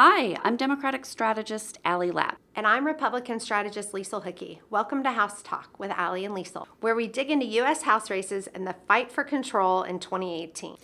Hi, 0.00 0.36
I'm 0.44 0.56
Democratic 0.56 1.04
strategist 1.04 1.78
Allie 1.84 2.12
Lapp. 2.12 2.38
And 2.54 2.68
I'm 2.68 2.86
Republican 2.86 3.40
strategist 3.40 3.90
Liesl 3.90 4.22
Hickey. 4.22 4.60
Welcome 4.70 5.02
to 5.02 5.10
House 5.10 5.42
Talk 5.42 5.76
with 5.80 5.90
Allie 5.90 6.24
and 6.24 6.36
Liesl, 6.36 6.68
where 6.80 6.94
we 6.94 7.08
dig 7.08 7.32
into 7.32 7.46
U.S. 7.46 7.82
House 7.82 8.08
races 8.08 8.46
and 8.46 8.64
the 8.64 8.76
fight 8.86 9.10
for 9.10 9.24
control 9.24 9.82
in 9.82 9.98
2018. 9.98 10.76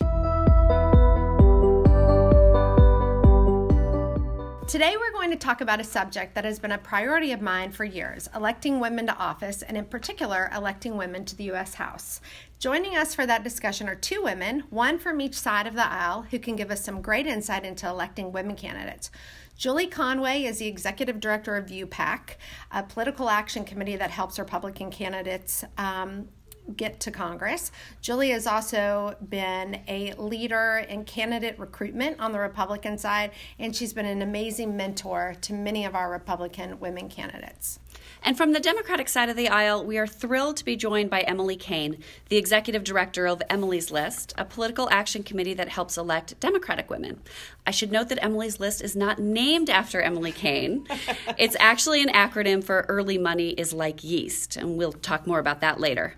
Today, 4.66 4.96
we're 4.98 5.12
going 5.12 5.30
to 5.30 5.36
talk 5.36 5.61
about 5.61 5.79
a 5.79 5.84
subject 5.84 6.34
that 6.34 6.46
has 6.46 6.59
been 6.59 6.72
a 6.72 6.79
priority 6.79 7.32
of 7.32 7.43
mine 7.43 7.70
for 7.70 7.84
years 7.84 8.30
electing 8.34 8.80
women 8.80 9.07
to 9.07 9.16
office, 9.16 9.61
and 9.61 9.77
in 9.77 9.84
particular, 9.84 10.50
electing 10.57 10.96
women 10.96 11.27
to 11.27 11.36
the 11.36 11.45
U.S. 11.45 11.75
House. 11.75 12.22
Joining 12.59 12.96
us 12.96 13.14
for 13.14 13.27
that 13.27 13.45
discussion 13.45 13.90
are 13.90 13.95
two 13.95 14.22
women, 14.25 14.61
one 14.71 14.98
from 14.98 15.21
each 15.21 15.35
side 15.39 15.66
of 15.66 15.75
the 15.75 15.86
aisle, 15.86 16.22
who 16.30 16.39
can 16.39 16.57
give 16.57 16.71
us 16.71 16.82
some 16.82 17.03
great 17.03 17.27
insight 17.27 17.66
into 17.66 17.86
electing 17.86 18.32
women 18.32 18.57
candidates. 18.57 19.11
Julie 19.57 19.86
Conway 19.86 20.45
is 20.45 20.58
the 20.58 20.67
executive 20.67 21.21
director 21.21 21.57
of 21.57 21.67
ViewPAC, 21.67 22.36
a 22.72 22.82
political 22.82 23.29
action 23.29 23.64
committee 23.64 23.96
that 23.96 24.11
helps 24.11 24.39
Republican 24.39 24.90
candidates 24.90 25.62
um, 25.76 26.29
get 26.77 27.00
to 27.00 27.11
Congress. 27.11 27.71
Julie 28.00 28.31
has 28.31 28.46
also 28.46 29.17
been 29.29 29.81
a 29.89 30.14
leader 30.14 30.85
in 30.89 31.05
candidate 31.05 31.59
recruitment 31.59 32.20
on 32.20 32.33
the 32.33 32.39
Republican 32.39 32.98
side, 32.98 33.33
and 33.59 33.75
she's 33.75 33.92
been 33.92 34.06
an 34.06 34.22
amazing 34.22 34.77
mentor 34.77 35.34
to 35.42 35.53
many 35.53 35.84
of 35.84 35.95
our 35.95 36.11
Republican 36.11 36.81
women 36.81 37.08
candidates. 37.08 37.78
And 38.22 38.36
from 38.36 38.53
the 38.53 38.61
Democratic 38.61 39.08
side 39.11 39.28
of 39.28 39.36
the 39.36 39.48
aisle, 39.48 39.84
we 39.84 39.98
are 39.98 40.06
thrilled 40.06 40.56
to 40.56 40.64
be 40.64 40.77
joined 40.77 41.11
by 41.11 41.20
Emily 41.20 41.56
Cain, 41.56 41.98
the 42.31 42.39
executive 42.39 42.83
director 42.83 43.27
of 43.27 43.42
Emily's 43.50 43.91
List, 43.91 44.33
a 44.39 44.47
political 44.47 44.89
action 44.91 45.22
committee 45.22 45.55
that 45.55 45.69
helps 45.69 45.98
elect 45.98 46.41
Democratic 46.41 46.89
women. 46.89 47.20
I 47.67 47.70
should 47.70 47.92
note 47.92 48.08
that 48.08 48.25
Emily's 48.25 48.58
List 48.58 48.83
is 48.83 48.97
not 48.97 49.19
named 49.19 49.69
after 49.69 50.00
Emily 50.00 50.33
Cain. 50.33 50.86
it's 51.39 51.56
actually 51.61 52.03
an 52.03 52.08
acronym 52.08 52.64
for 52.64 52.86
Early 52.89 53.19
Money 53.19 53.50
is 53.50 53.75
Like 53.75 54.03
Yeast, 54.03 54.56
and 54.56 54.78
we'll 54.78 54.92
talk 54.92 55.27
more 55.27 55.38
about 55.38 55.60
that 55.60 55.78
later. 55.78 56.14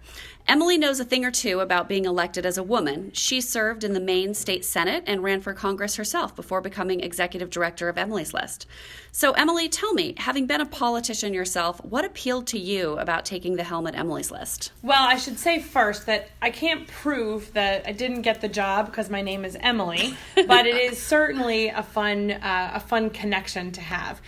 Emily 0.48 0.78
knows 0.78 1.00
a 1.00 1.04
thing 1.04 1.24
or 1.24 1.32
two 1.32 1.58
about 1.58 1.88
being 1.88 2.04
elected 2.04 2.46
as 2.46 2.56
a 2.56 2.62
woman. 2.62 3.10
She 3.12 3.40
served 3.40 3.82
in 3.82 3.94
the 3.94 4.00
Maine 4.00 4.32
State 4.32 4.64
Senate 4.64 5.02
and 5.04 5.20
ran 5.20 5.40
for 5.40 5.52
Congress 5.52 5.96
herself 5.96 6.36
before 6.36 6.60
becoming 6.60 7.00
executive 7.00 7.50
director 7.50 7.88
of 7.88 7.98
Emily's 7.98 8.32
List. 8.32 8.64
So, 9.10 9.32
Emily, 9.32 9.68
tell 9.68 9.92
me, 9.92 10.14
having 10.18 10.46
been 10.46 10.60
a 10.60 10.66
politician 10.66 11.34
yourself, 11.34 11.84
what 11.84 12.04
appealed 12.04 12.46
to 12.48 12.60
you 12.60 12.96
about 12.98 13.24
taking 13.24 13.56
the 13.56 13.64
helm 13.64 13.88
at 13.88 13.96
Emily's 13.96 14.30
List? 14.30 14.70
Well, 14.82 15.02
I 15.02 15.16
should 15.16 15.36
say 15.36 15.58
first 15.58 16.06
that 16.06 16.28
I 16.40 16.50
can't 16.50 16.86
prove 16.86 17.52
that 17.54 17.84
I 17.84 17.90
didn't 17.90 18.22
get 18.22 18.40
the 18.40 18.48
job 18.48 18.86
because 18.86 19.10
my 19.10 19.22
name 19.22 19.44
is 19.44 19.56
Emily, 19.58 20.16
but 20.46 20.66
it 20.66 20.76
is 20.76 21.02
certainly 21.02 21.70
a 21.70 21.82
fun, 21.82 22.30
uh, 22.30 22.70
a 22.74 22.80
fun 22.80 23.10
connection 23.10 23.72
to 23.72 23.80
have. 23.80 24.20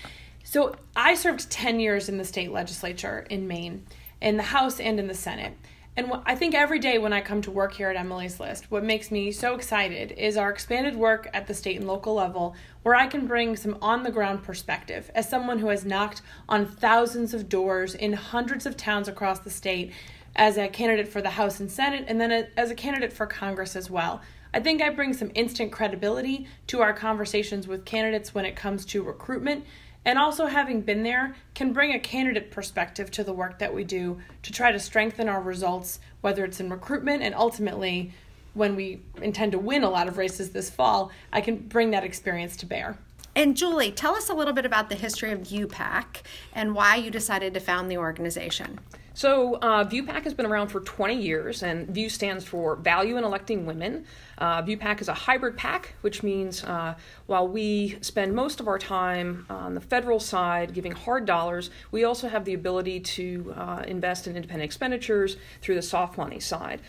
So, 0.43 0.75
I 0.97 1.15
served 1.15 1.49
10 1.49 1.79
years 1.79 2.09
in 2.09 2.19
the 2.19 2.25
state 2.25 2.51
legislature 2.51 3.25
in 3.31 3.47
Maine, 3.47 3.87
in 4.21 4.37
the 4.37 4.43
House 4.43 4.81
and 4.81 4.99
in 4.99 5.07
the 5.07 5.15
Senate. 5.15 5.53
And 5.99 6.13
I 6.27 6.37
think 6.37 6.55
every 6.55 6.79
day 6.79 6.99
when 6.99 7.13
I 7.13 7.21
come 7.21 7.43
to 7.43 7.51
work 7.51 7.75
here 7.75 7.91
at 7.91 7.97
Emily's 7.97 8.39
List, 8.39 8.71
what 8.71 8.85
makes 8.85 9.11
me 9.11 9.33
so 9.33 9.57
excited 9.57 10.13
is 10.13 10.37
our 10.37 10.49
expanded 10.49 10.95
work 10.95 11.29
at 11.35 11.49
the 11.49 11.55
state 11.55 11.77
and 11.77 11.89
local 11.89 12.15
level, 12.15 12.55
where 12.85 12.95
I 12.95 13.09
can 13.09 13.27
bring 13.27 13.57
some 13.57 13.77
on 13.83 14.05
the 14.05 14.13
ground 14.13 14.45
perspective 14.45 15.11
as 15.17 15.29
someone 15.29 15.59
who 15.59 15.67
has 15.71 15.85
knocked 15.85 16.23
on 16.49 16.67
thousands 16.67 17.35
of 17.35 17.49
doors 17.49 17.97
in 17.97 18.13
hundreds 18.13 18.65
of 18.65 18.77
towns 18.77 19.09
across 19.09 19.41
the 19.41 19.51
state 19.51 19.93
as 20.37 20.57
a 20.57 20.69
candidate 20.69 21.09
for 21.09 21.21
the 21.21 21.31
House 21.31 21.59
and 21.59 21.69
Senate, 21.69 22.05
and 22.07 22.21
then 22.21 22.47
as 22.57 22.71
a 22.71 22.77
candidate 22.77 23.13
for 23.13 23.27
Congress 23.27 23.75
as 23.75 23.91
well. 23.91 24.21
I 24.55 24.61
think 24.61 24.81
I 24.81 24.91
bring 24.91 25.13
some 25.13 25.33
instant 25.35 25.73
credibility 25.73 26.47
to 26.69 26.81
our 26.81 26.93
conversations 26.93 27.67
with 27.67 27.85
candidates 27.85 28.33
when 28.33 28.45
it 28.45 28.55
comes 28.55 28.85
to 28.87 29.03
recruitment 29.03 29.65
and 30.05 30.19
also, 30.19 30.47
having 30.47 30.81
been 30.81 31.03
there 31.03 31.35
can 31.55 31.73
bring 31.73 31.93
a 31.93 31.99
candidate 31.99 32.51
perspective 32.51 33.11
to 33.11 33.25
the 33.25 33.33
work 33.33 33.59
that 33.59 33.75
we 33.75 33.85
do 33.85 34.19
to 34.43 34.53
try 34.53 34.73
to 34.73 34.79
strengthen 34.79 35.29
our 35.29 35.43
results, 35.43 36.01
whether 36.21 36.45
it's 36.45 36.61
in 36.61 36.71
recruitment 36.71 37.23
and 37.23 37.35
ultimately 37.35 38.13
when 38.55 38.75
we 38.75 39.03
intend 39.23 39.53
to 39.53 39.59
win 39.59 39.85
a 39.85 39.91
lot 39.91 40.09
of 40.09 40.19
races 40.19 40.51
this 40.51 40.71
fall, 40.71 41.11
I 41.33 41.41
can 41.41 41.57
bring 41.57 41.91
that 41.91 42.05
experience 42.05 42.57
to 42.59 42.67
bear. 42.67 42.99
And 43.39 43.57
Julie, 43.57 43.93
tell 43.93 44.17
us 44.17 44.29
a 44.29 44.35
little 44.35 44.53
bit 44.53 44.67
about 44.67 44.89
the 44.89 44.97
history 44.97 45.31
of 45.31 45.39
ViewPAC 45.43 46.23
and 46.53 46.75
why 46.75 46.97
you 46.97 47.09
decided 47.09 47.55
to 47.55 47.61
found 47.61 47.89
the 47.89 47.97
organization. 47.97 48.81
So, 49.15 49.55
uh, 49.63 49.85
ViewPAC 49.85 50.25
has 50.25 50.35
been 50.35 50.45
around 50.45 50.69
for 50.69 50.81
20 50.81 51.15
years, 51.15 51.63
and 51.63 51.87
View 51.89 52.09
stands 52.09 52.45
for 52.45 52.75
Value 52.75 53.17
in 53.17 53.23
Electing 53.23 53.65
Women. 53.65 54.07
Uh, 54.39 54.63
ViewPAC 54.63 55.01
is 55.01 55.07
a 55.07 55.15
hybrid 55.15 55.57
PAC, 55.57 55.95
which 56.01 56.25
means 56.25 56.65
uh, 56.65 56.97
while 57.27 57.47
we 57.47 57.99
spend 58.01 58.35
most 58.35 58.59
of 58.59 58.67
our 58.67 58.79
time 58.79 59.47
on 59.49 59.75
the 59.75 59.81
federal 59.81 60.19
side 60.19 60.75
giving 60.75 60.91
hard 60.91 61.25
dollars, 61.25 61.71
we 61.93 62.03
also 62.03 62.29
have 62.29 62.45
the 62.45 62.55
ability 62.55 62.99
to 62.99 63.55
uh, 63.57 63.85
invest 63.87 64.27
in 64.27 64.35
independent 64.35 64.65
expenditures 64.65 65.37
through 65.63 65.77
the 65.77 65.83
soft 65.83 66.19
money 66.19 66.41
side. 66.41 66.81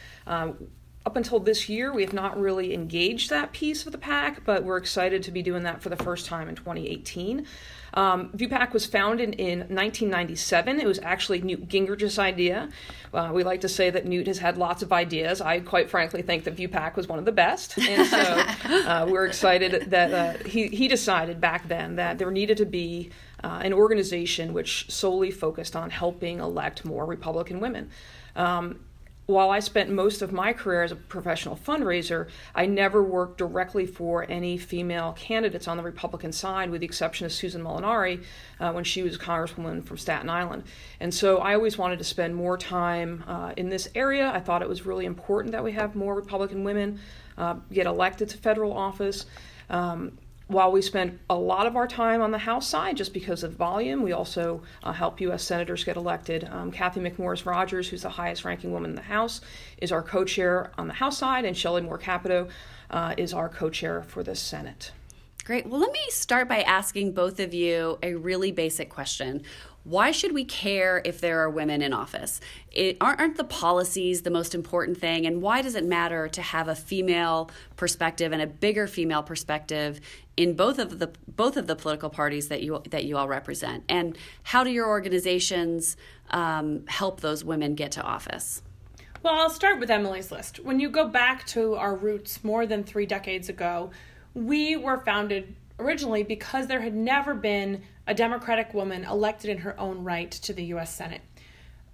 Up 1.09 1.15
until 1.15 1.39
this 1.39 1.67
year, 1.67 1.91
we 1.91 2.03
have 2.03 2.13
not 2.13 2.39
really 2.39 2.71
engaged 2.71 3.31
that 3.31 3.51
piece 3.51 3.87
of 3.87 3.91
the 3.91 3.97
pack, 3.97 4.45
but 4.45 4.63
we're 4.63 4.77
excited 4.77 5.23
to 5.23 5.31
be 5.31 5.41
doing 5.41 5.63
that 5.63 5.81
for 5.81 5.89
the 5.89 5.95
first 5.95 6.27
time 6.27 6.47
in 6.47 6.53
2018. 6.53 7.47
Um, 7.95 8.29
ViewPAC 8.35 8.73
was 8.73 8.85
founded 8.85 9.33
in 9.33 9.61
1997. 9.61 10.79
It 10.79 10.85
was 10.85 10.99
actually 10.99 11.41
Newt 11.41 11.67
Gingrich's 11.67 12.19
idea. 12.19 12.69
Uh, 13.11 13.31
we 13.33 13.43
like 13.43 13.61
to 13.61 13.67
say 13.67 13.89
that 13.89 14.05
Newt 14.05 14.27
has 14.27 14.37
had 14.37 14.59
lots 14.59 14.83
of 14.83 14.93
ideas. 14.93 15.41
I 15.41 15.61
quite 15.61 15.89
frankly 15.89 16.21
think 16.21 16.43
that 16.43 16.55
ViewPAC 16.55 16.95
was 16.95 17.07
one 17.07 17.17
of 17.17 17.25
the 17.25 17.31
best. 17.31 17.79
And 17.79 18.05
so 18.05 18.19
uh, 18.87 19.07
we're 19.09 19.25
excited 19.25 19.89
that 19.89 20.13
uh, 20.13 20.47
he, 20.47 20.67
he 20.67 20.87
decided 20.87 21.41
back 21.41 21.67
then 21.67 21.95
that 21.95 22.19
there 22.19 22.29
needed 22.29 22.57
to 22.57 22.67
be 22.67 23.09
uh, 23.43 23.61
an 23.63 23.73
organization 23.73 24.53
which 24.53 24.91
solely 24.91 25.31
focused 25.31 25.75
on 25.75 25.89
helping 25.89 26.39
elect 26.39 26.85
more 26.85 27.07
Republican 27.07 27.59
women. 27.59 27.89
Um, 28.35 28.81
while 29.29 29.51
I 29.51 29.59
spent 29.59 29.91
most 29.91 30.23
of 30.23 30.31
my 30.31 30.53
career 30.53 30.81
as 30.81 30.91
a 30.91 30.95
professional 30.95 31.55
fundraiser, 31.55 32.29
I 32.55 32.65
never 32.65 33.03
worked 33.03 33.37
directly 33.37 33.85
for 33.85 34.25
any 34.27 34.57
female 34.57 35.13
candidates 35.13 35.67
on 35.67 35.77
the 35.77 35.83
Republican 35.83 36.31
side, 36.31 36.71
with 36.71 36.81
the 36.81 36.85
exception 36.85 37.27
of 37.27 37.31
Susan 37.31 37.61
Molinari 37.61 38.23
uh, 38.59 38.71
when 38.71 38.83
she 38.83 39.03
was 39.03 39.17
a 39.17 39.19
congresswoman 39.19 39.85
from 39.85 39.99
Staten 39.99 40.31
Island. 40.31 40.63
And 40.99 41.13
so 41.13 41.37
I 41.37 41.53
always 41.53 41.77
wanted 41.77 41.99
to 41.99 42.05
spend 42.05 42.35
more 42.35 42.57
time 42.57 43.23
uh, 43.27 43.53
in 43.55 43.69
this 43.69 43.87
area. 43.93 44.31
I 44.33 44.39
thought 44.39 44.63
it 44.63 44.69
was 44.69 44.87
really 44.87 45.05
important 45.05 45.51
that 45.51 45.63
we 45.63 45.73
have 45.73 45.95
more 45.95 46.15
Republican 46.15 46.63
women 46.63 46.99
uh, 47.37 47.57
get 47.71 47.85
elected 47.85 48.29
to 48.29 48.37
federal 48.39 48.73
office. 48.73 49.27
Um, 49.69 50.17
while 50.49 50.71
we 50.71 50.81
spend 50.81 51.19
a 51.29 51.35
lot 51.35 51.67
of 51.67 51.75
our 51.75 51.87
time 51.87 52.23
on 52.23 52.31
the 52.31 52.39
House 52.39 52.67
side 52.67 52.97
just 52.97 53.13
because 53.13 53.43
of 53.43 53.53
volume, 53.53 54.01
we 54.01 54.11
also 54.11 54.63
uh, 54.83 54.91
help 54.91 55.21
U.S. 55.21 55.43
senators 55.43 55.83
get 55.83 55.95
elected. 55.95 56.43
Um, 56.51 56.71
Cathy 56.71 56.99
McMorris 56.99 57.45
Rodgers, 57.45 57.87
who's 57.87 58.01
the 58.01 58.09
highest 58.09 58.43
ranking 58.43 58.71
woman 58.71 58.89
in 58.89 58.95
the 58.95 59.03
House, 59.03 59.41
is 59.77 59.91
our 59.91 60.01
co 60.01 60.25
chair 60.25 60.71
on 60.75 60.87
the 60.87 60.95
House 60.95 61.19
side, 61.19 61.45
and 61.45 61.55
Shelley 61.55 61.83
Moore 61.83 61.99
Capito 61.99 62.47
uh, 62.89 63.13
is 63.15 63.31
our 63.31 63.47
co 63.47 63.69
chair 63.69 64.01
for 64.01 64.23
the 64.23 64.35
Senate. 64.35 64.91
Great. 65.45 65.67
Well, 65.67 65.79
let 65.79 65.91
me 65.91 65.99
start 66.09 66.49
by 66.49 66.61
asking 66.61 67.13
both 67.13 67.39
of 67.39 67.53
you 67.53 67.99
a 68.01 68.15
really 68.15 68.51
basic 68.51 68.89
question 68.89 69.43
why 69.89 70.11
should 70.11 70.33
we 70.33 70.45
care 70.45 71.01
if 71.03 71.19
there 71.19 71.39
are 71.39 71.49
women 71.49 71.81
in 71.81 71.93
office? 71.93 72.39
It, 72.71 72.97
aren't 73.01 73.37
the 73.37 73.43
policies 73.43 74.21
the 74.21 74.29
most 74.29 74.53
important 74.53 74.99
thing? 74.99 75.25
And 75.25 75.41
why 75.41 75.63
does 75.63 75.73
it 75.73 75.83
matter 75.83 76.27
to 76.27 76.41
have 76.43 76.67
a 76.67 76.75
female 76.75 77.49
perspective 77.75 78.31
and 78.31 78.39
a 78.39 78.47
bigger 78.47 78.85
female 78.85 79.23
perspective 79.23 79.99
in 80.37 80.53
both 80.53 80.77
of 80.77 80.99
the 80.99 81.11
both 81.27 81.57
of 81.57 81.65
the 81.65 81.75
political 81.75 82.09
parties 82.09 82.49
that 82.49 82.61
you 82.61 82.83
that 82.91 83.05
you 83.05 83.17
all 83.17 83.27
represent? 83.27 83.83
And 83.89 84.15
how 84.43 84.63
do 84.63 84.69
your 84.69 84.87
organizations 84.87 85.97
um, 86.29 86.85
help 86.87 87.21
those 87.21 87.43
women 87.43 87.73
get 87.73 87.91
to 87.93 88.03
office? 88.03 88.61
Well, 89.23 89.33
I'll 89.33 89.49
start 89.49 89.79
with 89.79 89.89
Emily's 89.89 90.31
List. 90.31 90.59
When 90.59 90.79
you 90.79 90.89
go 90.89 91.07
back 91.07 91.45
to 91.47 91.75
our 91.75 91.95
roots 91.95 92.43
more 92.43 92.67
than 92.67 92.83
three 92.83 93.07
decades 93.07 93.49
ago, 93.49 93.89
we 94.35 94.77
were 94.77 94.99
founded 94.99 95.55
originally 95.79 96.23
because 96.23 96.67
there 96.67 96.81
had 96.81 96.93
never 96.93 97.33
been 97.33 97.81
a 98.09 98.13
Democratic 98.15 98.73
woman 98.73 99.05
elected 99.05 99.51
in 99.51 99.59
her 99.59 99.79
own 99.79 100.03
right 100.03 100.31
to 100.31 100.51
the 100.51 100.63
U.S. 100.65 100.93
Senate. 100.93 101.21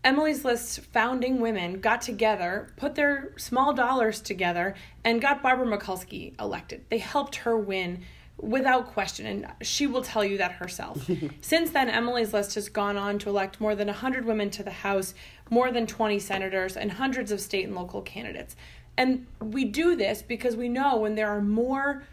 Emily's 0.01 0.45
List's 0.45 0.77
founding 0.77 1.41
women 1.41 1.81
got 1.81 2.01
together, 2.01 2.71
put 2.77 2.95
their 2.95 3.33
small 3.35 3.73
dollars 3.73 4.21
together, 4.21 4.75
and 5.03 5.21
got 5.21 5.43
Barbara 5.43 5.67
Mikulski 5.67 6.39
elected. 6.39 6.85
They 6.89 6.99
helped 6.99 7.35
her 7.37 7.57
win 7.57 8.03
without 8.37 8.93
question, 8.93 9.25
and 9.25 9.47
she 9.61 9.87
will 9.87 10.03
tell 10.03 10.23
you 10.23 10.37
that 10.37 10.53
herself. 10.53 11.05
Since 11.41 11.71
then, 11.71 11.89
Emily's 11.89 12.33
List 12.33 12.55
has 12.55 12.69
gone 12.69 12.95
on 12.95 13.19
to 13.19 13.29
elect 13.29 13.59
more 13.59 13.75
than 13.75 13.87
100 13.87 14.23
women 14.23 14.49
to 14.51 14.63
the 14.63 14.71
House, 14.71 15.15
more 15.49 15.69
than 15.69 15.85
20 15.85 16.19
senators, 16.19 16.77
and 16.77 16.93
hundreds 16.93 17.29
of 17.29 17.41
state 17.41 17.65
and 17.65 17.75
local 17.75 18.01
candidates. 18.01 18.55
And 18.97 19.27
we 19.41 19.65
do 19.65 19.97
this 19.97 20.21
because 20.21 20.55
we 20.55 20.69
know 20.69 20.95
when 20.95 21.15
there 21.15 21.27
are 21.27 21.41
more 21.41 22.03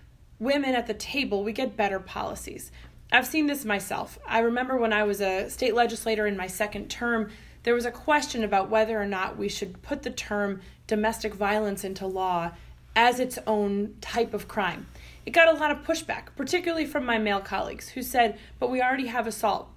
women 0.40 0.74
at 0.74 0.88
the 0.88 0.94
table, 0.94 1.44
we 1.44 1.52
get 1.52 1.76
better 1.76 2.00
policies. 2.00 2.72
I've 3.12 3.26
seen 3.26 3.46
this 3.46 3.66
myself. 3.66 4.18
I 4.26 4.38
remember 4.38 4.78
when 4.78 4.94
I 4.94 5.02
was 5.02 5.20
a 5.20 5.50
state 5.50 5.74
legislator 5.74 6.26
in 6.26 6.34
my 6.34 6.46
second 6.46 6.88
term, 6.88 7.28
there 7.62 7.74
was 7.74 7.84
a 7.84 7.90
question 7.90 8.42
about 8.42 8.70
whether 8.70 9.00
or 9.00 9.04
not 9.04 9.36
we 9.36 9.50
should 9.50 9.82
put 9.82 10.02
the 10.02 10.10
term 10.10 10.62
domestic 10.86 11.34
violence 11.34 11.84
into 11.84 12.06
law 12.06 12.52
as 12.96 13.20
its 13.20 13.38
own 13.46 13.94
type 14.00 14.32
of 14.32 14.48
crime. 14.48 14.86
it 15.26 15.32
got 15.32 15.54
a 15.54 15.58
lot 15.58 15.70
of 15.70 15.84
pushback, 15.84 16.28
particularly 16.36 16.86
from 16.86 17.04
my 17.04 17.18
male 17.18 17.40
colleagues 17.40 17.90
who 17.90 18.02
said, 18.02 18.38
But 18.58 18.70
we 18.70 18.80
already 18.80 19.08
have 19.08 19.26
assault. 19.26 19.68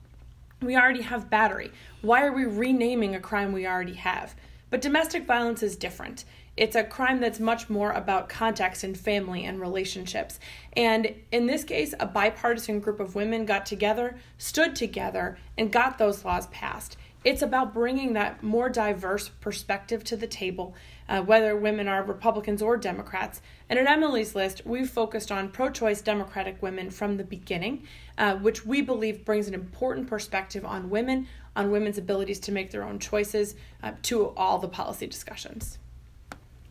We 0.62 0.78
already 0.78 1.02
have 1.02 1.30
battery. 1.30 1.72
Why 2.02 2.24
are 2.24 2.32
we 2.32 2.46
renaming 2.46 3.16
a 3.16 3.20
crime 3.20 3.52
we 3.52 3.68
already 3.68 3.96
have? 3.96 4.34
But 4.70 4.82
domestic 4.82 5.26
violence 5.26 5.62
is 5.62 5.76
different. 5.76 6.24
It's 6.58 6.76
a 6.76 6.84
crime 6.84 7.20
that's 7.20 7.40
much 7.40 7.70
more 7.70 7.92
about 7.92 8.30
context 8.30 8.84
and 8.84 8.98
family 8.98 9.44
and 9.44 9.60
relationships. 9.60 10.40
And 10.74 11.14
in 11.32 11.48
this 11.48 11.66
case, 11.66 11.94
a 12.00 12.06
bipartisan 12.06 12.80
group 12.80 13.00
of 13.02 13.14
women 13.14 13.46
got 13.46 13.66
together, 13.66 14.18
stood 14.38 14.76
together, 14.76 15.38
and 15.58 15.72
got 15.72 15.98
those 15.98 16.24
laws 16.24 16.48
passed. 16.48 16.96
It's 17.26 17.42
about 17.42 17.74
bringing 17.74 18.14
that 18.14 18.44
more 18.44 18.70
diverse 18.70 19.30
perspective 19.30 20.04
to 20.06 20.16
the 20.16 20.28
table, 20.28 20.76
uh, 21.10 21.24
whether 21.24 21.58
women 21.58 21.88
are 21.88 22.04
Republicans 22.04 22.62
or 22.62 22.78
Democrats. 22.78 23.42
And 23.68 23.80
at 23.80 23.88
Emily's 23.88 24.36
List, 24.36 24.62
we've 24.64 24.90
focused 24.90 25.32
on 25.32 25.50
pro 25.50 25.72
choice 25.72 26.02
Democratic 26.02 26.62
women 26.62 26.92
from 26.92 27.18
the 27.18 27.24
beginning, 27.24 27.88
uh, 28.20 28.36
which 28.36 28.64
we 28.64 28.80
believe 28.82 29.26
brings 29.26 29.48
an 29.48 29.56
important 29.56 30.08
perspective 30.08 30.64
on 30.64 30.92
women, 30.92 31.28
on 31.56 31.72
women's 31.72 31.98
abilities 31.98 32.40
to 32.42 32.52
make 32.52 32.70
their 32.70 32.84
own 32.84 33.00
choices 33.00 33.56
uh, 33.82 33.94
to 34.04 34.30
all 34.38 34.60
the 34.60 34.68
policy 34.68 35.08
discussions. 35.08 35.80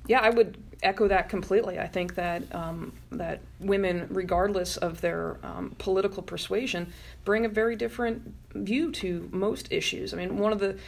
Yeah, 0.06 0.20
I 0.20 0.30
would 0.30 0.58
echo 0.82 1.08
that 1.08 1.28
completely. 1.28 1.78
I 1.78 1.86
think 1.86 2.14
that 2.14 2.42
um, 2.54 2.92
that 3.12 3.40
women, 3.58 4.06
regardless 4.10 4.76
of 4.76 5.00
their 5.00 5.38
um, 5.42 5.74
political 5.78 6.22
persuasion, 6.22 6.92
bring 7.24 7.44
a 7.44 7.48
very 7.48 7.74
different 7.74 8.34
view 8.54 8.92
to 8.92 9.28
most 9.32 9.72
issues. 9.72 10.12
I 10.12 10.18
mean, 10.18 10.36
one 10.36 10.52
of 10.52 10.60
the 10.60 10.78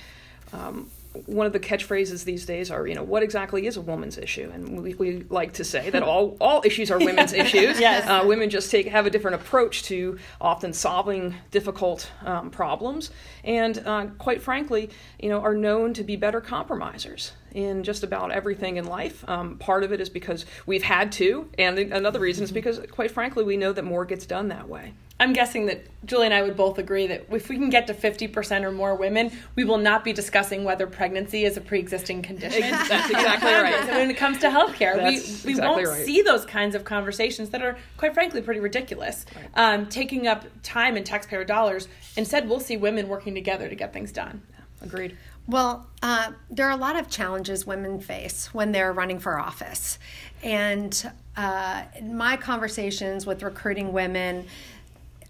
um, 0.53 0.91
one 1.25 1.47
of 1.47 1.55
the 1.55 1.61
catchphrases 1.61 2.25
these 2.25 2.45
days 2.45 2.71
are, 2.71 2.87
you 2.87 2.95
know, 2.95 3.03
what 3.03 3.23
exactly 3.23 3.67
is 3.67 3.79
a 3.79 3.81
woman's 3.81 4.19
issue? 4.19 4.51
And 4.53 4.83
we, 4.83 4.93
we 4.95 5.25
like 5.31 5.55
to 5.55 5.65
say 5.65 5.89
that 5.89 6.03
all, 6.03 6.37
all 6.41 6.61
issues 6.65 6.91
are 6.91 6.99
women's 6.99 7.33
issues. 7.45 7.81
yes. 7.81 8.07
Uh, 8.07 8.27
women 8.27 8.51
just 8.51 8.71
take 8.71 8.87
have 8.89 9.07
a 9.07 9.11
different 9.11 9.37
approach 9.37 9.85
to 9.85 10.19
often 10.41 10.75
solving 10.75 11.35
difficult 11.51 12.11
um, 12.25 12.51
problems, 12.51 13.11
and 13.45 13.83
uh, 13.87 14.07
quite 14.19 14.43
frankly, 14.43 14.91
you 15.19 15.31
know, 15.31 15.41
are 15.41 15.55
known 15.55 15.95
to 15.95 16.05
be 16.05 16.17
better 16.17 16.41
compromisers 16.41 17.33
in 17.57 17.83
just 17.83 18.05
about 18.05 18.31
everything 18.31 18.77
in 18.77 18.85
life. 18.85 19.25
Um, 19.27 19.57
part 19.57 19.83
of 19.83 19.91
it 19.91 20.01
is 20.01 20.11
because 20.11 20.45
we've 20.67 20.83
had 20.83 21.11
to, 21.13 21.49
and 21.59 21.79
another 21.79 22.21
reason 22.21 22.45
is 22.45 22.53
because, 22.53 22.81
quite 22.91 23.11
frankly, 23.11 23.45
we 23.45 23.57
know 23.57 23.73
that 23.73 23.83
more 23.83 24.05
gets 24.05 24.27
done 24.27 24.49
that 24.49 24.69
way. 24.69 24.93
I'm 25.19 25.33
guessing 25.33 25.65
that 25.67 25.87
Julie 26.05 26.27
and 26.27 26.35
I 26.35 26.43
would 26.43 26.59
both 26.59 26.77
agree 26.77 27.07
that 27.07 27.29
if 27.31 27.49
we 27.49 27.57
can 27.57 27.71
get 27.71 27.87
to 27.87 27.95
50% 27.95 28.63
or 28.63 28.71
more 28.71 28.95
women, 28.95 29.33
we 29.55 29.65
will 29.65 29.79
not 29.79 30.05
be 30.05 30.13
discussing 30.13 30.65
whether 30.65 30.87
pregnancy 30.87 31.45
is 31.45 31.57
a 31.57 31.63
pre-existing 31.63 32.21
condition. 32.21 32.61
That's 32.61 33.09
exactly 33.09 33.53
right. 33.53 33.89
when 33.89 34.11
it 34.11 34.19
comes 34.19 34.39
to 34.41 34.49
healthcare, 34.49 34.97
we, 34.99 35.13
we 35.13 35.17
exactly 35.17 35.55
won't 35.57 35.87
right. 35.87 36.05
see 36.05 36.21
those 36.21 36.45
kinds 36.45 36.75
of 36.75 36.85
conversations 36.85 37.49
that 37.51 37.63
are, 37.63 37.79
quite 37.97 38.13
frankly, 38.13 38.43
pretty 38.43 38.61
ridiculous. 38.61 39.25
Right. 39.35 39.49
Um, 39.55 39.87
taking 39.87 40.27
up 40.27 40.45
time 40.63 40.99
and 40.99 41.07
taxpayer 41.07 41.45
dollars. 41.45 41.89
Instead, 42.19 42.47
we'll 42.47 42.61
see 42.61 42.77
women 42.77 43.09
working 43.09 43.35
together 43.35 43.71
to 43.71 43.75
get 43.75 43.95
things 43.95 44.13
done. 44.13 44.43
Agreed. 44.83 45.17
Well, 45.49 45.87
uh, 46.03 46.33
there 46.51 46.67
are 46.67 46.73
a 46.73 46.77
lot 46.77 46.97
of 46.97 47.09
challenges 47.09 47.67
women 47.67 48.01
face 48.01 48.53
when 48.53 48.73
they're 48.73 48.93
running 48.93 49.21
for 49.21 49.39
office. 49.39 49.99
And 50.43 51.11
uh, 51.37 51.85
in 51.97 52.17
my 52.17 52.37
conversations 52.37 53.27
with 53.27 53.43
recruiting 53.43 53.93
women, 53.93 54.47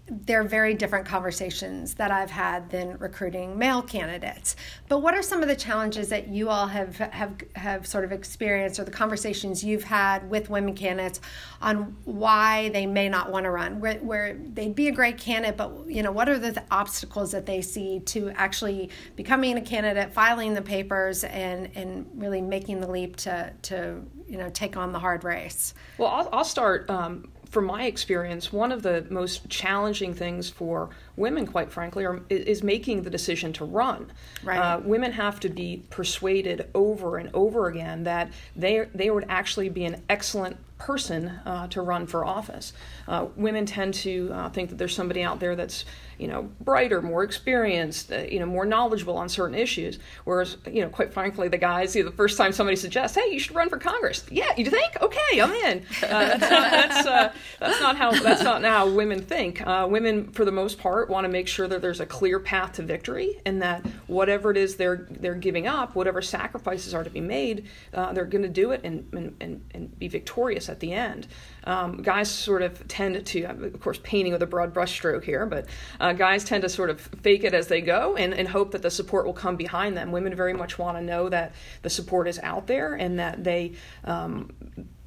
they're 0.09 0.43
very 0.43 0.73
different 0.73 1.05
conversations 1.05 1.95
that 1.95 2.11
I've 2.11 2.31
had 2.31 2.69
than 2.69 2.97
recruiting 2.97 3.57
male 3.57 3.81
candidates. 3.81 4.55
But 4.87 4.99
what 4.99 5.13
are 5.13 5.21
some 5.21 5.41
of 5.41 5.49
the 5.49 5.55
challenges 5.55 6.09
that 6.09 6.29
you 6.29 6.49
all 6.49 6.67
have 6.67 6.97
have 6.97 7.35
have 7.55 7.85
sort 7.85 8.05
of 8.05 8.11
experienced, 8.11 8.79
or 8.79 8.85
the 8.85 8.91
conversations 8.91 9.63
you've 9.63 9.83
had 9.83 10.29
with 10.29 10.49
women 10.49 10.75
candidates 10.75 11.19
on 11.61 11.95
why 12.05 12.69
they 12.69 12.85
may 12.85 13.09
not 13.09 13.31
want 13.31 13.43
to 13.43 13.51
run, 13.51 13.79
where, 13.81 13.95
where 13.95 14.33
they'd 14.33 14.75
be 14.75 14.87
a 14.87 14.91
great 14.91 15.17
candidate, 15.17 15.57
but 15.57 15.71
you 15.87 16.01
know 16.01 16.11
what 16.11 16.29
are 16.29 16.39
the 16.39 16.63
obstacles 16.71 17.31
that 17.31 17.45
they 17.45 17.61
see 17.61 17.99
to 18.01 18.29
actually 18.31 18.89
becoming 19.15 19.57
a 19.57 19.61
candidate, 19.61 20.13
filing 20.13 20.53
the 20.53 20.61
papers, 20.61 21.25
and 21.25 21.69
and 21.75 22.09
really 22.15 22.41
making 22.41 22.79
the 22.79 22.89
leap 22.89 23.17
to 23.17 23.51
to 23.63 24.01
you 24.27 24.37
know 24.37 24.49
take 24.51 24.77
on 24.77 24.93
the 24.93 24.99
hard 24.99 25.23
race. 25.25 25.73
Well, 25.97 26.09
I'll, 26.09 26.29
I'll 26.31 26.45
start. 26.45 26.89
Um, 26.89 27.29
from 27.49 27.65
my 27.65 27.85
experience, 27.85 28.51
one 28.51 28.71
of 28.71 28.83
the 28.83 29.05
most 29.09 29.49
challenging 29.49 30.13
things 30.13 30.49
for 30.49 30.89
women, 31.15 31.47
quite 31.47 31.71
frankly, 31.71 32.05
are, 32.05 32.21
is 32.29 32.63
making 32.63 33.03
the 33.03 33.09
decision 33.09 33.53
to 33.53 33.65
run. 33.65 34.11
Right. 34.43 34.57
Uh, 34.57 34.79
women 34.79 35.11
have 35.13 35.39
to 35.41 35.49
be 35.49 35.83
persuaded 35.89 36.69
over 36.75 37.17
and 37.17 37.29
over 37.33 37.67
again 37.67 38.03
that 38.03 38.31
they 38.55 38.87
they 38.93 39.09
would 39.09 39.25
actually 39.29 39.69
be 39.69 39.85
an 39.85 40.03
excellent 40.09 40.57
person 40.77 41.29
uh, 41.45 41.67
to 41.67 41.81
run 41.81 42.05
for 42.05 42.25
office. 42.25 42.73
Uh, 43.07 43.27
women 43.35 43.65
tend 43.65 43.93
to 43.93 44.29
uh, 44.33 44.49
think 44.49 44.69
that 44.69 44.77
there's 44.77 44.95
somebody 44.95 45.23
out 45.23 45.39
there 45.39 45.55
that's 45.55 45.85
you 46.17 46.27
know 46.27 46.49
brighter, 46.61 47.01
more 47.01 47.23
experienced, 47.23 48.11
uh, 48.11 48.19
you 48.19 48.39
know 48.39 48.45
more 48.45 48.65
knowledgeable 48.65 49.17
on 49.17 49.29
certain 49.29 49.55
issues. 49.55 49.99
Whereas 50.25 50.57
you 50.65 50.81
know 50.81 50.89
quite 50.89 51.13
frankly, 51.13 51.47
the 51.47 51.57
guys, 51.57 51.95
you 51.95 52.03
know, 52.03 52.09
the 52.09 52.15
first 52.15 52.37
time 52.37 52.51
somebody 52.51 52.75
suggests, 52.75 53.17
"Hey, 53.17 53.31
you 53.31 53.39
should 53.39 53.55
run 53.55 53.69
for 53.69 53.77
Congress," 53.77 54.25
yeah, 54.29 54.51
you 54.57 54.65
think? 54.65 55.01
Okay, 55.01 55.41
I'm 55.41 55.51
in. 55.51 55.85
Uh, 56.03 56.37
that's 56.37 56.49
not 56.49 56.71
that's 56.71 57.07
uh, 57.07 57.33
that's 57.59 57.81
not 57.81 57.97
how 57.97 58.11
that's 58.11 58.43
not 58.43 58.63
how 58.63 58.89
women 58.89 59.21
think. 59.21 59.61
women, 59.65 60.31
for 60.31 60.45
the 60.45 60.51
most 60.51 60.77
part, 60.77 61.09
want 61.09 61.25
to 61.25 61.29
make 61.29 61.47
sure 61.47 61.67
that 61.67 61.81
there's 61.81 61.99
a 61.99 62.05
clear 62.05 62.39
path 62.39 62.73
to 62.73 62.83
victory, 62.83 63.41
and 63.45 63.61
that 63.61 63.85
whatever 64.07 64.51
it 64.51 64.57
is 64.57 64.75
they're 64.75 65.07
they're 65.09 65.35
giving 65.35 65.67
up, 65.67 65.95
whatever 65.95 66.21
sacrifices 66.21 66.93
are 66.93 67.03
to 67.03 67.09
be 67.09 67.21
made, 67.21 67.65
they're 67.91 68.25
going 68.25 68.43
to 68.43 68.49
do 68.49 68.71
it 68.71 68.81
and, 68.83 69.07
and, 69.13 69.35
and, 69.39 69.63
and 69.73 69.99
be 69.99 70.07
victorious 70.07 70.69
at 70.69 70.79
the 70.79 70.93
end. 70.93 71.27
Um, 71.67 72.01
guys 72.01 72.31
sort 72.31 72.61
of 72.61 72.87
tend 72.87 73.25
to, 73.25 73.43
of 73.43 73.79
course, 73.81 73.99
painting 74.01 74.31
with 74.31 74.41
a 74.41 74.47
broad 74.47 74.73
brushstroke 74.73 75.23
here, 75.23 75.45
but 75.45 75.65
uh, 75.99 76.13
guys 76.13 76.45
tend 76.45 76.61
to 76.61 76.69
sort 76.69 76.89
of 76.89 77.01
fake 77.01 77.43
it 77.43 77.53
as 77.53 77.67
they 77.67 77.81
go 77.81 78.15
and, 78.15 78.33
and 78.33 78.47
hope 78.47 78.71
that 78.71 78.81
the 78.81 78.89
support 78.89 79.25
will 79.25 79.33
come 79.33 79.57
behind 79.57 79.97
them. 79.97 80.13
Women 80.13 80.33
very 80.33 80.53
much 80.53 80.79
want 80.79 80.97
to 80.97 81.03
know 81.03 81.27
that 81.27 81.53
the 81.81 81.89
support 81.89 82.29
is 82.29 82.39
out 82.39 82.67
there 82.67 82.93
and 82.93 83.19
that 83.19 83.43
they 83.43 83.73
um, 84.05 84.53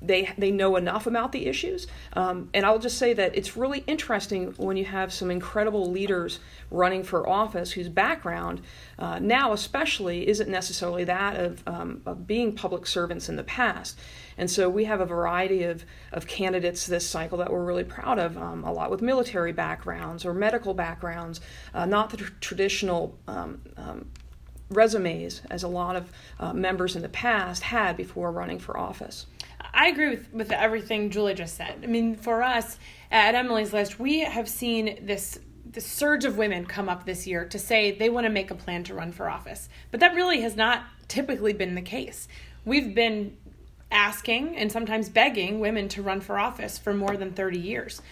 they 0.03 0.33
they 0.39 0.51
know 0.51 0.77
enough 0.77 1.07
about 1.07 1.33
the 1.33 1.47
issues. 1.47 1.87
Um, 2.15 2.49
and 2.55 2.65
I'll 2.65 2.79
just 2.79 2.99
say 2.99 3.13
that 3.15 3.37
it's 3.37 3.57
really 3.57 3.85
interesting 3.87 4.53
when 4.57 4.77
you 4.77 4.85
have 4.85 5.13
some 5.13 5.31
incredible 5.31 5.91
leaders 5.91 6.41
running 6.71 7.03
for 7.03 7.29
office 7.29 7.73
whose 7.73 7.89
background 7.89 8.63
uh, 8.99 9.19
now, 9.19 9.53
especially, 9.53 10.29
isn't 10.29 10.49
necessarily 10.49 11.05
that 11.05 11.37
of, 11.37 11.63
um, 11.67 12.03
of 12.07 12.27
being 12.27 12.55
public 12.55 12.87
servants 12.87 13.29
in 13.29 13.37
the 13.37 13.45
past. 13.45 13.99
And 14.39 14.51
so 14.51 14.71
we 14.71 14.85
have 14.85 15.01
a 15.01 15.07
variety 15.07 15.65
of, 15.65 15.85
of 16.13 16.27
candidates 16.27 16.87
this 16.87 17.07
cycle 17.07 17.39
that 17.39 17.53
we're 17.53 17.65
really 17.65 17.85
proud 17.85 18.19
of, 18.19 18.39
um, 18.39 18.65
a 18.65 18.73
lot 18.73 18.91
with 18.91 19.03
military 19.03 19.53
backgrounds 19.53 20.25
or 20.25 20.33
medical 20.33 20.73
backgrounds, 20.73 21.41
uh, 21.75 21.85
not 21.85 22.11
the 22.11 22.17
tr- 22.17 22.33
traditional 22.41 23.19
um, 23.29 23.61
um, 23.77 24.07
resumes 24.71 25.43
as 25.51 25.63
a 25.63 25.69
lot 25.69 25.97
of 25.97 26.11
uh, 26.39 26.53
members 26.53 26.97
in 26.97 27.03
the 27.03 27.09
past 27.09 27.63
had 27.65 27.97
before 27.97 28.31
running 28.33 28.59
for 28.59 28.79
office. 28.79 29.27
I 29.75 29.89
agree 29.89 30.11
with, 30.11 30.33
with 30.33 30.53
everything 30.53 31.11
Julie 31.11 31.35
just 31.35 31.57
said. 31.57 31.81
I 31.83 31.87
mean, 31.87 32.17
for 32.17 32.43
us 32.43 32.79
at 33.11 33.35
Emily's 33.35 33.73
List, 33.73 33.99
we 33.99 34.21
have 34.21 34.49
seen 34.49 35.05
this 35.05 35.39
the 35.73 35.81
surge 35.81 36.25
of 36.25 36.37
women 36.37 36.67
come 36.67 36.89
up 36.89 37.07
this 37.07 37.29
year 37.29 37.45
to 37.45 37.59
say 37.59 37.93
they 37.93 38.11
want 38.11 38.25
to 38.25 38.31
make 38.31 38.51
a 38.51 38.57
plan 38.57 38.83
to 38.83 38.95
run 38.95 39.13
for 39.13 39.31
office. 39.31 39.69
But 39.93 40.01
that 40.01 40.15
really 40.15 40.41
has 40.41 40.57
not 40.57 40.83
typically 41.07 41.53
been 41.53 41.77
the 41.77 41.83
case. 41.83 42.27
We've 42.65 42.93
been 42.93 43.37
asking 43.93 44.57
and 44.57 44.71
sometimes 44.71 45.09
begging 45.09 45.61
women 45.61 45.89
to 45.91 46.03
run 46.03 46.21
for 46.21 46.39
office 46.39 46.79
for 46.79 46.93
more 46.93 47.17
than 47.17 47.33
30 47.33 47.59
years. 47.59 48.03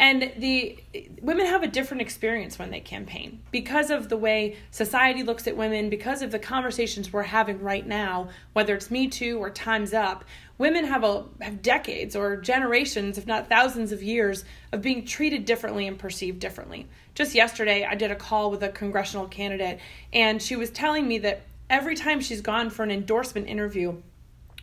And 0.00 0.32
the 0.36 0.78
women 1.20 1.46
have 1.46 1.64
a 1.64 1.66
different 1.66 2.02
experience 2.02 2.56
when 2.56 2.70
they 2.70 2.78
campaign 2.78 3.42
because 3.50 3.90
of 3.90 4.08
the 4.08 4.16
way 4.16 4.56
society 4.70 5.24
looks 5.24 5.48
at 5.48 5.56
women, 5.56 5.90
because 5.90 6.22
of 6.22 6.30
the 6.30 6.38
conversations 6.38 7.12
we're 7.12 7.24
having 7.24 7.60
right 7.60 7.84
now, 7.84 8.28
whether 8.52 8.76
it's 8.76 8.92
Me 8.92 9.08
Too 9.08 9.38
or 9.38 9.50
Time's 9.50 9.92
Up. 9.92 10.24
Women 10.56 10.84
have 10.84 11.02
a 11.02 11.24
have 11.40 11.62
decades 11.62 12.14
or 12.14 12.36
generations, 12.36 13.18
if 13.18 13.26
not 13.26 13.48
thousands 13.48 13.90
of 13.90 14.02
years, 14.02 14.44
of 14.72 14.82
being 14.82 15.04
treated 15.04 15.44
differently 15.44 15.88
and 15.88 15.98
perceived 15.98 16.38
differently. 16.38 16.86
Just 17.14 17.34
yesterday, 17.34 17.84
I 17.84 17.96
did 17.96 18.12
a 18.12 18.16
call 18.16 18.50
with 18.52 18.62
a 18.62 18.68
congressional 18.68 19.26
candidate, 19.26 19.80
and 20.12 20.40
she 20.40 20.54
was 20.54 20.70
telling 20.70 21.08
me 21.08 21.18
that 21.18 21.42
every 21.68 21.96
time 21.96 22.20
she's 22.20 22.40
gone 22.40 22.70
for 22.70 22.84
an 22.84 22.90
endorsement 22.90 23.48
interview, 23.48 24.00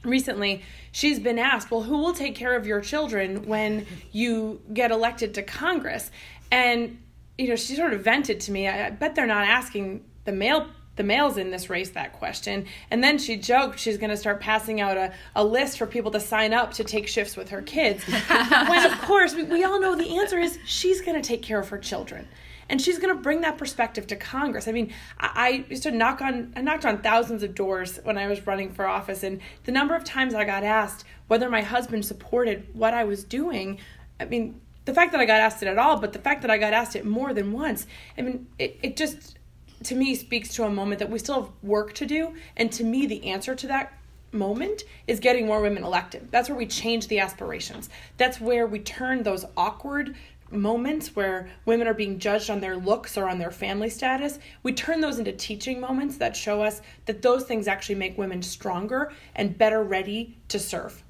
recently 0.06 0.64
she's 0.92 1.20
been 1.20 1.40
asked 1.40 1.72
well 1.72 1.84
who 1.84 1.98
will 1.98 2.14
take 2.14 2.36
care 2.36 2.56
of 2.56 2.66
your 2.66 2.82
children 2.82 3.48
when 3.48 3.86
you 4.12 4.62
get 4.74 4.92
elected 4.92 5.34
to 5.36 5.44
congress? 5.44 6.12
And 6.52 7.00
you 7.38 7.50
know 7.50 7.56
she 7.56 7.76
sort 7.76 7.94
of 7.94 8.02
vented 8.02 8.40
to 8.42 8.52
me. 8.52 8.68
I 8.68 8.90
bet 8.90 9.16
they're 9.16 9.26
not 9.26 9.46
asking 9.46 10.04
the 10.26 10.32
male 10.32 10.68
the 10.96 11.04
males 11.04 11.38
in 11.38 11.52
this 11.52 11.70
race 11.70 11.90
that 11.90 12.14
question. 12.14 12.66
And 12.90 13.04
then 13.04 13.18
she 13.18 13.36
joked 13.36 13.80
she's 13.80 13.98
going 13.98 14.12
to 14.12 14.18
start 14.18 14.40
passing 14.40 14.80
out 14.80 14.98
a, 14.98 15.14
a 15.36 15.44
list 15.44 15.78
for 15.78 15.86
people 15.86 16.12
to 16.12 16.20
sign 16.20 16.54
up 16.54 16.74
to 16.76 16.84
take 16.84 17.08
shifts 17.08 17.36
with 17.36 17.50
her 17.50 17.62
kids. 17.62 18.04
When 18.70 18.92
of 18.92 19.00
course 19.02 19.36
we, 19.36 19.44
we 19.44 19.64
all 19.64 19.80
know 19.80 19.96
the 19.96 20.18
answer 20.18 20.40
is 20.40 20.58
she's 20.66 21.02
going 21.02 21.22
to 21.22 21.28
take 21.28 21.42
care 21.42 21.60
of 21.60 21.70
her 21.70 21.78
children 21.78 22.28
and 22.70 22.82
she's 22.82 23.00
going 23.00 23.16
to 23.16 23.22
bring 23.22 23.42
that 23.42 23.58
perspective 23.58 24.08
to 24.08 24.16
Congress. 24.16 24.68
I 24.68 24.72
mean, 24.72 24.94
I, 25.20 25.32
I 25.36 25.66
used 25.70 25.84
to 25.84 25.92
knock 25.92 26.22
on, 26.22 26.54
I 26.56 26.62
knocked 26.62 26.86
on 26.86 27.02
thousands 27.02 27.44
of 27.44 27.56
doors 27.56 28.00
when 28.04 28.18
I 28.18 28.28
was 28.28 28.46
running 28.48 28.72
for 28.72 28.88
office, 28.88 29.24
and 29.24 29.42
the 29.64 29.72
number 29.72 29.96
of 29.96 30.04
times 30.04 30.34
I 30.34 30.46
got 30.46 30.64
asked 30.64 31.06
whether 31.28 31.50
my 31.50 31.62
husband 31.62 32.06
supported 32.06 32.68
what 32.74 32.94
I 32.94 33.04
was 33.04 33.24
doing 33.24 33.80
I 34.20 34.26
mean, 34.26 34.62
the 34.86 34.94
fact 34.94 35.12
that 35.12 35.22
I 35.22 35.26
got 35.26 35.42
asked 35.42 35.62
it 35.64 35.68
at 35.68 35.78
all, 35.78 36.00
but 36.00 36.14
the 36.14 36.20
fact 36.20 36.42
that 36.44 36.52
I 36.52 36.58
got 36.58 36.74
asked 36.74 36.96
it 36.96 37.06
more 37.06 37.34
than 37.34 37.52
once, 37.52 37.88
I 38.18 38.22
mean, 38.22 38.48
it, 38.60 38.80
it 38.82 38.98
just 38.98 39.38
to 39.84 39.96
me 39.96 40.16
speaks 40.16 40.54
to 40.56 40.64
a 40.64 40.70
moment 40.70 41.00
that 41.00 41.10
we 41.10 41.20
still 41.20 41.44
have 41.44 41.52
work 41.62 41.94
to 41.94 42.06
do. 42.06 42.34
And 42.56 42.72
to 42.74 42.84
me, 42.84 43.06
the 43.06 43.26
answer 43.26 43.56
to 43.56 43.68
that 43.68 43.94
moment 44.32 44.84
is 45.08 45.20
getting 45.20 45.48
more 45.48 45.62
women 45.62 45.84
elected. 45.84 46.30
That's 46.32 46.50
where 46.50 46.58
we 46.58 46.66
change 46.66 47.08
the 47.08 47.20
aspirations. 47.20 47.90
That's 48.18 48.40
where 48.40 48.68
we 48.68 48.80
turn 48.80 49.24
those 49.24 49.46
awkward 49.58 50.16
moments 50.52 51.16
where 51.16 51.50
women 51.66 51.88
are 51.88 51.94
being 51.94 52.20
judged 52.20 52.50
on 52.50 52.60
their 52.60 52.78
looks 52.78 53.18
or 53.18 53.28
on 53.28 53.40
their 53.40 53.52
family 53.52 53.90
status, 53.90 54.40
we 54.64 54.74
turn 54.74 55.02
those 55.02 55.20
into 55.20 55.32
teaching 55.32 55.80
moments 55.80 56.18
that 56.18 56.36
show 56.36 56.62
us 56.62 56.82
that 57.06 57.22
those 57.22 57.44
things 57.44 57.68
actually 57.68 57.96
make 57.96 58.18
women 58.18 58.42
stronger 58.42 59.12
and 59.36 59.58
better 59.58 59.84
ready 59.84 60.38
to 60.48 60.60
serve. 60.60 61.04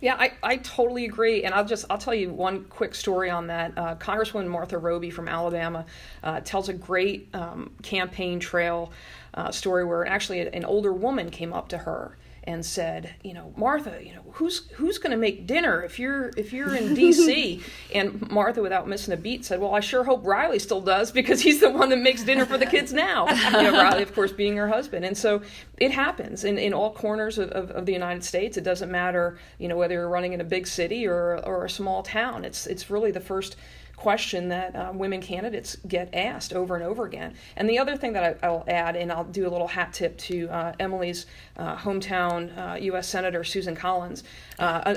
Yeah, 0.00 0.14
I, 0.16 0.32
I 0.44 0.56
totally 0.58 1.06
agree, 1.06 1.42
and 1.42 1.52
I'll 1.52 1.64
just 1.64 1.84
I'll 1.90 1.98
tell 1.98 2.14
you 2.14 2.30
one 2.30 2.64
quick 2.66 2.94
story 2.94 3.30
on 3.30 3.48
that. 3.48 3.76
Uh, 3.76 3.96
Congresswoman 3.96 4.46
Martha 4.46 4.78
Roby 4.78 5.10
from 5.10 5.26
Alabama 5.26 5.84
uh, 6.22 6.40
tells 6.40 6.68
a 6.68 6.72
great 6.72 7.28
um, 7.34 7.72
campaign 7.82 8.38
trail 8.38 8.92
uh, 9.34 9.50
story 9.50 9.84
where 9.84 10.06
actually 10.06 10.40
an 10.40 10.64
older 10.64 10.92
woman 10.92 11.30
came 11.30 11.52
up 11.52 11.68
to 11.70 11.78
her 11.78 12.16
and 12.44 12.64
said, 12.64 13.14
you 13.22 13.34
know, 13.34 13.52
Martha, 13.56 14.00
you 14.02 14.14
know, 14.14 14.22
who's 14.32 14.68
who's 14.72 14.98
going 14.98 15.10
to 15.10 15.16
make 15.16 15.46
dinner 15.46 15.82
if 15.82 15.98
you're 15.98 16.30
if 16.36 16.52
you're 16.52 16.74
in 16.74 16.94
D.C. 16.94 17.62
and 17.94 18.30
Martha, 18.30 18.62
without 18.62 18.88
missing 18.88 19.12
a 19.12 19.16
beat, 19.16 19.44
said, 19.44 19.60
well, 19.60 19.74
I 19.74 19.80
sure 19.80 20.04
hope 20.04 20.24
Riley 20.24 20.58
still 20.58 20.80
does 20.80 21.10
because 21.12 21.40
he's 21.40 21.60
the 21.60 21.70
one 21.70 21.90
that 21.90 21.98
makes 21.98 22.22
dinner 22.22 22.46
for 22.46 22.56
the 22.56 22.66
kids 22.66 22.92
now. 22.92 23.28
you 23.28 23.62
know, 23.64 23.72
Riley, 23.72 24.02
of 24.02 24.14
course, 24.14 24.32
being 24.32 24.56
her 24.56 24.68
husband, 24.68 25.04
and 25.04 25.16
so 25.16 25.42
it 25.78 25.90
happens 25.90 26.44
in, 26.44 26.58
in 26.58 26.72
all 26.72 26.92
corners 26.92 27.38
of, 27.38 27.50
of, 27.50 27.70
of 27.70 27.86
the 27.86 27.92
United 27.92 28.24
States. 28.24 28.56
It 28.56 28.64
doesn't 28.64 28.90
matter, 28.90 29.38
you 29.58 29.68
know, 29.68 29.76
whether 29.76 29.94
you're 29.94 30.08
running 30.08 30.32
in 30.32 30.40
a 30.40 30.44
big 30.44 30.66
city 30.66 31.06
or 31.06 31.38
or 31.44 31.64
a 31.64 31.70
small 31.70 32.02
town. 32.02 32.44
It's 32.44 32.66
it's 32.66 32.90
really 32.90 33.10
the 33.10 33.20
first 33.20 33.56
question 33.98 34.48
that 34.48 34.76
uh, 34.76 34.92
women 34.94 35.20
candidates 35.20 35.76
get 35.88 36.08
asked 36.14 36.52
over 36.52 36.76
and 36.76 36.84
over 36.84 37.04
again. 37.04 37.34
And 37.56 37.68
the 37.68 37.80
other 37.80 37.96
thing 37.96 38.12
that 38.12 38.38
I, 38.42 38.48
will 38.48 38.64
add, 38.68 38.94
and 38.94 39.10
I'll 39.10 39.24
do 39.24 39.46
a 39.48 39.50
little 39.50 39.66
hat 39.66 39.92
tip 39.92 40.16
to 40.18 40.48
uh, 40.48 40.72
Emily's 40.78 41.26
uh, 41.56 41.76
hometown 41.76 42.80
U.S. 42.82 43.08
Uh, 43.08 43.18
Senator 43.18 43.42
Susan 43.42 43.74
Collins. 43.74 44.22
Uh, 44.58 44.94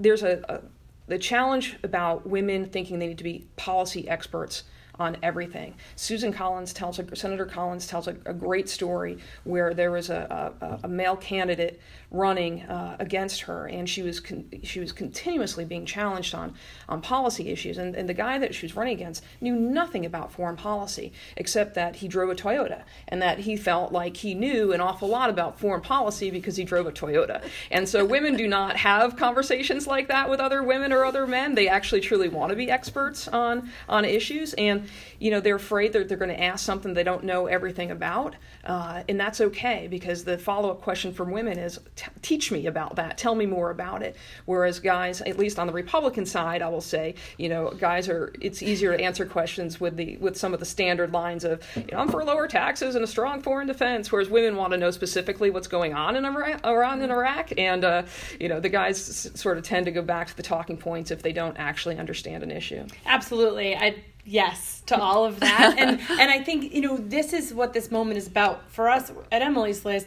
there's 0.00 0.24
a, 0.24 0.42
a 0.48 0.60
the 1.06 1.18
challenge 1.18 1.76
about 1.82 2.24
women 2.24 2.66
thinking 2.66 3.00
they 3.00 3.08
need 3.08 3.18
to 3.18 3.24
be 3.24 3.44
policy 3.56 4.08
experts 4.08 4.62
on 5.00 5.16
everything. 5.22 5.74
Susan 5.96 6.32
Collins 6.32 6.72
tells 6.72 6.98
a, 6.98 7.16
Senator 7.16 7.46
Collins 7.46 7.86
tells 7.86 8.06
a, 8.06 8.16
a 8.26 8.34
great 8.34 8.68
story 8.68 9.18
where 9.44 9.74
there 9.74 9.90
was 9.90 10.10
a, 10.10 10.52
a, 10.60 10.80
a 10.84 10.88
male 10.88 11.16
candidate 11.16 11.80
running 12.10 12.62
uh, 12.62 12.96
against 12.98 13.42
her, 13.42 13.66
and 13.66 13.88
she 13.88 14.02
was 14.02 14.18
con- 14.18 14.48
she 14.62 14.80
was 14.80 14.92
continuously 14.92 15.64
being 15.64 15.86
challenged 15.86 16.34
on 16.34 16.54
on 16.88 17.00
policy 17.00 17.48
issues. 17.50 17.78
And, 17.78 17.94
and 17.94 18.08
the 18.08 18.14
guy 18.14 18.38
that 18.38 18.54
she 18.54 18.66
was 18.66 18.74
running 18.74 18.94
against 18.94 19.22
knew 19.40 19.54
nothing 19.54 20.04
about 20.04 20.32
foreign 20.32 20.56
policy 20.56 21.12
except 21.36 21.74
that 21.74 21.96
he 21.96 22.08
drove 22.08 22.30
a 22.30 22.34
Toyota, 22.34 22.82
and 23.08 23.22
that 23.22 23.40
he 23.40 23.56
felt 23.56 23.92
like 23.92 24.16
he 24.16 24.34
knew 24.34 24.72
an 24.72 24.80
awful 24.80 25.08
lot 25.08 25.30
about 25.30 25.60
foreign 25.60 25.80
policy 25.80 26.30
because 26.30 26.56
he 26.56 26.64
drove 26.64 26.86
a 26.86 26.92
Toyota. 26.92 27.42
And 27.70 27.88
so 27.88 28.04
women 28.04 28.36
do 28.36 28.48
not 28.48 28.76
have 28.76 29.16
conversations 29.16 29.86
like 29.86 30.08
that 30.08 30.28
with 30.28 30.40
other 30.40 30.62
women 30.62 30.92
or 30.92 31.04
other 31.04 31.26
men. 31.26 31.54
They 31.54 31.68
actually 31.68 32.00
truly 32.00 32.28
want 32.28 32.50
to 32.50 32.56
be 32.56 32.70
experts 32.70 33.28
on 33.28 33.70
on 33.88 34.04
issues, 34.04 34.52
and 34.54 34.88
you 35.20 35.30
know 35.30 35.40
they're 35.40 35.56
afraid 35.56 35.92
that 35.92 36.08
they're 36.08 36.18
going 36.18 36.30
to 36.30 36.42
ask 36.42 36.64
something 36.64 36.94
they 36.94 37.04
don't 37.04 37.22
know 37.24 37.46
everything 37.46 37.92
about, 37.92 38.34
uh, 38.64 39.04
and 39.08 39.20
that's 39.20 39.40
okay 39.40 39.86
because 39.88 40.24
the 40.24 40.36
follow 40.36 40.70
up 40.70 40.82
question 40.82 41.12
from 41.12 41.30
women 41.30 41.56
is 41.56 41.78
t- 42.00 42.10
teach 42.22 42.50
me 42.50 42.66
about 42.66 42.96
that, 42.96 43.18
tell 43.18 43.34
me 43.34 43.44
more 43.46 43.70
about 43.70 44.02
it. 44.02 44.16
Whereas 44.46 44.80
guys, 44.80 45.20
at 45.20 45.38
least 45.38 45.58
on 45.58 45.66
the 45.66 45.72
Republican 45.72 46.24
side, 46.24 46.62
I 46.62 46.68
will 46.68 46.80
say, 46.80 47.14
you 47.36 47.48
know, 47.48 47.70
guys 47.70 48.08
are 48.08 48.32
it's 48.40 48.62
easier 48.62 48.96
to 48.96 49.02
answer 49.02 49.26
questions 49.26 49.80
with 49.80 49.96
the 49.96 50.16
with 50.16 50.36
some 50.36 50.54
of 50.54 50.60
the 50.60 50.66
standard 50.66 51.12
lines 51.12 51.44
of, 51.44 51.62
you 51.76 51.84
know, 51.92 51.98
I'm 51.98 52.08
for 52.08 52.24
lower 52.24 52.48
taxes 52.48 52.94
and 52.94 53.04
a 53.04 53.06
strong 53.06 53.42
foreign 53.42 53.66
defense. 53.66 54.10
Whereas 54.10 54.30
women 54.30 54.56
want 54.56 54.72
to 54.72 54.78
know 54.78 54.90
specifically 54.90 55.50
what's 55.50 55.68
going 55.68 55.92
on 55.92 56.16
in 56.16 56.24
Iraq, 56.24 56.60
around 56.64 57.02
in 57.02 57.10
Iraq, 57.10 57.52
and 57.58 57.84
uh, 57.84 58.02
you 58.38 58.48
know, 58.48 58.60
the 58.60 58.70
guys 58.70 58.96
s- 59.08 59.38
sort 59.38 59.58
of 59.58 59.64
tend 59.64 59.86
to 59.86 59.92
go 59.92 60.02
back 60.02 60.28
to 60.28 60.36
the 60.36 60.42
talking 60.42 60.78
points 60.78 61.10
if 61.10 61.22
they 61.22 61.32
don't 61.32 61.56
actually 61.58 61.98
understand 61.98 62.42
an 62.42 62.50
issue. 62.50 62.86
Absolutely, 63.04 63.76
I 63.76 63.96
yes 64.24 64.82
to 64.86 65.00
all 65.00 65.24
of 65.24 65.40
that 65.40 65.74
and 65.78 65.98
and 66.10 66.30
i 66.30 66.38
think 66.42 66.74
you 66.74 66.80
know 66.82 66.96
this 66.98 67.32
is 67.32 67.54
what 67.54 67.72
this 67.72 67.90
moment 67.90 68.18
is 68.18 68.26
about 68.26 68.68
for 68.70 68.88
us 68.88 69.10
at 69.32 69.40
emily's 69.40 69.84
list 69.84 70.06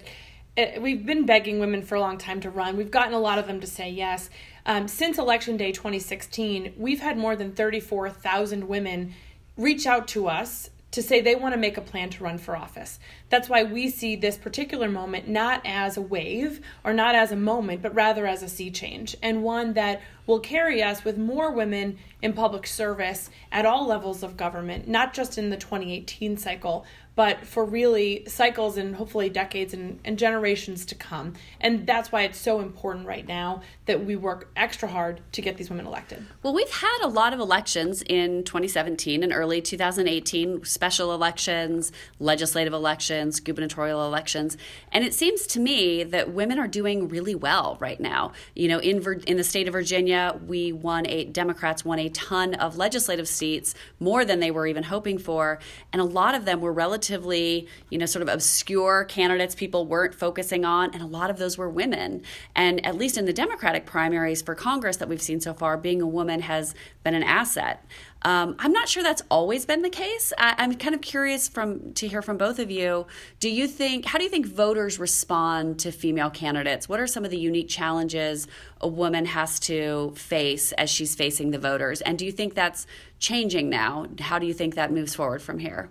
eh, 0.58 0.80
we've 0.80 1.06
been 1.06 1.26
begging 1.26 1.60
women 1.60 1.82
for 1.82 1.96
a 1.96 2.00
long 2.00 2.18
time 2.18 2.40
to 2.42 2.50
run 2.50 2.78
we've 2.78 2.92
gotten 2.92 3.14
a 3.14 3.20
lot 3.20 3.40
of 3.40 3.48
them 3.48 3.60
to 3.60 3.68
say 3.68 3.90
yes 3.90 4.30
um, 4.66 4.88
since 4.88 5.18
election 5.18 5.58
day 5.58 5.72
2016 5.72 6.74
we've 6.78 7.02
had 7.02 7.18
more 7.18 7.36
than 7.36 7.54
34000 7.54 8.68
women 8.68 9.14
reach 9.58 9.86
out 9.86 10.08
to 10.08 10.28
us 10.28 10.70
to 10.94 11.02
say 11.02 11.22
they 11.22 11.36
want 11.36 11.54
to 11.54 11.60
make 11.60 11.76
a 11.76 11.82
plan 11.82 12.10
to 12.12 12.24
run 12.24 12.38
for 12.38 12.56
office. 12.56 13.00
That's 13.34 13.50
why 13.50 13.64
we 13.64 13.90
see 13.90 14.16
this 14.16 14.38
particular 14.38 14.88
moment 14.88 15.28
not 15.28 15.64
as 15.66 15.98
a 15.98 16.02
wave 16.04 16.62
or 16.84 16.94
not 16.94 17.16
as 17.16 17.32
a 17.32 17.36
moment, 17.36 17.82
but 17.82 17.96
rather 17.96 18.28
as 18.28 18.44
a 18.44 18.48
sea 18.48 18.70
change 18.70 19.18
and 19.24 19.42
one 19.42 19.74
that 19.74 20.04
will 20.28 20.40
carry 20.40 20.84
us 20.84 21.04
with 21.04 21.18
more 21.18 21.52
women 21.52 21.98
in 22.22 22.34
public 22.34 22.68
service 22.68 23.32
at 23.52 23.66
all 23.66 23.88
levels 23.88 24.22
of 24.22 24.38
government, 24.38 24.88
not 24.88 25.16
just 25.16 25.40
in 25.40 25.50
the 25.50 25.58
2018 25.58 26.38
cycle, 26.38 26.86
but 27.16 27.46
for 27.46 27.64
really 27.64 28.24
cycles 28.28 28.78
and 28.78 28.96
hopefully 28.96 29.30
decades 29.30 29.74
and, 29.74 30.00
and 30.04 30.18
generations 30.18 30.86
to 30.86 30.96
come. 30.96 31.34
And 31.62 31.86
that's 31.86 32.12
why 32.12 32.24
it's 32.24 32.40
so 32.40 32.60
important 32.60 33.06
right 33.06 33.28
now 33.28 33.62
that 33.86 34.04
we 34.04 34.16
work 34.16 34.50
extra 34.56 34.90
hard 34.90 35.22
to 35.34 35.42
get 35.42 35.58
these 35.58 35.70
women 35.70 35.86
elected. 35.86 36.26
Well, 36.42 36.54
we've 36.54 36.72
had 36.72 37.00
a 37.04 37.08
lot 37.08 37.34
of 37.34 37.40
elections 37.40 38.02
in 38.02 38.44
2017 38.46 39.22
and 39.22 39.32
early 39.32 39.62
2018, 39.62 40.66
special 40.66 41.14
elections, 41.14 41.92
legislative 42.20 42.74
elections, 42.74 43.23
gubernatorial 43.32 44.06
elections, 44.06 44.58
and 44.92 45.04
it 45.04 45.14
seems 45.14 45.48
to 45.48 45.60
me 45.60 46.04
that 46.04 46.32
women 46.32 46.60
are 46.60 46.68
doing 46.68 47.08
really 47.08 47.36
well 47.36 47.78
right 47.80 48.00
now. 48.00 48.32
You 48.56 48.68
know, 48.68 48.80
in 48.80 49.04
in 49.28 49.38
the 49.38 49.44
state 49.44 49.68
of 49.68 49.74
Virginia, 49.74 50.40
we 50.48 50.72
won 50.72 51.08
a 51.08 51.26
Democrats 51.26 51.86
won 51.86 52.00
a 52.00 52.10
ton 52.10 52.54
of 52.56 52.78
legislative 52.78 53.28
seats, 53.28 53.76
more 54.00 54.26
than 54.26 54.40
they 54.40 54.52
were 54.52 54.68
even 54.68 54.84
hoping 54.84 55.18
for, 55.18 55.60
and 55.92 56.02
a 56.02 56.06
lot 56.06 56.36
of 56.36 56.46
them 56.46 56.62
were 56.62 56.74
relatively, 56.74 57.68
you 57.90 57.98
know, 57.98 58.06
sort 58.06 58.22
of 58.22 58.30
obscure 58.30 59.06
candidates 59.06 59.56
people 59.56 59.86
weren't 59.86 60.16
focusing 60.16 60.66
on, 60.66 60.94
and 60.94 61.02
a 61.02 61.08
lot 61.08 61.30
of 61.30 61.38
those 61.38 61.58
were 61.58 61.70
women. 61.70 62.22
And 62.56 62.86
at 62.86 62.96
least 62.96 63.18
in 63.18 63.26
the 63.26 63.34
Democratic 63.34 63.86
primaries 63.86 64.42
for 64.42 64.56
Congress 64.56 64.98
that 64.98 65.10
we've 65.10 65.22
seen 65.22 65.42
so 65.42 65.54
far, 65.54 65.78
being 65.78 66.02
a 66.02 66.08
woman 66.08 66.42
has 66.42 66.74
been 67.04 67.14
an 67.14 67.24
asset. 67.24 67.86
Um, 68.26 68.56
I'm 68.60 68.72
not 68.72 68.88
sure 68.88 69.04
that's 69.04 69.22
always 69.30 69.66
been 69.66 69.82
the 69.82 69.90
case. 69.90 70.32
I, 70.38 70.64
am 70.64 70.76
kind 70.76 70.96
of 70.96 71.02
curious 71.02 71.48
from 71.48 71.94
to 71.94 72.08
hear 72.08 72.22
from 72.22 72.38
both 72.38 72.58
of 72.58 72.72
you. 72.72 73.06
Do 73.40 73.50
you 73.50 73.68
think 73.68 74.06
how 74.06 74.18
do 74.18 74.24
you 74.24 74.30
think 74.30 74.46
voters 74.46 74.98
respond 74.98 75.80
to 75.80 75.92
female 75.92 76.30
candidates? 76.30 76.88
What 76.88 77.00
are 77.00 77.08
some 77.08 77.26
of 77.26 77.32
the 77.32 77.38
unique 77.38 77.68
challenges 77.68 78.48
a 78.80 78.88
woman 78.88 79.26
has 79.26 79.60
to 79.62 80.14
face 80.16 80.72
as 80.74 80.90
she's 80.90 81.16
facing 81.16 81.52
the 81.52 81.60
voters? 81.60 82.02
And 82.02 82.18
do 82.18 82.26
you 82.26 82.32
think 82.32 82.54
that's 82.54 82.88
changing 83.20 83.70
now? 83.70 84.08
How 84.20 84.40
do 84.40 84.46
you 84.46 84.54
think 84.54 84.76
that 84.76 84.92
moves 84.92 85.14
forward 85.14 85.42
from 85.42 85.60
here? 85.60 85.90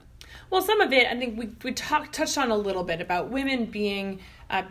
Well, 0.49 0.62
some 0.62 0.81
of 0.81 0.93
it, 0.93 1.07
I 1.07 1.19
think 1.19 1.39
we, 1.39 1.51
we 1.62 1.73
talked 1.73 2.15
touched 2.15 2.39
on 2.39 2.51
a 2.51 2.57
little 2.57 2.85
bit 2.85 3.01
about 3.01 3.31
women 3.31 3.67
being 3.67 4.21
uh, 4.51 4.62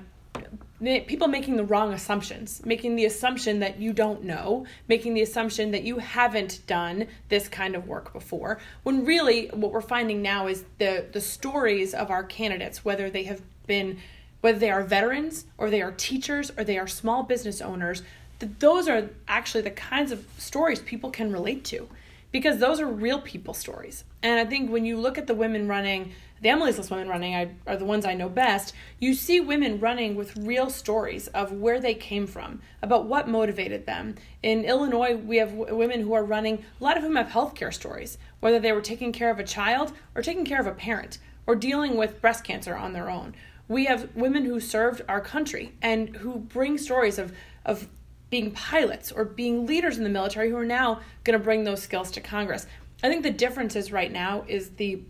people 0.81 1.27
making 1.27 1.57
the 1.57 1.63
wrong 1.63 1.93
assumptions, 1.93 2.61
making 2.65 2.95
the 2.95 3.05
assumption 3.05 3.59
that 3.59 3.79
you 3.79 3.93
don't 3.93 4.23
know, 4.23 4.65
making 4.87 5.13
the 5.13 5.21
assumption 5.21 5.71
that 5.71 5.83
you 5.83 5.99
haven't 5.99 6.65
done 6.65 7.07
this 7.29 7.47
kind 7.47 7.75
of 7.75 7.87
work 7.87 8.11
before. 8.13 8.59
When 8.83 9.05
really, 9.05 9.47
what 9.47 9.71
we're 9.71 9.81
finding 9.81 10.21
now 10.21 10.47
is 10.47 10.65
the 10.79 11.05
the 11.11 11.21
stories 11.21 11.93
of 11.93 12.09
our 12.09 12.23
candidates, 12.23 12.83
whether 12.83 13.09
they 13.09 13.23
have 13.23 13.41
been, 13.67 13.99
whether 14.41 14.57
they 14.57 14.71
are 14.71 14.83
veterans 14.83 15.45
or 15.57 15.69
they 15.69 15.81
are 15.81 15.91
teachers 15.91 16.51
or 16.57 16.63
they 16.63 16.79
are 16.79 16.87
small 16.87 17.23
business 17.23 17.61
owners, 17.61 18.01
that 18.39 18.59
those 18.59 18.87
are 18.87 19.09
actually 19.27 19.61
the 19.61 19.71
kinds 19.71 20.11
of 20.11 20.25
stories 20.37 20.81
people 20.81 21.11
can 21.11 21.31
relate 21.31 21.63
to 21.65 21.87
because 22.31 22.59
those 22.59 22.79
are 22.79 22.87
real 22.87 23.21
people 23.21 23.53
stories. 23.53 24.03
And 24.23 24.39
I 24.39 24.49
think 24.49 24.71
when 24.71 24.85
you 24.85 24.97
look 24.97 25.17
at 25.17 25.27
the 25.27 25.35
women 25.35 25.67
running, 25.67 26.13
the 26.41 26.49
Emily's 26.49 26.89
women 26.89 27.07
running 27.07 27.35
I, 27.35 27.51
are 27.67 27.77
the 27.77 27.85
ones 27.85 28.05
I 28.05 28.15
know 28.15 28.27
best, 28.27 28.73
you 28.99 29.13
see 29.13 29.39
women 29.39 29.79
running 29.79 30.15
with 30.15 30.35
real 30.37 30.69
stories 30.69 31.27
of 31.27 31.51
where 31.51 31.79
they 31.79 31.93
came 31.93 32.25
from, 32.25 32.61
about 32.81 33.05
what 33.05 33.29
motivated 33.29 33.85
them. 33.85 34.15
In 34.41 34.65
Illinois, 34.65 35.15
we 35.15 35.37
have 35.37 35.51
w- 35.51 35.75
women 35.75 36.01
who 36.01 36.13
are 36.13 36.23
running, 36.23 36.65
a 36.79 36.83
lot 36.83 36.97
of 36.97 37.03
whom 37.03 37.15
have 37.15 37.27
healthcare 37.27 37.73
stories, 37.73 38.17
whether 38.39 38.59
they 38.59 38.71
were 38.71 38.81
taking 38.81 39.11
care 39.11 39.29
of 39.29 39.39
a 39.39 39.43
child 39.43 39.93
or 40.15 40.23
taking 40.23 40.45
care 40.45 40.59
of 40.59 40.67
a 40.67 40.71
parent 40.71 41.19
or 41.45 41.55
dealing 41.55 41.95
with 41.95 42.21
breast 42.21 42.43
cancer 42.43 42.75
on 42.75 42.93
their 42.93 43.09
own. 43.09 43.35
We 43.67 43.85
have 43.85 44.15
women 44.15 44.45
who 44.45 44.59
served 44.59 45.03
our 45.07 45.21
country 45.21 45.73
and 45.81 46.17
who 46.17 46.39
bring 46.39 46.77
stories 46.77 47.19
of, 47.19 47.33
of 47.65 47.87
being 48.31 48.51
pilots 48.51 49.11
or 49.11 49.25
being 49.25 49.67
leaders 49.67 49.97
in 49.97 50.03
the 50.03 50.09
military 50.09 50.49
who 50.49 50.57
are 50.57 50.65
now 50.65 51.01
going 51.23 51.37
to 51.37 51.43
bring 51.43 51.63
those 51.63 51.83
skills 51.83 52.09
to 52.11 52.21
Congress. 52.21 52.65
I 53.03 53.09
think 53.09 53.23
the 53.23 53.31
difference 53.31 53.75
is 53.75 53.91
right 53.91 54.11
now 54.11 54.43
is 54.47 54.71
the 54.71 55.03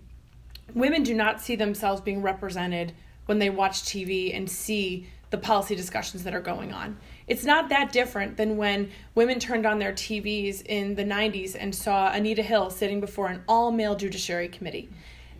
women 0.73 1.03
do 1.03 1.13
not 1.13 1.41
see 1.41 1.55
themselves 1.55 2.01
being 2.01 2.21
represented 2.21 2.93
when 3.25 3.39
they 3.39 3.49
watch 3.49 3.83
TV 3.83 4.35
and 4.35 4.49
see 4.49 5.07
the 5.29 5.37
policy 5.37 5.75
discussions 5.75 6.23
that 6.23 6.35
are 6.35 6.41
going 6.41 6.73
on. 6.73 6.97
It's 7.27 7.45
not 7.45 7.69
that 7.69 7.91
different 7.91 8.35
than 8.35 8.57
when 8.57 8.91
women 9.15 9.39
turned 9.39 9.65
on 9.65 9.79
their 9.79 9.93
TVs 9.93 10.65
in 10.65 10.95
the 10.95 11.05
90s 11.05 11.55
and 11.57 11.73
saw 11.73 12.11
Anita 12.11 12.43
Hill 12.43 12.69
sitting 12.69 12.99
before 12.99 13.27
an 13.27 13.41
all 13.47 13.71
male 13.71 13.95
judiciary 13.95 14.49
committee. 14.49 14.89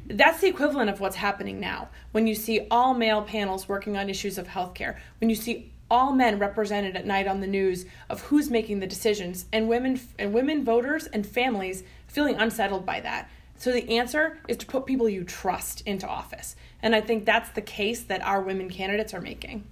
That's 0.07 0.39
the 0.39 0.47
equivalent 0.47 0.89
of 0.89 1.00
what's 1.00 1.17
happening 1.17 1.59
now. 1.59 1.89
When 2.13 2.25
you 2.25 2.35
see 2.35 2.67
all 2.71 2.93
male 2.93 3.21
panels 3.21 3.67
working 3.67 3.97
on 3.97 4.09
issues 4.09 4.38
of 4.38 4.47
healthcare, 4.47 4.97
when 5.19 5.29
you 5.29 5.35
see 5.35 5.71
all 5.91 6.13
men 6.13 6.39
represented 6.39 6.95
at 6.95 7.05
night 7.05 7.27
on 7.27 7.41
the 7.41 7.47
news 7.47 7.85
of 8.09 8.21
who's 8.21 8.50
making 8.50 8.79
the 8.79 8.88
decisions 8.88 9.45
and 9.51 9.67
women 9.67 10.00
and 10.17 10.33
women 10.33 10.63
voters 10.63 11.05
and 11.07 11.27
families 11.27 11.83
feeling 12.07 12.35
unsettled 12.35 12.85
by 12.85 13.01
that. 13.01 13.29
So 13.62 13.72
the 13.72 14.00
answer 14.00 14.39
is 14.48 14.58
to 14.58 14.65
put 14.65 14.88
people 14.88 15.08
you 15.08 15.24
trust 15.24 15.82
into 15.82 16.08
office. 16.08 16.56
And 16.82 16.96
I 16.96 17.01
think 17.01 17.25
that's 17.25 17.51
the 17.51 17.62
case 17.62 18.01
that 18.06 18.24
our 18.24 18.41
women 18.41 18.72
candidates 18.72 19.13
are 19.13 19.22
making. 19.22 19.65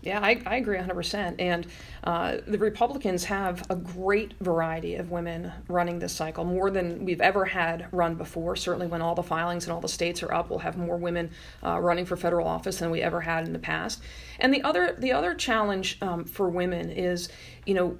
Yeah, 0.00 0.20
I, 0.22 0.40
I 0.46 0.56
agree 0.56 0.78
100%. 0.78 1.34
And 1.38 1.66
uh, 2.04 2.38
the 2.46 2.56
Republicans 2.56 3.24
have 3.24 3.62
a 3.68 3.76
great 3.76 4.32
variety 4.40 4.94
of 4.94 5.10
women 5.10 5.52
running 5.68 5.98
this 5.98 6.14
cycle, 6.14 6.46
more 6.46 6.70
than 6.70 7.04
we've 7.04 7.20
ever 7.20 7.44
had 7.44 7.86
run 7.92 8.14
before. 8.14 8.56
Certainly, 8.56 8.86
when 8.86 9.02
all 9.02 9.14
the 9.14 9.22
filings 9.22 9.64
and 9.64 9.74
all 9.74 9.80
the 9.80 9.88
states 9.88 10.22
are 10.22 10.32
up, 10.32 10.48
we'll 10.48 10.60
have 10.60 10.78
more 10.78 10.96
women 10.96 11.30
uh, 11.62 11.78
running 11.78 12.06
for 12.06 12.16
federal 12.16 12.48
office 12.48 12.78
than 12.78 12.90
we 12.90 13.02
ever 13.02 13.20
had 13.20 13.46
in 13.46 13.52
the 13.52 13.58
past. 13.58 14.00
And 14.40 14.54
the 14.54 14.62
other, 14.62 14.96
the 14.98 15.12
other 15.12 15.34
challenge 15.34 15.98
um, 16.00 16.24
for 16.24 16.48
women 16.48 16.90
is, 16.90 17.28
you 17.66 17.74
know, 17.74 17.98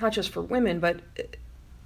not 0.00 0.12
just 0.12 0.30
for 0.30 0.40
women, 0.40 0.78
but 0.78 1.00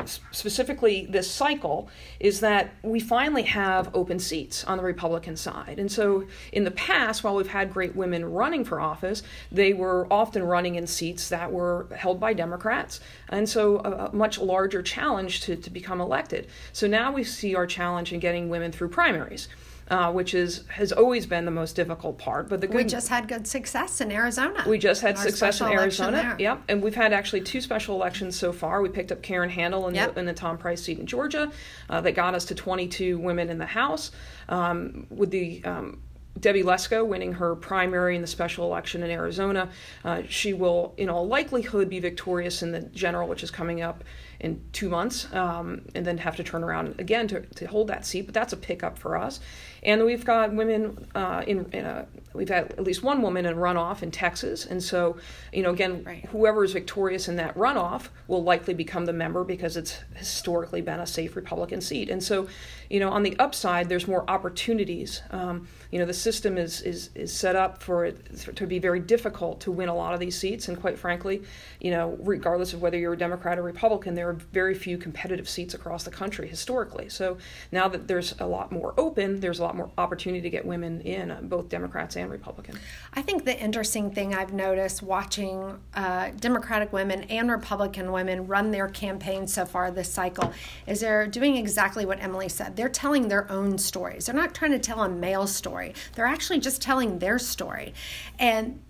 specifically 0.07 1.07
this 1.11 1.31
cycle 1.31 1.88
is 2.21 2.40
that 2.40 2.71
we 2.83 3.00
finally 3.00 3.43
have 3.43 3.95
open 3.95 4.19
seats 4.19 4.64
on 4.64 4.78
the 4.78 4.85
Republican 4.85 5.37
side. 5.37 5.78
And 5.78 5.90
so 5.90 6.26
in 6.52 6.64
the 6.64 6.71
past, 6.71 7.25
while 7.25 7.35
we've 7.35 7.49
had 7.49 7.73
great 7.73 7.95
women 7.97 8.25
running 8.25 8.64
for 8.64 8.81
office, 8.81 9.23
they 9.50 9.73
were 9.73 10.07
often 10.11 10.43
running 10.43 10.76
in 10.76 10.87
seats 10.87 11.28
that 11.28 11.52
were 11.52 11.87
held 11.97 12.21
by 12.21 12.33
Democrats. 12.33 13.00
And 13.28 13.49
so 13.49 13.78
a, 13.78 14.14
much 14.14 14.38
larger 14.38 14.83
challenge 14.83 15.43
to, 15.43 15.57
to 15.57 15.71
become 15.71 16.00
elected. 16.00 16.49
So 16.73 16.87
now 16.87 17.12
we 17.12 17.25
see 17.25 17.55
our 17.55 17.67
challenge 17.67 18.12
in 18.12 18.21
getting 18.21 18.49
women 18.49 18.73
through 18.73 18.88
primaries 18.88 19.49
uh, 19.90 20.12
which 20.12 20.35
is 20.35 20.64
has 20.68 20.92
always 20.92 21.26
been 21.26 21.45
the 21.45 21.50
most 21.50 21.75
difficult 21.76 22.18
part. 22.18 22.49
But 22.49 22.61
the 22.61 22.66
good, 22.66 22.76
we 22.76 22.85
just 22.85 23.09
had 23.09 23.28
good 23.28 23.47
success 23.47 24.00
in 24.00 24.12
Arizona. 24.12 24.64
We 24.66 24.78
just 24.78 25.02
had 25.02 25.18
success 25.18 25.61
in 25.61 25.68
Arizona. 25.68 26.37
Yep, 26.38 26.62
and 26.68 26.83
we've 26.83 26.95
had 26.95 27.12
actually 27.12 27.40
two 27.40 27.61
special 27.61 27.95
elections 27.95 28.37
so 28.37 28.52
far. 28.52 28.83
We 28.83 28.88
picked 28.88 29.12
up 29.12 29.23
Karen 29.23 29.50
Handel 29.50 29.88
in, 29.88 29.95
yep. 29.95 30.14
the, 30.14 30.21
in 30.21 30.26
the 30.26 30.35
Tom 30.35 30.59
Price 30.59 30.83
seat 30.83 30.99
in 30.99 31.07
Georgia, 31.07 31.50
uh, 31.88 32.00
that 32.02 32.12
got 32.12 32.35
us 32.35 32.45
to 32.47 32.54
22 32.54 33.18
women 33.18 33.49
in 33.49 33.59
the 33.59 33.66
House. 33.66 34.11
Um, 34.49 35.07
with 35.11 35.30
the 35.30 35.62
um, 35.64 36.00
Debbie 36.40 36.62
Lesko 36.62 37.07
winning 37.07 37.33
her 37.35 37.54
primary 37.57 38.14
in 38.14 38.23
the 38.23 38.28
special 38.28 38.64
election 38.64 39.02
in 39.02 39.11
Arizona, 39.11 39.71
uh, 40.04 40.23
she 40.28 40.52
will, 40.52 40.95
in 40.97 41.09
all 41.09 41.26
likelihood, 41.26 41.88
be 41.88 42.00
victorious 42.00 42.62
in 42.62 42.73
the 42.73 42.80
general, 42.80 43.28
which 43.28 43.42
is 43.42 43.50
coming 43.50 43.83
up 43.83 44.04
in 44.40 44.62
two 44.73 44.88
months, 44.88 45.33
um, 45.35 45.83
and 45.95 46.07
then 46.07 46.18
have 46.18 46.37
to 46.37 46.45
turn 46.45 46.62
around 46.62 46.95
again 47.00 47.26
to, 47.28 47.40
to 47.40 47.66
hold 47.66 47.88
that 47.88 48.07
seat. 48.07 48.23
But 48.23 48.35
that's 48.35 48.52
a 48.52 48.57
pickup 48.57 48.97
for 48.99 49.16
us. 49.16 49.40
And 49.83 50.04
we've 50.04 50.25
got 50.25 50.52
women 50.52 51.07
uh, 51.14 51.42
in, 51.47 51.71
in 51.73 51.85
a, 51.85 52.07
we've 52.35 52.49
had 52.49 52.73
at 52.73 52.85
least 52.85 53.02
one 53.02 53.23
woman 53.23 53.47
in 53.47 53.57
runoff 53.57 54.02
in 54.02 54.11
Texas. 54.11 54.66
And 54.66 54.83
so, 54.83 55.16
you 55.52 55.62
know, 55.62 55.71
again, 55.71 56.04
right. 56.04 56.25
whoever 56.26 56.64
is 56.64 56.73
victorious 56.73 57.28
in 57.28 57.37
that 57.37 57.54
runoff 57.57 58.09
will 58.26 58.42
likely 58.42 58.75
become 58.75 59.07
the 59.07 59.12
member 59.12 59.45
because 59.45 59.76
it's 59.76 59.99
historically 60.14 60.80
been 60.80 61.00
a 61.00 61.07
safe 61.07 61.37
Republican 61.37 61.80
seat. 61.80 62.11
And 62.11 62.23
so, 62.23 62.49
you 62.90 63.00
know, 63.00 63.11
on 63.11 63.23
the 63.23 63.38
upside, 63.38 63.88
there's 63.88 64.09
more 64.09 64.28
opportunities. 64.28 65.23
Um, 65.30 65.68
you 65.90 65.99
know, 65.99 66.07
the 66.07 66.14
system 66.14 66.59
is, 66.59 66.80
is, 66.83 67.11
is 67.14 67.33
set 67.33 67.57
up 67.57 67.83
for 67.83 68.04
it 68.04 68.57
to 68.57 68.66
be 68.66 68.78
very 68.78 69.00
difficult 69.00 69.61
to 69.61 69.71
win 69.71 69.88
a 69.88 69.95
lot 69.95 70.12
of 70.12 70.21
these 70.21 70.37
seats. 70.37 70.68
And 70.68 70.80
quite 70.80 70.99
frankly, 70.99 71.42
you 71.80 71.90
know, 71.90 72.16
regardless 72.21 72.73
of 72.73 72.83
whether 72.83 72.99
you're 72.99 73.12
a 73.12 73.18
Democrat 73.18 73.59
or 73.59 73.62
Republican, 73.62 74.14
there 74.14 74.27
are 74.28 74.35
very 74.35 74.75
few 74.75 74.99
competitive 74.99 75.49
seats 75.49 75.75
across 75.75 76.04
the 76.04 76.11
country 76.11 76.49
historically. 76.49 77.08
So 77.08 77.38
now 77.73 77.88
that 77.88 78.08
there's 78.08 78.35
a 78.38 78.47
lot 78.47 78.70
more 78.70 78.94
open, 78.97 79.40
there's 79.40 79.58
a 79.58 79.62
lot 79.62 79.76
more 79.76 79.90
opportunity 79.99 80.40
to 80.42 80.50
get 80.50 80.64
women 80.64 81.00
in, 81.00 81.30
uh, 81.30 81.40
both 81.42 81.68
Democrats 81.68 82.17
and 82.17 82.30
Republicans. 82.30 82.78
I 83.14 83.23
think 83.23 83.45
the 83.45 83.58
interesting 83.58 84.10
thing 84.10 84.34
I've 84.34 84.52
noticed 84.52 85.02
watching 85.02 85.78
uh, 85.95 86.30
Democratic 86.38 86.93
women 86.93 87.25
and 87.25 87.50
Republican 87.50 88.12
women 88.12 88.47
run 88.47 88.71
their 88.71 88.88
campaigns 88.88 89.52
so 89.52 89.64
far 89.64 89.91
this 89.91 90.10
cycle 90.10 90.52
is 90.86 91.00
they're 91.00 91.26
doing 91.26 91.56
exactly 91.56 92.04
what 92.04 92.23
Emily 92.23 92.49
said. 92.49 92.76
They're 92.76 92.88
telling 92.88 93.28
their 93.28 93.50
own 93.50 93.78
stories. 93.78 94.26
They're 94.26 94.34
not 94.34 94.54
trying 94.54 94.73
to 94.73 94.78
tell 94.78 95.02
a 95.02 95.08
male 95.08 95.47
story. 95.47 95.95
They're 96.14 96.26
actually 96.26 96.60
just 96.60 96.82
telling 96.82 97.19
their 97.19 97.38
story. 97.38 97.95
And 98.38 98.80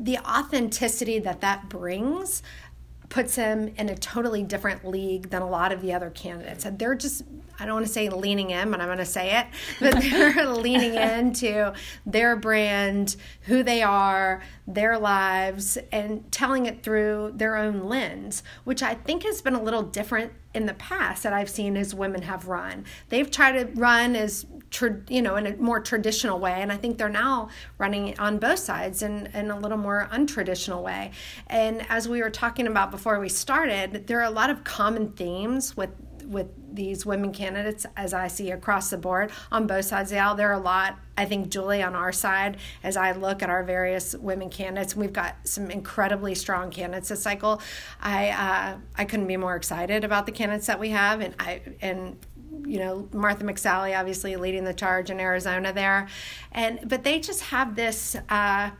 the 0.00 0.18
authenticity 0.18 1.18
that 1.18 1.42
that 1.42 1.68
brings 1.68 2.42
puts 3.10 3.34
him 3.34 3.68
in 3.76 3.90
a 3.90 3.96
totally 3.96 4.42
different 4.42 4.86
league 4.86 5.28
than 5.28 5.42
a 5.42 5.48
lot 5.48 5.72
of 5.72 5.82
the 5.82 5.92
other 5.92 6.08
candidates. 6.08 6.64
And 6.64 6.78
they're 6.78 6.94
just, 6.94 7.24
I 7.60 7.66
don't 7.66 7.74
want 7.74 7.86
to 7.86 7.92
say 7.92 8.08
leaning 8.08 8.50
in, 8.50 8.70
but 8.70 8.80
I'm 8.80 8.88
going 8.88 8.98
to 8.98 9.04
say 9.04 9.38
it, 9.38 9.46
but 9.78 10.00
they're 10.00 10.46
leaning 10.52 10.94
into 10.94 11.74
their 12.06 12.34
brand, 12.36 13.16
who 13.42 13.62
they 13.62 13.82
are, 13.82 14.42
their 14.66 14.98
lives, 14.98 15.76
and 15.92 16.30
telling 16.32 16.66
it 16.66 16.82
through 16.82 17.32
their 17.36 17.56
own 17.56 17.84
lens, 17.84 18.42
which 18.64 18.82
I 18.82 18.94
think 18.94 19.24
has 19.24 19.42
been 19.42 19.54
a 19.54 19.62
little 19.62 19.82
different 19.82 20.32
in 20.54 20.66
the 20.66 20.74
past 20.74 21.22
that 21.22 21.32
I've 21.32 21.50
seen 21.50 21.76
as 21.76 21.94
women 21.94 22.22
have 22.22 22.48
run. 22.48 22.84
They've 23.08 23.30
tried 23.30 23.52
to 23.52 23.80
run 23.80 24.16
as 24.16 24.46
you 25.08 25.20
know 25.20 25.36
in 25.36 25.46
a 25.46 25.56
more 25.56 25.80
traditional 25.80 26.38
way 26.38 26.62
and 26.62 26.70
i 26.70 26.76
think 26.76 26.96
they're 26.96 27.08
now 27.08 27.48
running 27.78 28.16
on 28.20 28.38
both 28.38 28.60
sides 28.60 29.02
in, 29.02 29.26
in 29.34 29.50
a 29.50 29.58
little 29.58 29.76
more 29.76 30.08
untraditional 30.12 30.80
way 30.80 31.10
and 31.48 31.84
as 31.88 32.08
we 32.08 32.22
were 32.22 32.30
talking 32.30 32.68
about 32.68 32.92
before 32.92 33.18
we 33.18 33.28
started 33.28 34.06
there 34.06 34.20
are 34.20 34.24
a 34.24 34.30
lot 34.30 34.48
of 34.48 34.62
common 34.62 35.10
themes 35.10 35.76
with 35.76 35.90
with 36.30 36.46
these 36.72 37.04
women 37.04 37.32
candidates 37.32 37.84
as 37.96 38.14
I 38.14 38.28
see 38.28 38.50
across 38.50 38.90
the 38.90 38.96
board 38.96 39.32
on 39.50 39.66
both 39.66 39.84
sides 39.84 40.10
of 40.10 40.16
the 40.16 40.20
aisle. 40.20 40.34
There 40.36 40.48
are 40.50 40.60
a 40.60 40.62
lot, 40.62 40.98
I 41.18 41.24
think, 41.24 41.50
Julie, 41.50 41.82
on 41.82 41.94
our 41.94 42.12
side, 42.12 42.58
as 42.82 42.96
I 42.96 43.12
look 43.12 43.42
at 43.42 43.50
our 43.50 43.64
various 43.64 44.14
women 44.14 44.48
candidates, 44.48 44.94
we've 44.94 45.12
got 45.12 45.36
some 45.44 45.70
incredibly 45.70 46.34
strong 46.34 46.70
candidates 46.70 47.08
this 47.08 47.22
cycle. 47.22 47.60
I 48.00 48.30
uh, 48.30 48.78
I 48.96 49.04
couldn't 49.04 49.26
be 49.26 49.36
more 49.36 49.56
excited 49.56 50.04
about 50.04 50.26
the 50.26 50.32
candidates 50.32 50.66
that 50.68 50.78
we 50.78 50.90
have, 50.90 51.20
and 51.20 51.34
I 51.38 51.62
and 51.82 52.16
you 52.64 52.78
know 52.78 53.08
Martha 53.12 53.44
McSally 53.44 53.98
obviously 53.98 54.36
leading 54.36 54.64
the 54.64 54.74
charge 54.74 55.10
in 55.10 55.18
Arizona 55.18 55.72
there, 55.72 56.08
and 56.52 56.80
but 56.88 57.02
they 57.02 57.18
just 57.18 57.42
have 57.42 57.74
this. 57.74 58.16
Uh, 58.28 58.70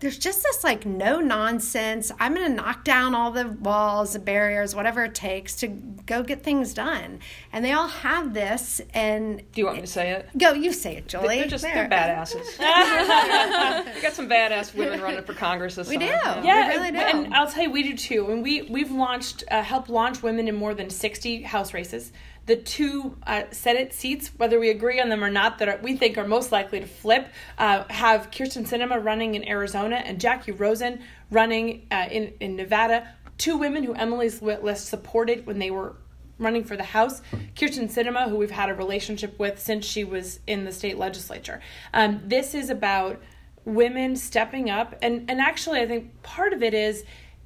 there's 0.00 0.18
just 0.18 0.42
this 0.42 0.64
like 0.64 0.84
no 0.84 1.20
nonsense. 1.20 2.12
I'm 2.18 2.34
going 2.34 2.48
to 2.48 2.54
knock 2.54 2.84
down 2.84 3.14
all 3.14 3.30
the 3.30 3.48
walls, 3.48 4.12
the 4.12 4.18
barriers, 4.18 4.74
whatever 4.74 5.04
it 5.04 5.14
takes 5.14 5.56
to 5.56 5.68
go 5.68 6.22
get 6.22 6.42
things 6.42 6.74
done. 6.74 7.20
And 7.52 7.64
they 7.64 7.72
all 7.72 7.88
have 7.88 8.34
this. 8.34 8.80
And 8.92 9.38
do 9.52 9.60
you 9.60 9.66
want 9.66 9.76
me 9.76 9.82
to 9.82 9.86
say 9.86 10.10
it? 10.10 10.28
Go, 10.36 10.52
you 10.52 10.72
say 10.72 10.96
it, 10.96 11.08
Julie. 11.08 11.38
They're 11.38 11.46
just 11.46 11.64
they're 11.64 11.88
badasses. 11.88 12.58
we 13.94 14.00
got 14.02 14.12
some 14.12 14.28
badass 14.28 14.74
women 14.74 15.00
running 15.00 15.22
for 15.24 15.34
Congress 15.34 15.76
this 15.76 15.88
we 15.88 15.96
time. 15.96 16.08
Do. 16.08 16.12
Yeah, 16.12 16.44
yeah 16.44 16.68
we 16.68 16.74
really 16.76 16.90
do. 16.90 16.98
And 16.98 17.34
I'll 17.34 17.48
tell 17.48 17.62
you, 17.62 17.70
we 17.70 17.82
do 17.82 17.96
too. 17.96 18.30
And 18.30 18.42
we 18.42 18.62
we've 18.62 18.90
launched, 18.90 19.44
uh, 19.50 19.62
helped 19.62 19.88
launch 19.88 20.22
women 20.22 20.48
in 20.48 20.54
more 20.54 20.74
than 20.74 20.90
60 20.90 21.42
House 21.42 21.72
races 21.72 22.12
the 22.46 22.56
two 22.56 23.16
uh, 23.26 23.44
Senate 23.50 23.92
seats, 23.94 24.30
whether 24.36 24.60
we 24.60 24.70
agree 24.70 25.00
on 25.00 25.08
them 25.08 25.24
or 25.24 25.30
not, 25.30 25.58
that 25.58 25.68
are, 25.68 25.80
we 25.82 25.96
think 25.96 26.18
are 26.18 26.26
most 26.26 26.52
likely 26.52 26.80
to 26.80 26.86
flip, 26.86 27.28
uh, 27.58 27.84
have 27.88 28.30
Kyrsten 28.30 28.66
Sinema 28.66 29.02
running 29.02 29.34
in 29.34 29.48
Arizona 29.48 29.96
and 29.96 30.20
Jackie 30.20 30.52
Rosen 30.52 31.00
running 31.30 31.86
uh, 31.90 32.06
in, 32.10 32.34
in 32.40 32.56
Nevada. 32.56 33.08
Two 33.38 33.56
women 33.56 33.82
who 33.82 33.94
Emily's 33.94 34.42
list 34.42 34.86
supported 34.86 35.46
when 35.46 35.58
they 35.58 35.70
were 35.70 35.96
running 36.38 36.64
for 36.64 36.76
the 36.76 36.84
House. 36.84 37.22
Kyrsten 37.54 37.90
Sinema, 37.90 38.28
who 38.28 38.36
we've 38.36 38.50
had 38.50 38.68
a 38.68 38.74
relationship 38.74 39.38
with 39.38 39.58
since 39.58 39.86
she 39.86 40.04
was 40.04 40.40
in 40.46 40.64
the 40.64 40.72
state 40.72 40.98
legislature. 40.98 41.60
Um, 41.92 42.20
this 42.24 42.54
is 42.54 42.70
about 42.70 43.22
women 43.64 44.14
stepping 44.16 44.68
up, 44.68 44.94
and, 45.00 45.30
and 45.30 45.40
actually, 45.40 45.80
I 45.80 45.86
think 45.86 46.22
part 46.22 46.52
of 46.52 46.62
it 46.62 46.74
is 46.74 47.04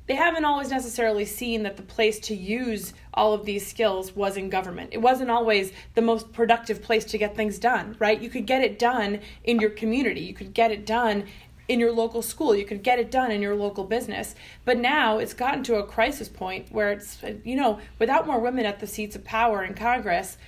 they 0.08 0.14
haven't 0.14 0.46
always 0.46 0.70
necessarily 0.70 1.26
seen 1.26 1.62
that 1.62 1.76
the 1.76 1.82
place 1.82 2.18
to 2.20 2.34
use 2.34 2.94
all 3.12 3.34
of 3.34 3.44
these 3.44 3.66
skills 3.66 4.16
was 4.16 4.38
in 4.38 4.48
government. 4.48 4.88
It 4.92 5.02
wasn't 5.02 5.30
always 5.30 5.70
the 5.94 6.02
most 6.02 6.32
productive 6.32 6.82
place 6.82 7.04
to 7.06 7.18
get 7.18 7.36
things 7.36 7.58
done, 7.58 7.94
right? 7.98 8.20
You 8.20 8.30
could 8.30 8.46
get 8.46 8.62
it 8.62 8.78
done 8.78 9.20
in 9.44 9.60
your 9.60 9.70
community, 9.70 10.22
you 10.22 10.32
could 10.32 10.54
get 10.54 10.72
it 10.72 10.86
done 10.86 11.24
in 11.68 11.78
your 11.78 11.92
local 11.92 12.22
school, 12.22 12.56
you 12.56 12.64
could 12.64 12.82
get 12.82 12.98
it 12.98 13.10
done 13.10 13.30
in 13.30 13.42
your 13.42 13.54
local 13.54 13.84
business. 13.84 14.34
But 14.64 14.78
now 14.78 15.18
it's 15.18 15.34
gotten 15.34 15.62
to 15.64 15.76
a 15.76 15.86
crisis 15.86 16.28
point 16.28 16.72
where 16.72 16.90
it's, 16.90 17.18
you 17.44 17.56
know, 17.56 17.78
without 17.98 18.26
more 18.26 18.40
women 18.40 18.64
at 18.64 18.80
the 18.80 18.86
seats 18.86 19.14
of 19.14 19.24
power 19.24 19.62
in 19.62 19.74
Congress, 19.74 20.38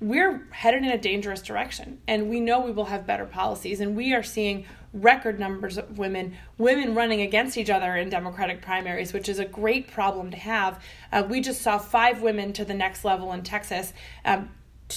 we're 0.00 0.46
headed 0.50 0.82
in 0.82 0.90
a 0.90 0.98
dangerous 0.98 1.42
direction. 1.42 1.98
And 2.08 2.30
we 2.30 2.40
know 2.40 2.60
we 2.60 2.72
will 2.72 2.86
have 2.86 3.06
better 3.06 3.26
policies. 3.26 3.80
And 3.80 3.94
we 3.94 4.14
are 4.14 4.22
seeing 4.22 4.64
record 4.92 5.40
numbers 5.40 5.78
of 5.78 5.98
women, 5.98 6.36
women 6.58 6.94
running 6.94 7.22
against 7.22 7.56
each 7.56 7.70
other 7.70 7.96
in 7.96 8.10
Democratic 8.10 8.60
primaries, 8.60 9.12
which 9.12 9.28
is 9.28 9.38
a 9.38 9.44
great 9.44 9.90
problem 9.90 10.30
to 10.30 10.36
have. 10.36 10.82
Uh, 11.10 11.24
we 11.28 11.40
just 11.40 11.62
saw 11.62 11.78
five 11.78 12.20
women 12.20 12.52
to 12.52 12.64
the 12.64 12.74
next 12.74 13.04
level 13.04 13.32
in 13.32 13.42
Texas. 13.42 13.92
Um, 14.24 14.50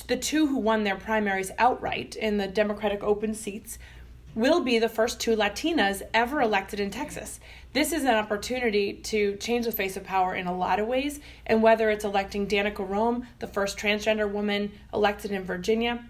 the 0.07 0.17
two 0.17 0.47
who 0.47 0.57
won 0.57 0.83
their 0.83 0.97
primaries 0.97 1.51
outright 1.57 2.15
in 2.15 2.37
the 2.37 2.47
Democratic 2.47 3.03
open 3.03 3.33
seats 3.33 3.77
will 4.33 4.61
be 4.61 4.77
the 4.77 4.89
first 4.89 5.21
two 5.21 5.33
Latinas 5.33 6.01
ever 6.13 6.41
elected 6.41 6.79
in 6.81 6.91
Texas. 6.91 7.39
This 7.71 7.93
is 7.93 8.03
an 8.03 8.15
opportunity 8.15 8.93
to 8.93 9.37
change 9.37 9.65
the 9.65 9.71
face 9.71 9.95
of 9.95 10.03
power 10.03 10.35
in 10.35 10.45
a 10.45 10.55
lot 10.55 10.79
of 10.79 10.87
ways, 10.87 11.21
and 11.45 11.63
whether 11.63 11.89
it's 11.89 12.03
electing 12.03 12.45
Danica 12.45 12.87
Roem, 12.87 13.25
the 13.39 13.47
first 13.47 13.77
transgender 13.77 14.29
woman 14.29 14.73
elected 14.93 15.31
in 15.31 15.43
Virginia 15.43 16.05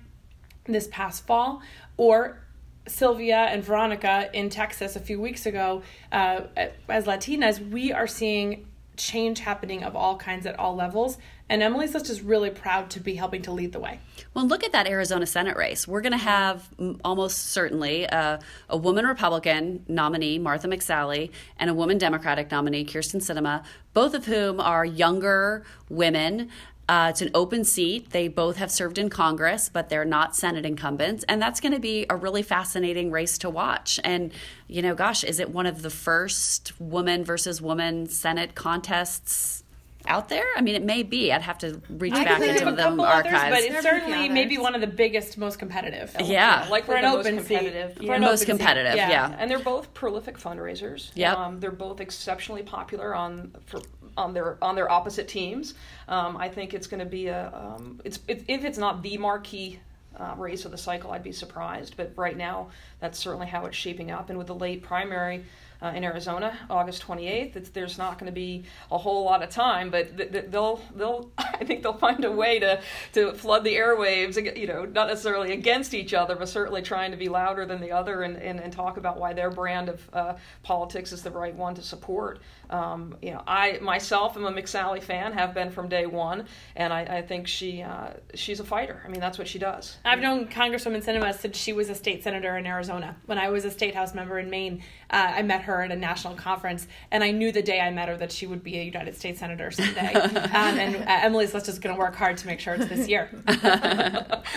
this 0.65 0.87
past 0.91 1.27
fall, 1.27 1.61
or 1.97 2.44
Sylvia 2.87 3.37
and 3.37 3.63
Veronica 3.63 4.29
in 4.33 4.49
Texas 4.49 4.95
a 4.95 4.99
few 4.99 5.19
weeks 5.19 5.45
ago, 5.45 5.81
uh, 6.11 6.41
as 6.87 7.05
Latinas, 7.05 7.69
we 7.69 7.91
are 7.91 8.07
seeing 8.07 8.67
change 8.97 9.39
happening 9.39 9.83
of 9.83 9.95
all 9.95 10.17
kinds 10.17 10.45
at 10.45 10.57
all 10.57 10.75
levels. 10.75 11.17
And 11.47 11.61
Emily's 11.61 11.93
List 11.93 12.09
is 12.09 12.21
really 12.21 12.49
proud 12.49 12.89
to 12.91 12.99
be 12.99 13.15
helping 13.15 13.43
to 13.43 13.51
lead 13.51 13.71
the 13.71 13.79
way. 13.79 13.99
Well, 14.33 14.47
look 14.47 14.63
at 14.63 14.71
that 14.71 14.87
Arizona 14.87 15.27
Senate 15.27 15.55
race. 15.55 15.87
We're 15.87 16.01
going 16.01 16.13
to 16.13 16.17
have 16.17 16.67
almost 17.03 17.51
certainly 17.51 18.05
a, 18.05 18.39
a, 18.67 18.77
woman 18.77 19.05
Republican 19.05 19.85
nominee, 19.87 20.39
Martha 20.39 20.67
McSally, 20.67 21.29
and 21.59 21.69
a 21.69 21.73
woman 21.73 21.99
Democratic 21.99 22.49
nominee, 22.49 22.83
Kyrsten 22.83 23.21
Sinema, 23.21 23.63
both 23.93 24.15
of 24.15 24.25
whom 24.25 24.59
are 24.59 24.85
younger 24.85 25.63
women 25.87 26.49
uh, 26.87 27.07
it's 27.09 27.21
an 27.21 27.31
open 27.33 27.63
seat. 27.63 28.11
They 28.11 28.27
both 28.27 28.57
have 28.57 28.69
served 28.69 28.97
in 28.97 29.09
Congress, 29.09 29.69
but 29.69 29.89
they're 29.89 30.05
not 30.05 30.35
Senate 30.35 30.65
incumbents. 30.65 31.25
And 31.27 31.41
that's 31.41 31.59
going 31.59 31.71
to 31.71 31.79
be 31.79 32.05
a 32.09 32.15
really 32.15 32.43
fascinating 32.43 33.09
race 33.09 33.39
to 33.39 33.49
watch. 33.49 33.99
And, 34.03 34.31
you 34.67 34.81
know, 34.81 34.93
gosh, 34.93 35.23
is 35.23 35.39
it 35.39 35.49
one 35.49 35.65
of 35.65 35.81
the 35.81 35.89
first 35.89 36.79
woman 36.79 37.23
versus 37.23 37.61
woman 37.61 38.07
Senate 38.07 38.53
contests 38.53 39.63
out 40.07 40.29
there? 40.29 40.45
I 40.55 40.61
mean, 40.61 40.75
it 40.75 40.83
may 40.83 41.03
be. 41.03 41.31
I'd 41.31 41.41
have 41.41 41.57
to 41.59 41.81
reach 41.89 42.13
I 42.13 42.23
back 42.23 42.41
into 42.41 42.71
the 42.71 43.01
archives. 43.01 43.35
Others, 43.35 43.49
but 43.49 43.63
it's 43.63 43.81
certainly 43.81 44.29
maybe 44.29 44.57
one 44.57 44.75
of 44.75 44.81
the 44.81 44.87
biggest, 44.87 45.37
most 45.37 45.59
competitive. 45.59 46.15
Yeah, 46.19 46.67
like 46.69 46.85
for 46.85 46.95
an 46.95 47.05
open 47.05 47.37
competitive. 47.37 47.97
For 47.97 48.13
an 48.13 48.21
most 48.21 48.43
open 48.43 48.57
competitive. 48.57 48.95
Yeah. 48.95 49.09
yeah. 49.09 49.35
and 49.39 49.49
they're 49.49 49.59
both 49.59 49.93
prolific 49.93 50.37
fundraisers. 50.37 51.11
Yeah, 51.15 51.33
um, 51.33 51.59
they're 51.59 51.71
both 51.71 52.01
exceptionally 52.01 52.63
popular 52.63 53.15
on 53.15 53.55
for 53.65 53.81
on 54.17 54.34
their 54.34 54.58
on 54.62 54.75
their 54.75 54.89
opposite 54.91 55.28
teams. 55.28 55.73
Um, 56.08 56.38
I 56.38 56.49
think 56.49 56.73
it's 56.73 56.88
going 56.88 56.99
to 56.99 57.06
be 57.06 57.28
a 57.28 57.51
um, 57.54 58.01
it's 58.04 58.19
it, 58.28 58.45
if 58.47 58.63
it's 58.63 58.78
not 58.78 59.01
the 59.04 59.17
marquee 59.17 59.80
uh, 60.17 60.34
race 60.38 60.65
of 60.65 60.71
the 60.71 60.78
cycle, 60.78 61.12
I'd 61.12 61.23
be 61.23 61.32
surprised. 61.32 61.97
But 61.97 62.13
right 62.15 62.38
now, 62.38 62.69
that's 62.99 63.19
certainly 63.19 63.47
how 63.47 63.65
it's 63.65 63.75
shaping 63.75 64.12
up. 64.12 64.30
And 64.30 64.38
with 64.38 64.47
the 64.47 64.56
late 64.56 64.82
primary 64.82 65.43
uh, 65.82 65.91
in 65.95 66.04
Arizona, 66.04 66.58
August 66.69 67.06
28th. 67.06 67.73
there's 67.73 67.97
not 67.97 68.17
going 68.17 68.28
to 68.28 68.36
be 68.36 68.63
a 68.91 68.97
whole 68.97 69.23
lot 69.23 69.43
of 69.43 69.49
time, 69.49 69.89
but 69.89 70.17
th- 70.17 70.32
th- 70.32 70.45
they'll 70.49 70.82
they'll 70.95 71.32
I 71.38 71.63
think 71.63 71.84
they'll 71.84 71.97
find 71.97 72.23
a 72.23 72.32
way 72.32 72.60
to 72.60 72.82
to 73.13 73.34
flood 73.34 73.63
the 73.63 73.75
airwaves. 73.75 74.58
You 74.58 74.67
know, 74.67 74.86
not 74.86 75.08
necessarily 75.08 75.51
against 75.51 75.93
each 75.93 76.13
other, 76.13 76.36
but 76.36 76.49
certainly 76.49 76.82
trying 76.82 77.12
to 77.12 77.17
be 77.17 77.30
louder 77.30 77.65
than 77.65 77.82
the 77.82 77.91
other 77.91 78.23
and, 78.23 78.38
and, 78.38 78.60
and 78.60 78.71
talk 78.71 78.97
about 78.97 79.19
why 79.19 79.34
their 79.34 79.51
brand 79.51 79.89
of 79.89 80.10
uh, 80.13 80.34
politics 80.63 81.12
is 81.12 81.21
the 81.23 81.32
right 81.32 81.54
one 81.54 81.75
to 81.75 81.82
support. 81.82 82.39
Um, 82.69 83.17
you 83.21 83.32
know, 83.32 83.43
I 83.45 83.80
myself 83.82 84.38
am 84.38 84.45
a 84.45 84.51
McSally 84.51 85.01
fan, 85.01 85.34
have 85.34 85.54
been 85.54 85.71
from 85.71 85.89
day 85.89 86.06
one, 86.06 86.45
and 86.75 86.91
I, 86.91 87.01
I 87.17 87.21
think 87.21 87.47
she 87.47 87.82
uh, 87.82 88.12
she's 88.34 88.60
a 88.60 88.63
fighter. 88.63 89.01
I 89.06 89.10
mean, 89.10 89.19
that's 89.19 89.38
what 89.38 89.47
she 89.47 89.60
does. 89.60 89.97
I've 90.04 90.19
known 90.19 90.47
Congresswoman 90.47 91.04
Sinema 91.04 91.34
since 91.38 91.58
she 91.58 91.73
was 91.73 91.89
a 91.89 91.95
state 91.95 92.23
senator 92.23 92.58
in 92.58 92.65
Arizona. 92.65 93.15
When 93.25 93.38
I 93.38 93.49
was 93.49 93.65
a 93.65 93.71
state 93.71 93.95
house 93.95 94.13
member 94.13 94.39
in 94.39 94.49
Maine, 94.49 94.84
uh, 95.10 95.34
I 95.36 95.41
met 95.43 95.63
her 95.63 95.82
at 95.82 95.91
a 95.91 95.95
national 95.95 96.36
conference, 96.36 96.88
and 97.12 97.23
I 97.23 97.32
knew 97.32 97.51
the 97.51 97.62
day 97.62 97.80
I 97.80 97.91
met 97.91 98.10
her 98.10 98.17
that 98.17 98.32
she 98.32 98.47
would 98.47 98.63
be 98.63 98.80
a 98.80 98.84
United 98.84 99.15
States 99.15 99.39
senator 99.39 99.71
someday. 99.71 100.13
um, 100.13 100.78
and 100.80 100.95
uh, 100.95 101.06
Emily's 101.08 101.54
List 101.54 101.69
is 101.69 101.80
going 101.80 101.95
to 101.95 101.99
work 101.99 102.15
hard 102.15 102.38
to 102.38 102.47
make 102.47 102.60
sure 102.60 102.73
it's 102.73 102.88
this 102.88 103.08
year. 103.08 103.30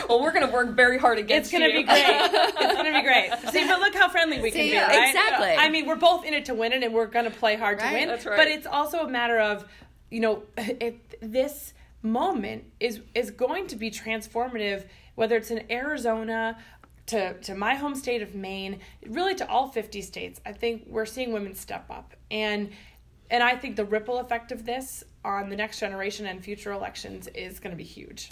well, 0.08 0.22
we're 0.22 0.32
going 0.32 0.46
to 0.46 0.52
work 0.52 0.74
very 0.74 0.98
hard 0.98 1.18
against. 1.18 1.52
It's 1.52 1.58
going 1.58 1.70
to 1.70 1.76
be 1.76 1.84
great. 1.84 2.04
It's 2.58 2.74
going 2.74 2.92
to 2.92 2.98
be 2.98 3.02
great. 3.02 3.30
See, 3.52 3.66
but 3.66 3.80
look 3.80 3.94
how 3.94 4.08
friendly 4.08 4.40
we 4.40 4.50
See, 4.50 4.70
can 4.70 4.88
be, 4.88 4.94
right? 4.94 5.08
Exactly. 5.08 5.50
I 5.50 5.68
mean, 5.68 5.86
we're 5.86 5.96
both 5.96 6.24
in 6.24 6.34
it 6.34 6.46
to 6.46 6.54
win 6.54 6.72
it, 6.72 6.82
and 6.82 6.92
we're 6.92 7.06
going 7.06 7.24
to 7.24 7.30
play 7.30 7.56
hard 7.56 7.78
right? 7.78 7.88
to 7.88 7.94
win. 7.94 7.97
That's 8.06 8.26
right. 8.26 8.36
But 8.36 8.48
it's 8.48 8.66
also 8.66 9.00
a 9.00 9.08
matter 9.08 9.38
of, 9.38 9.66
you 10.10 10.20
know, 10.20 10.42
it, 10.56 11.18
this 11.20 11.74
moment 12.02 12.64
is 12.78 13.00
is 13.14 13.30
going 13.30 13.66
to 13.66 13.76
be 13.76 13.90
transformative 13.90 14.84
whether 15.18 15.36
it's 15.36 15.50
in 15.50 15.64
Arizona 15.68 16.56
to, 17.06 17.34
to 17.40 17.56
my 17.56 17.74
home 17.74 17.96
state 17.96 18.22
of 18.22 18.36
Maine, 18.36 18.78
really 19.04 19.34
to 19.34 19.48
all 19.48 19.68
50 19.68 20.00
states, 20.00 20.40
I 20.46 20.52
think 20.52 20.84
we're 20.86 21.06
seeing 21.06 21.32
women 21.32 21.56
step 21.56 21.90
up. 21.90 22.14
And 22.30 22.70
and 23.30 23.42
I 23.42 23.56
think 23.56 23.74
the 23.74 23.84
ripple 23.84 24.20
effect 24.20 24.52
of 24.52 24.64
this 24.64 25.04
on 25.24 25.50
the 25.50 25.56
next 25.56 25.80
generation 25.80 26.26
and 26.26 26.42
future 26.42 26.72
elections 26.72 27.26
is 27.34 27.58
going 27.58 27.72
to 27.72 27.76
be 27.76 27.84
huge. 27.84 28.30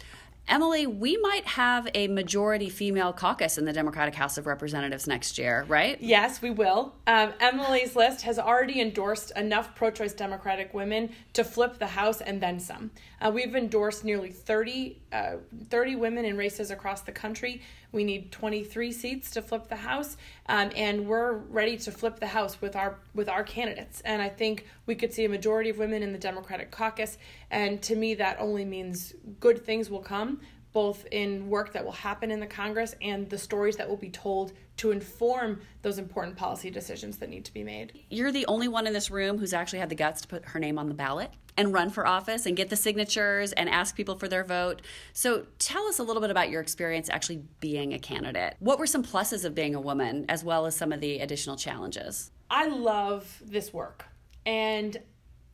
Emily, 0.49 0.87
we 0.87 1.17
might 1.17 1.45
have 1.45 1.89
a 1.93 2.07
majority 2.07 2.69
female 2.69 3.13
caucus 3.13 3.59
in 3.59 3.65
the 3.65 3.73
Democratic 3.73 4.15
House 4.15 4.39
of 4.39 4.47
Representatives 4.47 5.09
next 5.09 5.39
year, 5.39 5.65
right? 5.67 6.01
Yes, 6.01 6.41
we 6.41 6.51
will. 6.51 6.95
Um, 7.09 7.33
Emily's 7.41 7.97
list 7.97 8.23
has 8.23 8.39
already 8.39 8.81
endorsed 8.81 9.33
enough 9.37 9.75
pro 9.75 9.91
choice 9.91 10.13
Democratic 10.13 10.73
women 10.73 11.11
to 11.33 11.43
flip 11.43 11.81
the 11.81 11.89
House 11.89 12.21
and 12.21 12.41
then 12.41 12.61
some. 12.61 12.93
Uh, 13.21 13.33
we've 13.35 13.57
endorsed 13.57 14.05
nearly 14.05 14.31
30, 14.31 15.03
uh, 15.13 15.33
30 15.69 15.97
women 15.97 16.25
in 16.25 16.37
races 16.37 16.71
across 16.71 17.01
the 17.01 17.13
country. 17.13 17.61
We 17.93 18.05
need 18.05 18.33
23 18.33 18.93
seats 18.93 19.31
to 19.33 19.43
flip 19.43 19.69
the 19.69 19.77
House, 19.77 20.17
um, 20.47 20.71
and 20.77 21.07
we're 21.07 21.33
ready 21.33 21.77
to 21.79 21.91
flip 21.91 22.21
the 22.21 22.27
House 22.27 22.61
with 22.61 22.77
our 22.77 22.99
with 23.15 23.29
our 23.29 23.45
candidates. 23.45 24.01
And 24.03 24.21
I 24.21 24.29
think 24.29 24.67
we 24.87 24.95
could 24.95 25.13
see 25.13 25.25
a 25.25 25.29
majority 25.29 25.71
of 25.71 25.79
women 25.79 26.03
in 26.03 26.13
the 26.13 26.19
Democratic 26.19 26.71
caucus. 26.71 27.19
And 27.51 27.83
to 27.83 27.97
me, 27.97 28.15
that 28.15 28.39
only 28.41 28.65
means 28.65 29.15
good 29.41 29.65
things 29.65 29.91
will 29.91 30.01
come 30.01 30.41
both 30.77 31.07
in 31.11 31.49
work 31.49 31.73
that 31.73 31.83
will 31.83 31.91
happen 31.91 32.31
in 32.31 32.39
the 32.39 32.47
Congress 32.47 32.95
and 33.01 33.31
the 33.31 33.39
stories 33.39 33.77
that 33.77 33.89
will 33.89 33.97
be 33.97 34.11
told 34.11 34.53
to 34.77 34.91
inform 34.91 35.59
those 35.81 35.97
important 35.97 36.37
policy 36.37 36.71
decisions 36.71 37.17
that 37.17 37.31
need 37.31 37.47
to 37.47 37.53
be 37.55 37.65
made. 37.65 37.99
You're 38.11 38.31
the 38.31 38.45
only 38.45 38.69
one 38.69 38.87
in 38.87 38.93
this 38.93 39.11
room 39.11 39.39
who's 39.39 39.55
actually 39.55 39.79
had 39.79 39.89
the 39.89 39.95
guts 39.95 40.21
to 40.21 40.29
put 40.29 40.45
her 40.45 40.61
name 40.61 40.79
on 40.79 40.89
the 40.89 40.95
ballot 40.95 41.31
and 41.57 41.73
run 41.73 41.91
for 41.91 42.07
office 42.07 42.47
and 42.47 42.57
get 42.57 42.69
the 42.69 42.77
signatures 42.77 43.53
and 43.53 43.69
ask 43.69 43.97
people 43.97 44.17
for 44.17 44.29
their 44.29 44.45
vote. 44.45 44.83
So 45.13 45.47
tell 45.59 45.87
us 45.87 45.99
a 45.99 46.03
little 46.03 46.21
bit 46.21 46.31
about 46.31 46.51
your 46.51 46.61
experience 46.61 47.09
actually 47.11 47.43
being 47.61 47.95
a 47.95 47.99
candidate. 47.99 48.57
What 48.61 48.79
were 48.79 48.87
some 48.87 49.03
pluses 49.03 49.45
of 49.45 49.55
being 49.55 49.75
a 49.75 49.81
woman 49.81 50.27
as 50.29 50.45
well 50.45 50.67
as 50.67 50.77
some 50.77 50.93
of 50.93 51.01
the 51.01 51.21
additional 51.21 51.57
challenges? 51.57 52.31
I 52.51 52.67
love 52.69 53.43
this 53.45 53.73
work. 53.73 54.07
And 54.45 54.97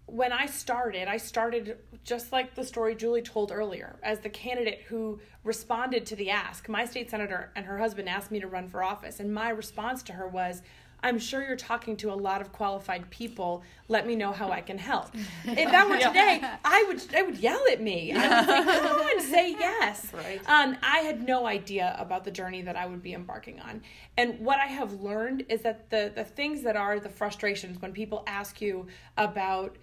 when 0.07 0.33
I 0.33 0.47
started, 0.47 1.09
I 1.09 1.17
started 1.17 1.79
just 2.05 2.33
like 2.33 2.55
the 2.55 2.65
story 2.65 2.95
Julie 2.95 3.23
told 3.23 3.51
earlier, 3.51 3.97
as 4.03 4.19
the 4.19 4.29
candidate 4.29 4.83
who 4.89 5.21
responded 5.45 6.05
to 6.07 6.17
the 6.17 6.29
ask. 6.29 6.69
My 6.69 6.85
state 6.85 7.09
senator 7.09 7.51
and 7.57 7.65
her 7.65 7.79
husband 7.79 8.09
asked 8.09 8.31
me 8.31 8.41
to 8.41 8.47
run 8.47 8.69
for 8.69 8.83
office, 8.83 9.21
and 9.21 9.33
my 9.33 9.49
response 9.49 10.03
to 10.05 10.13
her 10.13 10.29
was, 10.29 10.61
I'm 11.03 11.19
sure 11.19 11.43
you're 11.43 11.57
talking 11.57 11.97
to 11.99 12.13
a 12.13 12.15
lot 12.15 12.41
of 12.41 12.53
qualified 12.53 13.11
people. 13.11 13.63
Let 13.89 14.07
me 14.07 14.15
know 14.15 14.33
how 14.33 14.51
I 14.51 14.61
can 14.61 14.79
help. 14.79 15.09
if 15.45 15.71
that 15.71 15.89
were 15.89 15.97
today, 15.99 16.41
I 16.65 16.85
would 16.89 17.03
I 17.15 17.23
would 17.23 17.39
yell 17.39 17.61
at 17.71 17.81
me. 17.81 18.13
I 18.13 18.29
would 18.29 18.47
say, 18.47 18.81
come 18.81 19.01
on, 19.01 19.21
say 19.21 19.51
yes. 19.51 20.13
Right. 20.13 20.41
Um, 20.49 20.77
I 20.83 20.99
had 20.99 21.27
no 21.27 21.47
idea 21.47 21.97
about 21.99 22.25
the 22.25 22.31
journey 22.31 22.63
that 22.63 22.77
I 22.77 22.87
would 22.87 23.03
be 23.03 23.15
embarking 23.15 23.61
on. 23.61 23.83
And 24.17 24.39
what 24.41 24.59
I 24.59 24.67
have 24.67 25.01
learned 25.01 25.47
is 25.49 25.63
that 25.63 25.91
the 25.91 26.13
the 26.15 26.25
things 26.25 26.63
that 26.63 26.77
are 26.77 27.01
the 27.01 27.09
frustrations 27.09 27.81
when 27.81 27.93
people 27.93 28.23
ask 28.27 28.61
you 28.61 28.87
about 29.17 29.77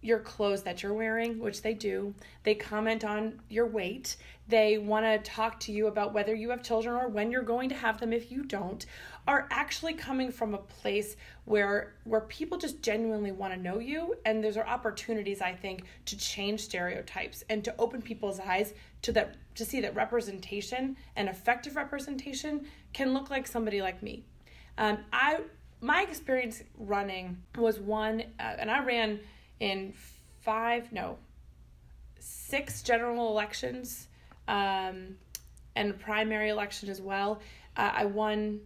your 0.00 0.20
clothes 0.20 0.62
that 0.62 0.82
you're 0.82 0.94
wearing, 0.94 1.38
which 1.38 1.62
they 1.62 1.74
do. 1.74 2.14
They 2.44 2.54
comment 2.54 3.04
on 3.04 3.40
your 3.48 3.66
weight. 3.66 4.16
They 4.48 4.78
want 4.78 5.04
to 5.04 5.30
talk 5.30 5.60
to 5.60 5.72
you 5.72 5.88
about 5.88 6.14
whether 6.14 6.34
you 6.34 6.48
have 6.50 6.62
children 6.62 6.96
or 6.96 7.08
when 7.08 7.30
you're 7.30 7.42
going 7.42 7.68
to 7.68 7.74
have 7.74 8.00
them 8.00 8.14
if 8.14 8.32
you 8.32 8.44
don't. 8.44 8.84
Are 9.26 9.46
actually 9.50 9.92
coming 9.92 10.32
from 10.32 10.54
a 10.54 10.58
place 10.58 11.16
where 11.44 11.92
where 12.04 12.22
people 12.22 12.56
just 12.56 12.80
genuinely 12.80 13.30
want 13.30 13.52
to 13.52 13.60
know 13.60 13.78
you 13.78 14.14
and 14.24 14.42
there's 14.42 14.56
opportunities 14.56 15.42
I 15.42 15.52
think 15.52 15.84
to 16.06 16.16
change 16.16 16.60
stereotypes 16.60 17.44
and 17.50 17.62
to 17.64 17.74
open 17.78 18.00
people's 18.00 18.40
eyes 18.40 18.72
to 19.02 19.12
that 19.12 19.36
to 19.56 19.66
see 19.66 19.82
that 19.82 19.94
representation 19.94 20.96
and 21.14 21.28
effective 21.28 21.76
representation 21.76 22.64
can 22.94 23.12
look 23.12 23.28
like 23.28 23.46
somebody 23.46 23.82
like 23.82 24.02
me. 24.02 24.24
Um, 24.78 24.98
I 25.12 25.40
my 25.82 26.02
experience 26.02 26.62
running 26.78 27.36
was 27.58 27.78
one 27.78 28.22
uh, 28.40 28.56
and 28.58 28.70
I 28.70 28.82
ran 28.82 29.20
in 29.60 29.92
five, 30.40 30.90
no, 30.90 31.18
six 32.18 32.82
general 32.82 33.28
elections 33.28 34.08
um, 34.48 35.16
and 35.76 35.98
primary 36.00 36.48
election 36.48 36.88
as 36.88 37.00
well. 37.00 37.40
Uh, 37.76 37.92
I 37.94 38.04
won 38.06 38.60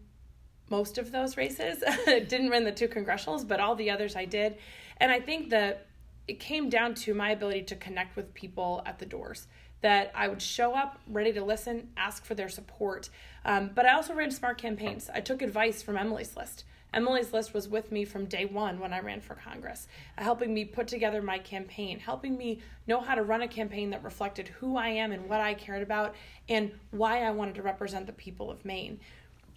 most 0.71 0.97
of 0.97 1.13
those 1.13 1.37
races. 1.37 1.85
Didn't 2.07 2.49
win 2.49 2.65
the 2.65 2.73
two 2.73 2.89
congressionals, 2.89 3.47
but 3.47 3.61
all 3.61 3.75
the 3.75 3.91
others 3.91 4.17
I 4.17 4.25
did. 4.25 4.57
And 4.97 5.13
I 5.13 5.21
think 5.21 5.51
that 5.51 5.87
it 6.27 6.41
came 6.41 6.71
down 6.71 6.95
to 6.95 7.13
my 7.13 7.31
ability 7.31 7.63
to 7.65 7.77
connect 7.77 8.17
with 8.17 8.33
people 8.33 8.83
at 8.87 8.99
the 8.99 9.07
doors. 9.07 9.49
That 9.83 10.13
I 10.15 10.29
would 10.29 10.41
show 10.41 10.75
up 10.75 11.01
ready 11.09 11.33
to 11.33 11.45
listen, 11.45 11.89
ask 11.97 12.25
for 12.25 12.35
their 12.35 12.49
support. 12.49 13.11
Um, 13.45 13.73
but 13.75 13.85
I 13.85 13.95
also 13.95 14.15
ran 14.15 14.31
smart 14.31 14.57
campaigns. 14.57 15.11
I 15.13 15.21
took 15.21 15.43
advice 15.43 15.83
from 15.83 15.99
Emily's 15.99 16.37
List. 16.37 16.65
Emily's 16.95 17.33
List 17.33 17.55
was 17.55 17.69
with 17.69 17.91
me 17.91 18.05
from 18.05 18.27
day 18.27 18.45
one 18.45 18.79
when 18.79 18.93
I 18.93 19.01
ran 19.01 19.21
for 19.21 19.35
Congress, 19.35 19.89
uh, 20.19 20.23
helping 20.23 20.53
me 20.53 20.65
put 20.65 20.89
together 20.89 21.23
my 21.23 21.39
campaign, 21.39 21.99
helping 21.99 22.37
me 22.37 22.61
know 22.87 23.01
how 23.01 23.15
to 23.15 23.23
run 23.23 23.43
a 23.43 23.49
campaign 23.49 23.91
that 23.91 24.05
reflected 24.05 24.49
who 24.49 24.77
I 24.77 24.89
am 24.89 25.13
and 25.13 25.29
what 25.29 25.41
I 25.41 25.55
cared 25.55 25.83
about 25.83 26.15
and 26.49 26.71
why 26.91 27.23
I 27.23 27.31
wanted 27.31 27.55
to 27.57 27.63
represent 27.63 28.07
the 28.07 28.13
people 28.13 28.51
of 28.51 28.65
Maine. 28.65 29.01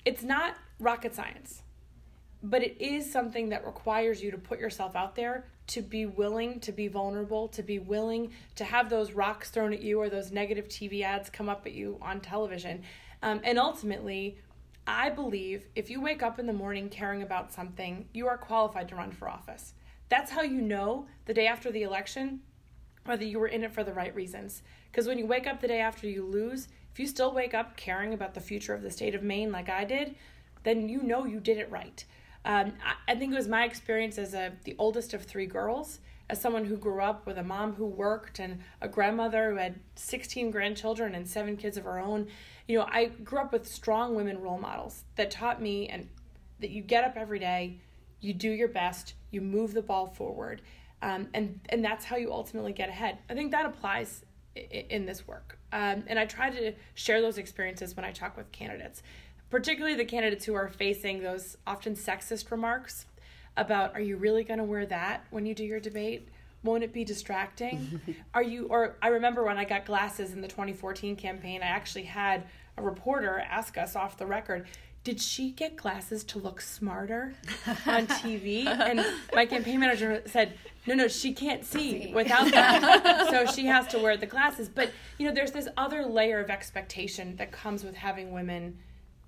it's 0.06 0.24
not 0.24 0.56
rocket 0.80 1.16
science, 1.16 1.64
but 2.44 2.62
it 2.62 2.80
is 2.80 3.12
something 3.12 3.50
that 3.50 3.66
requires 3.66 4.22
you 4.22 4.32
to 4.32 4.38
put 4.38 4.60
yourself 4.60 4.96
out 4.96 5.16
there, 5.16 5.46
to 5.68 5.82
be 5.82 6.06
willing 6.06 6.60
to 6.60 6.72
be 6.72 6.88
vulnerable, 6.88 7.48
to 7.50 7.64
be 7.64 7.80
willing 7.80 8.32
to 8.56 8.64
have 8.64 8.90
those 8.90 9.14
rocks 9.14 9.50
thrown 9.50 9.74
at 9.74 9.82
you 9.82 10.00
or 10.00 10.10
those 10.10 10.32
negative 10.32 10.68
TV 10.68 11.02
ads 11.02 11.30
come 11.30 11.50
up 11.50 11.66
at 11.66 11.74
you 11.74 11.98
on 12.02 12.22
television. 12.22 12.84
Um, 13.24 13.42
and 13.44 13.58
ultimately, 13.58 14.38
I 14.88 15.10
believe 15.10 15.68
if 15.76 15.90
you 15.90 16.02
wake 16.02 16.22
up 16.22 16.40
in 16.40 16.46
the 16.46 16.54
morning 16.54 16.90
caring 16.90 17.24
about 17.24 17.52
something, 17.52 18.08
you 18.14 18.28
are 18.28 18.38
qualified 18.38 18.90
to 18.90 18.96
run 18.96 19.12
for 19.12 19.28
office. 19.28 19.74
That's 20.10 20.32
how 20.32 20.42
you 20.42 20.62
know 20.62 21.08
the 21.26 21.34
day 21.34 21.48
after 21.48 21.72
the 21.72 21.84
election 21.84 22.42
whether 23.06 23.24
you 23.24 23.40
were 23.40 23.48
in 23.48 23.64
it 23.64 23.72
for 23.72 23.84
the 23.84 23.94
right 23.94 24.14
reasons. 24.16 24.64
Because 24.92 25.08
when 25.08 25.18
you 25.18 25.26
wake 25.26 25.48
up 25.48 25.62
the 25.62 25.68
day 25.68 25.80
after 25.80 26.08
you 26.08 26.26
lose, 26.26 26.68
if 26.92 27.00
you 27.00 27.08
still 27.08 27.34
wake 27.34 27.54
up 27.54 27.78
caring 27.78 28.14
about 28.14 28.34
the 28.34 28.40
future 28.40 28.74
of 28.74 28.82
the 28.82 28.92
state 28.92 29.16
of 29.16 29.24
Maine 29.24 29.52
like 29.52 29.70
I 29.70 29.86
did, 29.86 30.16
then 30.64 30.90
you 30.90 31.04
know 31.04 31.26
you 31.26 31.40
did 31.40 31.58
it 31.58 31.70
right. 31.70 32.04
Um, 32.44 32.74
I, 32.84 33.12
I 33.12 33.16
think 33.16 33.32
it 33.32 33.38
was 33.38 33.48
my 33.48 33.66
experience 33.66 34.18
as 34.18 34.34
a 34.34 34.54
the 34.64 34.76
oldest 34.78 35.14
of 35.14 35.24
three 35.24 35.46
girls, 35.46 36.00
as 36.30 36.42
someone 36.42 36.66
who 36.66 36.78
grew 36.78 37.02
up 37.02 37.26
with 37.26 37.38
a 37.38 37.44
mom 37.44 37.74
who 37.74 37.86
worked 37.86 38.40
and 38.40 38.60
a 38.82 38.88
grandmother 38.88 39.52
who 39.52 39.58
had 39.58 39.80
16 39.96 40.52
grandchildren 40.52 41.14
and 41.14 41.28
seven 41.28 41.58
kids 41.58 41.78
of 41.78 41.84
her 41.84 42.00
own. 42.00 42.28
You 42.68 42.80
know, 42.80 42.88
I 42.92 43.06
grew 43.06 43.40
up 43.40 43.54
with 43.54 43.68
strong 43.68 44.16
women 44.16 44.42
role 44.42 44.58
models 44.58 45.04
that 45.16 45.30
taught 45.30 45.62
me 45.62 45.88
and 45.88 46.10
that 46.60 46.72
you 46.72 46.82
get 46.82 47.04
up 47.04 47.16
every 47.16 47.40
day, 47.40 47.80
you 48.22 48.34
do 48.34 48.50
your 48.50 48.68
best, 48.68 49.14
you 49.30 49.42
move 49.42 49.74
the 49.74 49.82
ball 49.82 50.08
forward, 50.08 50.62
um, 51.02 51.28
and 51.34 51.60
and 51.70 51.84
that's 51.84 52.06
how 52.06 52.16
you 52.16 52.32
ultimately 52.32 52.74
get 52.74 52.90
ahead. 52.90 53.20
I 53.30 53.34
think 53.34 53.52
that 53.52 53.66
applies 53.66 54.24
in, 54.56 55.06
this 55.06 55.28
work, 55.28 55.60
um, 55.74 56.06
and 56.08 56.18
I 56.18 56.26
try 56.26 56.50
to 56.50 56.74
share 56.94 57.22
those 57.22 57.38
experiences 57.38 57.96
when 57.96 58.06
I 58.06 58.12
talk 58.12 58.38
with 58.38 58.52
candidates, 58.52 59.04
particularly 59.50 59.96
the 59.96 60.06
candidates 60.06 60.46
who 60.46 60.56
are 60.56 60.70
facing 60.70 61.22
those 61.22 61.58
often 61.68 61.94
sexist 61.94 62.50
remarks 62.50 63.06
about 63.58 63.94
"Are 63.94 64.02
you 64.02 64.18
really 64.18 64.44
going 64.44 64.60
to 64.60 64.64
wear 64.64 64.86
that 64.88 65.26
when 65.30 65.46
you 65.46 65.54
do 65.54 65.64
your 65.64 65.80
debate?" 65.80 66.30
Won't 66.66 66.84
it 66.84 66.92
be 66.92 67.04
distracting 67.04 68.00
are 68.34 68.44
you 68.44 68.66
or 68.68 68.98
i 69.02 69.08
remember 69.08 69.44
when 69.44 69.58
i 69.58 69.64
got 69.64 69.86
glasses 69.86 70.34
in 70.34 70.42
the 70.42 70.48
2014 70.48 71.16
campaign 71.16 71.62
i 71.62 71.68
actually 71.68 72.04
had 72.04 72.44
a 72.78 72.82
reporter 72.82 73.40
ask 73.50 73.78
us 73.78 73.96
off 73.96 74.18
the 74.18 74.26
record 74.26 74.66
did 75.06 75.22
she 75.22 75.52
get 75.52 75.76
glasses 75.76 76.24
to 76.24 76.40
look 76.40 76.60
smarter 76.60 77.36
on 77.86 78.08
TV? 78.08 78.66
and 78.66 79.06
my 79.34 79.46
campaign 79.46 79.80
manager 79.80 80.24
said, 80.26 80.58
no, 80.88 80.96
no, 80.96 81.08
she 81.08 81.32
can't 81.32 81.64
see 81.64 82.12
without 82.14 82.52
that. 82.52 83.28
so 83.30 83.46
she 83.46 83.68
has 83.68 83.86
to 83.90 84.00
wear 84.00 84.18
the 84.18 84.26
glasses. 84.26 84.68
But, 84.68 84.92
you 85.20 85.28
know, 85.28 85.34
there's 85.34 85.52
this 85.52 85.68
other 85.78 86.04
layer 86.08 86.40
of 86.40 86.50
expectation 86.50 87.36
that 87.36 87.52
comes 87.52 87.84
with 87.84 87.96
having 87.96 88.32
women 88.32 88.80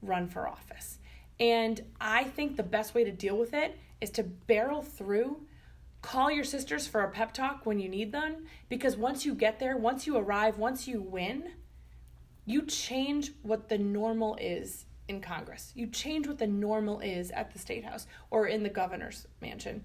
run 0.02 0.28
for 0.28 0.48
office. 0.48 0.98
And 1.40 1.80
I 2.02 2.24
think 2.24 2.58
the 2.58 2.64
best 2.64 2.96
way 2.96 3.04
to 3.04 3.12
deal 3.12 3.38
with 3.38 3.54
it 3.54 3.78
is 4.02 4.10
to 4.12 4.24
barrel 4.24 4.82
through. 4.82 5.42
Call 6.08 6.32
your 6.32 6.46
sisters 6.46 6.88
for 6.88 7.02
a 7.02 7.10
pep 7.10 7.34
talk 7.34 7.66
when 7.66 7.82
you 7.82 7.90
need 7.90 8.14
them 8.14 8.46
because 8.70 8.96
once 8.96 9.26
you 9.26 9.36
get 9.36 9.60
there, 9.60 9.76
once 9.76 10.08
you 10.08 10.16
arrive, 10.16 10.58
once 10.58 10.88
you 10.88 11.02
win, 11.02 11.52
you 12.46 12.62
change 12.66 13.34
what 13.42 13.68
the 13.68 13.78
normal 13.78 14.38
is 14.40 14.86
in 15.10 15.20
Congress. 15.20 15.74
You 15.76 15.86
change 15.88 16.26
what 16.26 16.38
the 16.38 16.48
normal 16.48 17.02
is 17.02 17.30
at 17.32 17.52
the 17.52 17.60
state 17.60 17.84
house 17.84 18.08
or 18.32 18.48
in 18.48 18.64
the 18.64 18.70
governor's 18.70 19.28
mansion. 19.42 19.84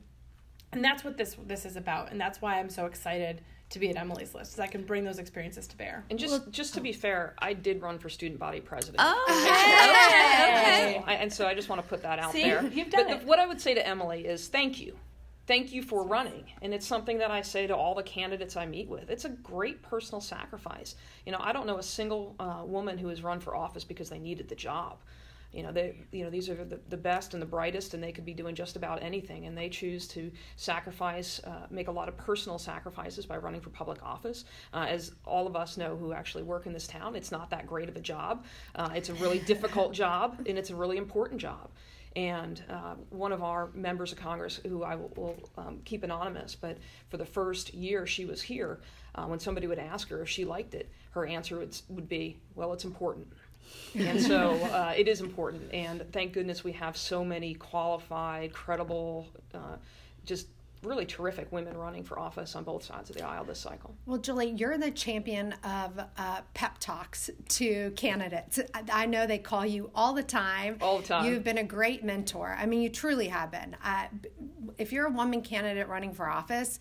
And 0.71 0.85
that's 0.85 1.03
what 1.03 1.17
this 1.17 1.37
this 1.45 1.67
is 1.67 1.75
about, 1.75 2.13
and 2.13 2.21
that's 2.21 2.41
why 2.41 2.61
I'm 2.61 2.71
so 2.71 2.87
excited 2.87 3.41
to 3.71 3.81
be 3.81 3.91
at 3.91 3.97
Emily's 3.97 4.33
list, 4.33 4.55
so 4.55 4.63
I 4.63 4.69
can 4.69 4.85
bring 4.85 5.03
those 5.03 5.19
experiences 5.19 5.67
to 5.67 5.77
bear. 5.77 6.05
And 6.09 6.21
just 6.21 6.53
just 6.53 6.75
to 6.75 6.81
be 6.81 6.91
oh. 6.91 6.99
fair, 6.99 7.35
I 7.41 7.53
did 7.53 7.83
run 7.83 7.99
for 7.99 8.09
student 8.09 8.39
body 8.39 8.61
president. 8.61 9.01
Oh, 9.01 9.27
okay, 10.63 11.01
okay. 11.01 11.17
and 11.17 11.33
so 11.33 11.49
I 11.49 11.55
just 11.55 11.69
want 11.69 11.83
to 11.83 11.89
put 11.89 12.01
that 12.03 12.21
out 12.21 12.31
See? 12.31 12.45
there. 12.45 12.65
You've 12.65 12.91
done 12.91 13.07
but 13.09 13.13
it. 13.13 13.21
The, 13.23 13.27
what 13.27 13.41
I 13.41 13.47
would 13.47 13.61
say 13.61 13.75
to 13.75 13.85
Emily 13.85 14.25
is 14.25 14.47
thank 14.47 14.81
you. 14.81 14.97
Thank 15.47 15.73
you 15.73 15.83
for 15.83 16.07
running. 16.07 16.45
And 16.63 16.73
it's 16.73 16.87
something 16.87 17.19
that 17.19 17.31
I 17.31 17.43
say 17.43 17.67
to 17.67 17.77
all 17.77 17.95
the 17.95 18.03
candidates 18.03 18.57
I 18.57 18.67
meet 18.67 18.89
with. 18.89 19.11
It's 19.11 19.25
a 19.25 19.31
great 19.31 19.83
personal 19.83 20.21
sacrifice. 20.21 20.95
You 21.27 21.33
know, 21.33 21.41
I 21.41 21.53
don't 21.53 21.67
know 21.67 21.79
a 21.79 21.83
single 21.83 22.37
uh, 22.39 22.63
woman 22.65 22.97
who 22.97 23.09
has 23.09 23.23
run 23.23 23.41
for 23.41 23.57
office 23.57 23.83
because 23.83 24.09
they 24.09 24.21
needed 24.21 24.49
the 24.49 24.55
job 24.55 24.99
you 25.53 25.63
know 25.63 25.71
they 25.71 25.95
you 26.11 26.25
know 26.25 26.31
these 26.31 26.49
are 26.49 26.65
the, 26.65 26.81
the 26.89 26.97
best 26.97 27.35
and 27.35 27.43
the 27.43 27.47
brightest 27.47 27.95
and 27.95 28.03
they 28.03 28.13
could 28.13 28.25
be 28.25 28.35
doing 28.35 28.55
just 28.55 28.77
about 28.77 29.03
anything 29.03 29.47
and 29.47 29.57
they 29.57 29.69
choose 29.69 30.09
to 30.09 30.31
sacrifice 30.57 31.41
uh, 31.45 31.67
make 31.71 31.89
a 31.89 31.93
lot 31.93 32.09
of 32.09 32.17
personal 32.17 32.59
sacrifices 32.59 33.27
by 33.27 33.37
running 33.37 33.61
for 33.61 33.71
public 33.71 34.03
office 34.03 34.45
uh, 34.73 34.87
as 34.89 35.13
all 35.25 35.47
of 35.47 35.55
us 35.55 35.77
know 35.77 35.97
who 35.97 36.13
actually 36.13 36.43
work 36.43 36.67
in 36.67 36.73
this 36.73 36.87
town 36.87 37.15
it's 37.15 37.31
not 37.31 37.51
that 37.51 37.67
great 37.67 37.89
of 37.89 37.97
a 37.97 38.01
job 38.01 38.45
uh, 38.77 38.91
it's 38.95 39.11
a 39.11 39.15
really 39.15 39.39
difficult 39.41 39.93
job 39.93 40.37
and 40.47 40.59
it's 40.59 40.71
a 40.71 40.75
really 40.75 40.97
important 40.97 41.41
job 41.41 41.71
and 42.17 42.63
uh, 42.69 42.95
one 43.11 43.33
of 43.33 43.43
our 43.43 43.69
members 43.75 44.13
of 44.13 44.19
Congress, 44.19 44.61
who 44.67 44.83
I 44.83 44.95
will, 44.95 45.13
will 45.17 45.37
um, 45.57 45.81
keep 45.85 46.03
anonymous, 46.03 46.55
but 46.55 46.79
for 47.09 47.17
the 47.17 47.25
first 47.25 47.73
year 47.75 48.07
she 48.07 48.25
was 48.25 48.43
here, 48.43 48.81
uh, 49.15 49.25
when 49.25 49.39
somebody 49.39 49.67
would 49.67 49.79
ask 49.79 50.09
her 50.09 50.23
if 50.23 50.29
she 50.29 50.45
liked 50.45 50.75
it, 50.75 50.89
her 51.13 51.27
answer 51.27 51.59
would, 51.59 51.77
would 51.89 52.09
be, 52.09 52.37
"Well, 52.55 52.73
it's 52.73 52.85
important." 52.85 53.29
and 53.95 54.21
so 54.21 54.53
uh, 54.73 54.95
it 54.97 55.09
is 55.09 55.21
important. 55.21 55.73
And 55.73 56.05
thank 56.13 56.33
goodness 56.33 56.65
we 56.65 56.73
have 56.73 56.97
so 56.97 57.25
many 57.25 57.55
qualified, 57.55 58.53
credible, 58.53 59.29
uh, 59.55 59.77
just 60.25 60.49
really 60.83 61.07
terrific 61.07 61.51
women 61.53 61.77
running 61.77 62.03
for 62.03 62.19
office 62.19 62.57
on 62.57 62.65
both 62.65 62.83
sides 62.83 63.11
of 63.11 63.17
the 63.17 63.23
aisle 63.23 63.45
this 63.45 63.59
cycle. 63.59 63.95
Well, 64.07 64.19
Julie, 64.19 64.51
you're 64.51 64.79
the 64.79 64.91
champion 64.91 65.55
of 65.65 66.01
uh, 66.19 66.41
pep 66.55 66.79
talks 66.79 67.31
to 67.49 67.91
candidates. 67.93 68.61
I 68.91 69.07
know 69.07 69.27
they 69.27 69.39
call 69.39 69.65
you 69.65 69.91
all 69.95 70.13
the 70.13 70.23
time. 70.23 70.79
All 70.81 70.99
the 70.99 71.07
time. 71.07 71.27
You've 71.27 71.45
been 71.45 71.59
a 71.59 71.65
great 71.65 72.05
mentor. 72.05 72.57
I 72.59 72.67
mean, 72.67 72.83
you 72.83 72.89
truly 72.89 73.29
have 73.29 73.51
been. 73.51 73.77
Uh, 73.85 74.07
if 74.79 74.93
you're 74.93 75.07
a 75.07 75.11
woman 75.11 75.43
candidate 75.43 75.89
running 75.89 76.13
for 76.13 76.29
office, 76.29 76.79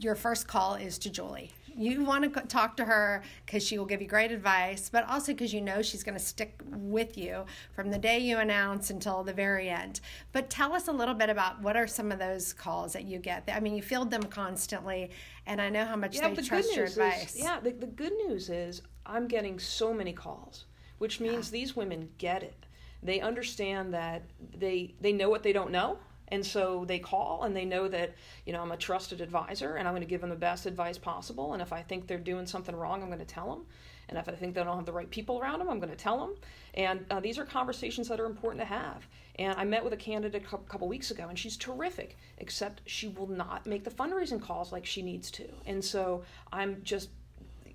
your 0.00 0.14
first 0.14 0.46
call 0.48 0.74
is 0.74 0.98
to 0.98 1.10
Julie. 1.10 1.52
You 1.76 2.04
want 2.04 2.32
to 2.32 2.40
talk 2.42 2.76
to 2.76 2.84
her 2.84 3.22
because 3.44 3.66
she 3.66 3.78
will 3.78 3.84
give 3.84 4.00
you 4.00 4.06
great 4.06 4.30
advice, 4.30 4.88
but 4.88 5.08
also 5.08 5.32
because 5.32 5.52
you 5.52 5.60
know 5.60 5.82
she's 5.82 6.04
going 6.04 6.16
to 6.16 6.22
stick 6.24 6.60
with 6.70 7.18
you 7.18 7.46
from 7.72 7.90
the 7.90 7.98
day 7.98 8.20
you 8.20 8.38
announce 8.38 8.90
until 8.90 9.24
the 9.24 9.32
very 9.32 9.68
end. 9.68 10.00
But 10.30 10.50
tell 10.50 10.72
us 10.72 10.86
a 10.86 10.92
little 10.92 11.14
bit 11.14 11.30
about 11.30 11.60
what 11.62 11.76
are 11.76 11.88
some 11.88 12.12
of 12.12 12.20
those 12.20 12.52
calls 12.52 12.92
that 12.92 13.04
you 13.04 13.18
get. 13.18 13.42
I 13.52 13.58
mean, 13.58 13.74
you 13.74 13.82
field 13.82 14.10
them 14.12 14.22
constantly, 14.22 15.10
and 15.46 15.60
I 15.60 15.68
know 15.68 15.84
how 15.84 15.96
much 15.96 16.14
Yeah, 16.14 16.28
they 16.28 16.34
the 16.34 16.42
trust 16.42 16.76
your 16.76 16.84
advice. 16.84 17.34
is 17.34 17.42
yeah, 17.42 17.58
the, 17.58 17.72
the 17.72 17.86
good 17.88 18.12
news 18.28 18.50
is 18.50 18.80
I'm 19.04 19.26
getting 19.26 19.58
so 19.58 19.92
many 19.92 20.12
calls, 20.12 20.66
which 20.98 21.18
means 21.18 21.50
these 21.50 21.74
women 21.74 22.08
get 22.18 22.44
it. 22.44 22.66
They 23.02 23.20
understand 23.20 23.92
that 23.94 24.22
they 24.56 24.94
they 25.00 25.12
know 25.12 25.28
what 25.28 25.42
they 25.42 25.52
don't 25.52 25.72
know. 25.72 25.98
And 26.28 26.44
so 26.44 26.84
they 26.86 26.98
call 26.98 27.42
and 27.44 27.54
they 27.54 27.64
know 27.64 27.88
that, 27.88 28.14
you 28.46 28.52
know, 28.52 28.62
I'm 28.62 28.72
a 28.72 28.76
trusted 28.76 29.20
advisor 29.20 29.76
and 29.76 29.86
I'm 29.86 29.92
going 29.92 30.02
to 30.02 30.08
give 30.08 30.20
them 30.20 30.30
the 30.30 30.36
best 30.36 30.66
advice 30.66 30.98
possible. 30.98 31.52
And 31.52 31.62
if 31.62 31.72
I 31.72 31.82
think 31.82 32.06
they're 32.06 32.18
doing 32.18 32.46
something 32.46 32.74
wrong, 32.74 33.02
I'm 33.02 33.08
going 33.08 33.18
to 33.18 33.24
tell 33.24 33.48
them. 33.50 33.66
And 34.08 34.18
if 34.18 34.28
I 34.28 34.32
think 34.32 34.54
they 34.54 34.62
don't 34.62 34.76
have 34.76 34.86
the 34.86 34.92
right 34.92 35.08
people 35.08 35.40
around 35.40 35.60
them, 35.60 35.68
I'm 35.68 35.78
going 35.78 35.90
to 35.90 35.96
tell 35.96 36.18
them. 36.18 36.34
And 36.74 37.06
uh, 37.10 37.20
these 37.20 37.38
are 37.38 37.44
conversations 37.44 38.08
that 38.08 38.20
are 38.20 38.26
important 38.26 38.60
to 38.60 38.66
have. 38.66 39.06
And 39.36 39.54
I 39.58 39.64
met 39.64 39.82
with 39.82 39.92
a 39.92 39.96
candidate 39.96 40.44
a 40.44 40.58
couple 40.58 40.88
weeks 40.88 41.10
ago, 41.10 41.26
and 41.28 41.38
she's 41.38 41.56
terrific, 41.56 42.16
except 42.38 42.82
she 42.86 43.08
will 43.08 43.26
not 43.26 43.66
make 43.66 43.82
the 43.82 43.90
fundraising 43.90 44.40
calls 44.40 44.72
like 44.72 44.86
she 44.86 45.02
needs 45.02 45.30
to. 45.32 45.48
And 45.66 45.84
so 45.84 46.22
I'm 46.52 46.82
just 46.84 47.08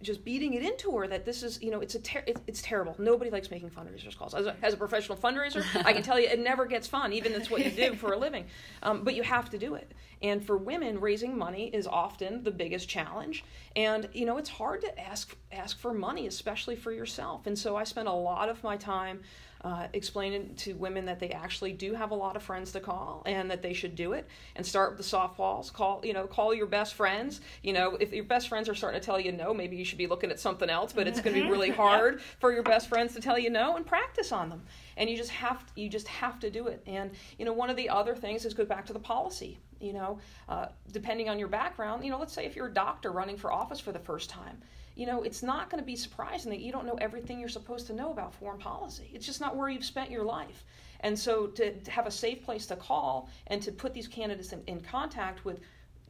just 0.02 0.24
beating 0.24 0.54
it 0.54 0.64
into 0.64 0.92
her 0.98 1.08
that 1.08 1.26
this 1.26 1.44
is 1.44 1.62
you 1.62 1.72
know 1.72 1.80
it's 1.80 1.96
a 1.96 2.00
ter- 2.00 2.24
it, 2.26 2.38
it's 2.48 2.62
terrible. 2.62 2.96
Nobody 2.98 3.30
likes 3.30 3.52
making 3.52 3.70
fundraisers 3.70 4.18
calls. 4.18 4.34
As 4.34 4.46
a, 4.46 4.56
as 4.62 4.74
a 4.74 4.78
professional 4.78 5.18
fundraiser 5.18 5.64
i 5.86 5.94
can 5.94 6.04
tell 6.04 6.20
you 6.20 6.28
it 6.28 6.40
never 6.40 6.66
gets 6.66 6.88
fun 6.88 7.14
even 7.14 7.32
if 7.34 7.40
it's 7.40 7.50
what 7.50 7.64
you 7.64 7.72
do 7.72 7.96
for 7.96 8.14
a 8.14 8.18
living. 8.18 8.46
Um, 8.82 9.04
but 9.04 9.14
you 9.14 9.24
have 9.24 9.50
to 9.50 9.58
do 9.58 9.76
it. 9.76 9.92
And 10.22 10.46
for 10.46 10.58
women 10.58 11.02
raising 11.02 11.38
money 11.38 11.68
is 11.68 11.86
often 11.86 12.44
the 12.44 12.52
biggest 12.52 12.88
challenge. 12.88 13.44
And 13.76 14.08
you 14.14 14.26
know 14.26 14.38
it's 14.38 14.50
hard 14.50 14.82
to 14.82 15.00
ask 15.00 15.36
ask 15.52 15.78
for 15.80 15.94
money 15.94 16.28
especially 16.28 16.76
for 16.76 16.92
yourself. 16.92 17.46
And 17.46 17.58
so 17.58 17.76
i 17.76 17.84
spend 17.84 18.08
a 18.08 18.14
lot 18.14 18.50
of 18.50 18.64
my 18.64 18.78
time 18.78 19.22
uh, 19.62 19.88
explaining 19.94 20.56
to 20.56 20.74
women 20.74 21.06
that 21.06 21.20
they 21.20 21.30
actually 21.30 21.74
do 21.74 21.94
have 21.94 22.12
a 22.12 22.16
lot 22.16 22.36
of 22.36 22.44
friends 22.44 22.72
to 22.72 22.80
call 22.80 23.24
and 23.26 23.52
that 23.52 23.62
they 23.62 23.74
should 23.74 23.96
do 23.96 24.14
it 24.14 24.28
and 24.56 24.66
start 24.66 24.92
with 24.92 24.98
the 24.98 25.18
softballs. 25.18 25.72
Call 25.72 26.02
you 26.04 26.14
know 26.14 26.28
call 26.28 26.54
your 26.54 26.66
best 26.66 26.94
friends. 26.94 27.42
You 27.62 27.74
know 27.74 27.98
if 28.00 28.14
your 28.14 28.24
best 28.24 28.48
friends 28.48 28.70
are 28.70 28.76
starting 28.76 29.00
to 29.00 29.06
tell 29.06 29.20
you 29.20 29.32
no 29.32 29.54
maybe 29.54 29.76
you 29.76 29.84
should 29.84 29.98
be 29.98 30.08
looking 30.08 30.32
at 30.32 30.40
something 30.40 30.70
else 30.70 30.94
but 30.94 31.08
it's 31.08 31.20
going 31.20 31.36
to 31.36 31.42
be 31.42 31.50
really 31.50 31.70
hard 31.84 32.22
for 32.40 32.54
your 32.54 32.64
best 32.64 32.88
friends 32.88 33.14
to 33.16 33.22
tell 33.22 33.38
you 33.38 33.50
no 33.50 33.76
and 33.76 33.86
practice 33.86 34.32
on 34.32 34.50
them. 34.50 34.64
And 34.96 35.10
you 35.10 35.18
just 35.18 35.32
have 35.32 35.66
to, 35.66 35.82
you 35.82 35.90
just 35.90 36.08
have 36.08 36.40
to 36.40 36.50
do 36.50 36.68
it. 36.68 36.82
And 36.88 37.12
you 37.38 37.46
know 37.46 37.54
one 37.54 37.70
of 37.70 37.76
the 37.76 37.90
other 37.90 38.16
things 38.16 38.46
is 38.46 38.54
go 38.54 38.66
back 38.66 38.86
to 38.86 38.94
the 38.94 39.00
policy. 39.00 39.60
You 39.82 39.94
know 39.94 40.20
uh, 40.48 40.68
depending 40.92 41.30
on 41.30 41.40
your 41.40 41.48
background 41.48 42.04
you 42.04 42.12
know 42.12 42.20
let's 42.20 42.34
say 42.34 42.46
if 42.46 42.56
you're 42.56 42.68
a 42.68 42.74
doctor 42.74 43.12
running 43.12 43.38
for 43.38 43.52
office 43.52 43.80
for 43.80 43.92
the 43.92 44.00
first 44.00 44.30
time 44.30 44.62
you 45.00 45.06
know, 45.06 45.24
it's 45.24 45.42
not 45.42 45.70
going 45.70 45.82
to 45.82 45.86
be 45.86 45.96
surprising 45.96 46.52
that 46.52 46.60
you 46.60 46.74
don't 46.74 46.86
know 46.86 46.98
everything 47.00 47.40
you're 47.40 47.48
supposed 47.48 47.88
to 47.88 47.94
know 47.94 48.12
about 48.12 48.34
foreign 48.34 48.60
policy. 48.60 49.10
It's 49.14 49.26
just 49.26 49.40
not 49.40 49.56
where 49.56 49.70
you've 49.70 49.86
spent 49.86 50.12
your 50.12 50.26
life. 50.26 50.66
And 51.00 51.18
so 51.18 51.48
to, 51.48 51.74
to 51.74 51.92
have 51.92 52.06
a 52.06 52.12
safe 52.12 52.44
place 52.44 52.66
to 52.66 52.76
call 52.76 53.30
and 53.48 53.62
to 53.62 53.72
put 53.72 53.94
these 53.94 54.10
candidates 54.10 54.52
in, 54.52 54.62
in 54.68 54.82
contact 54.82 55.46
with 55.46 55.62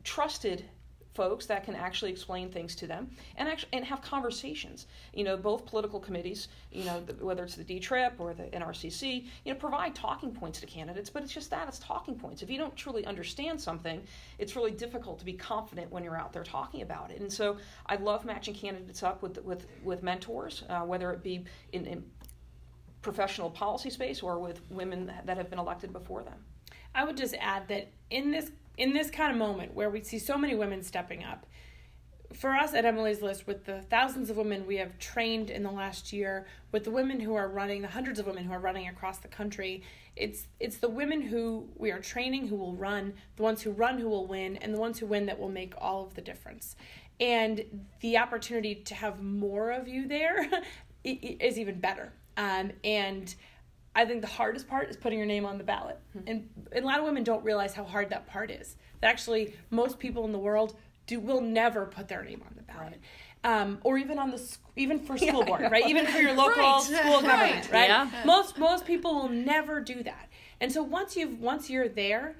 trusted 0.03 0.65
folks 1.13 1.45
that 1.47 1.63
can 1.63 1.75
actually 1.75 2.11
explain 2.11 2.49
things 2.49 2.75
to 2.75 2.87
them 2.87 3.09
and 3.35 3.49
actually 3.49 3.69
and 3.73 3.85
have 3.85 4.01
conversations. 4.01 4.87
You 5.13 5.23
know, 5.23 5.37
both 5.37 5.65
political 5.65 5.99
committees, 5.99 6.47
you 6.71 6.85
know, 6.85 7.01
the, 7.01 7.13
whether 7.25 7.43
it's 7.43 7.55
the 7.55 7.63
D 7.63 7.79
Trip 7.79 8.13
or 8.19 8.33
the 8.33 8.43
NRCC, 8.43 9.25
you 9.45 9.53
know, 9.53 9.59
provide 9.59 9.95
talking 9.95 10.31
points 10.31 10.59
to 10.61 10.65
candidates. 10.65 11.09
But 11.09 11.23
it's 11.23 11.33
just 11.33 11.49
that 11.49 11.67
it's 11.67 11.79
talking 11.79 12.15
points. 12.15 12.41
If 12.41 12.49
you 12.49 12.57
don't 12.57 12.75
truly 12.75 13.05
understand 13.05 13.59
something, 13.59 14.01
it's 14.37 14.55
really 14.55 14.71
difficult 14.71 15.19
to 15.19 15.25
be 15.25 15.33
confident 15.33 15.91
when 15.91 16.03
you're 16.03 16.17
out 16.17 16.33
there 16.33 16.43
talking 16.43 16.81
about 16.81 17.11
it. 17.11 17.21
And 17.21 17.31
so 17.31 17.57
I 17.85 17.95
love 17.95 18.25
matching 18.25 18.53
candidates 18.53 19.03
up 19.03 19.21
with 19.21 19.43
with 19.43 19.65
with 19.83 20.03
mentors, 20.03 20.63
uh, 20.69 20.81
whether 20.81 21.11
it 21.11 21.23
be 21.23 21.45
in, 21.73 21.85
in 21.85 22.03
professional 23.01 23.49
policy 23.49 23.89
space 23.89 24.21
or 24.21 24.39
with 24.39 24.61
women 24.69 25.11
that 25.25 25.37
have 25.37 25.49
been 25.49 25.59
elected 25.59 25.93
before 25.93 26.23
them. 26.23 26.37
I 26.93 27.03
would 27.03 27.17
just 27.17 27.35
add 27.39 27.67
that 27.69 27.91
in 28.09 28.31
this 28.31 28.51
in 28.79 28.93
this 28.93 29.11
kind 29.11 29.31
of 29.31 29.37
moment 29.37 29.73
where 29.75 29.89
we 29.89 30.01
see 30.01 30.17
so 30.17 30.37
many 30.37 30.55
women 30.55 30.81
stepping 30.81 31.23
up, 31.23 31.45
for 32.33 32.55
us 32.55 32.73
at 32.73 32.85
Emily's 32.85 33.21
List, 33.21 33.45
with 33.47 33.65
the 33.65 33.81
thousands 33.81 34.29
of 34.29 34.37
women 34.37 34.65
we 34.65 34.77
have 34.77 34.97
trained 34.99 35.49
in 35.49 35.63
the 35.63 35.71
last 35.71 36.13
year, 36.13 36.45
with 36.71 36.83
the 36.83 36.91
women 36.91 37.19
who 37.19 37.33
are 37.35 37.47
running, 37.47 37.81
the 37.81 37.87
hundreds 37.87 38.19
of 38.19 38.27
women 38.27 38.43
who 38.43 38.53
are 38.53 38.59
running 38.59 38.87
across 38.87 39.17
the 39.17 39.27
country, 39.27 39.83
it's 40.15 40.47
it's 40.59 40.77
the 40.77 40.89
women 40.89 41.21
who 41.21 41.67
we 41.75 41.91
are 41.91 41.99
training 41.99 42.47
who 42.47 42.55
will 42.55 42.75
run, 42.75 43.13
the 43.35 43.43
ones 43.43 43.61
who 43.63 43.71
run 43.71 43.97
who 43.97 44.07
will 44.07 44.27
win, 44.27 44.57
and 44.57 44.73
the 44.73 44.79
ones 44.79 44.99
who 44.99 45.07
win 45.07 45.25
that 45.25 45.39
will 45.39 45.49
make 45.49 45.73
all 45.77 46.05
of 46.05 46.13
the 46.13 46.21
difference. 46.21 46.75
And 47.19 47.65
the 47.99 48.17
opportunity 48.17 48.75
to 48.75 48.95
have 48.95 49.21
more 49.21 49.71
of 49.71 49.87
you 49.87 50.07
there 50.07 50.49
is 51.03 51.57
even 51.57 51.79
better. 51.79 52.13
Um, 52.37 52.71
and 52.83 53.33
I 53.99 54.05
think 54.05 54.21
the 54.21 54.27
hardest 54.27 54.69
part 54.69 54.89
is 54.89 54.95
putting 54.95 55.19
your 55.19 55.27
name 55.27 55.45
on 55.45 55.57
the 55.57 55.63
ballot. 55.65 55.99
Mm-hmm. 56.15 56.27
And, 56.29 56.49
and 56.71 56.85
a 56.85 56.87
lot 56.87 56.99
of 56.99 57.05
women 57.05 57.23
don't 57.25 57.43
realize 57.43 57.73
how 57.73 57.83
hard 57.83 58.09
that 58.11 58.27
part 58.27 58.49
is. 58.49 58.77
That 59.01 59.09
actually, 59.09 59.53
most 59.71 59.99
people 59.99 60.23
in 60.23 60.31
the 60.31 60.39
world 60.39 60.77
do 61.05 61.19
will 61.19 61.41
never 61.41 61.85
put 61.85 62.07
their 62.07 62.23
name 62.23 62.41
on 62.47 62.53
the 62.55 62.63
ballot. 62.63 63.01
Right. 63.43 63.61
Um, 63.61 63.79
or 63.83 63.97
even 63.97 64.17
on 64.17 64.31
the 64.31 64.57
even 64.77 64.99
for 64.99 65.17
school 65.25 65.39
yeah, 65.39 65.45
board, 65.45 65.61
right? 65.69 65.85
Even 65.87 66.05
for 66.05 66.19
your 66.19 66.33
local 66.33 66.63
right. 66.63 66.81
school 66.81 67.21
government, 67.21 67.69
right? 67.71 67.89
right? 67.89 67.89
Yeah. 67.89 68.23
Most 68.25 68.57
most 68.57 68.85
people 68.85 69.15
will 69.15 69.29
never 69.29 69.81
do 69.81 70.01
that. 70.03 70.29
And 70.61 70.71
so 70.71 70.81
once 70.81 71.17
you've 71.17 71.41
once 71.41 71.69
you're 71.69 71.89
there, 71.89 72.37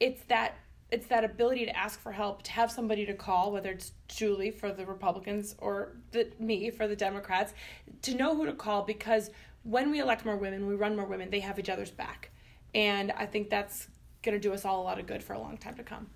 it's 0.00 0.22
that 0.24 0.56
it's 0.90 1.06
that 1.06 1.24
ability 1.24 1.64
to 1.64 1.76
ask 1.76 2.00
for 2.00 2.12
help, 2.12 2.42
to 2.42 2.52
have 2.52 2.70
somebody 2.70 3.06
to 3.06 3.14
call, 3.14 3.50
whether 3.50 3.70
it's 3.70 3.92
Julie 4.08 4.50
for 4.50 4.72
the 4.72 4.84
Republicans 4.84 5.54
or 5.58 5.96
the, 6.10 6.30
me 6.38 6.68
for 6.70 6.86
the 6.86 6.94
Democrats, 6.94 7.54
to 8.02 8.14
know 8.14 8.36
who 8.36 8.44
to 8.44 8.52
call 8.52 8.82
because 8.82 9.30
when 9.64 9.90
we 9.90 10.00
elect 10.00 10.24
more 10.24 10.36
women, 10.36 10.66
we 10.66 10.74
run 10.74 10.96
more 10.96 11.06
women, 11.06 11.30
they 11.30 11.40
have 11.40 11.58
each 11.58 11.68
other's 11.68 11.90
back. 11.90 12.30
And 12.74 13.12
I 13.12 13.26
think 13.26 13.50
that's 13.50 13.88
going 14.22 14.34
to 14.34 14.40
do 14.40 14.54
us 14.54 14.64
all 14.64 14.80
a 14.80 14.84
lot 14.84 14.98
of 14.98 15.06
good 15.06 15.22
for 15.22 15.34
a 15.34 15.38
long 15.38 15.56
time 15.58 15.74
to 15.76 15.82
come. 15.82 16.08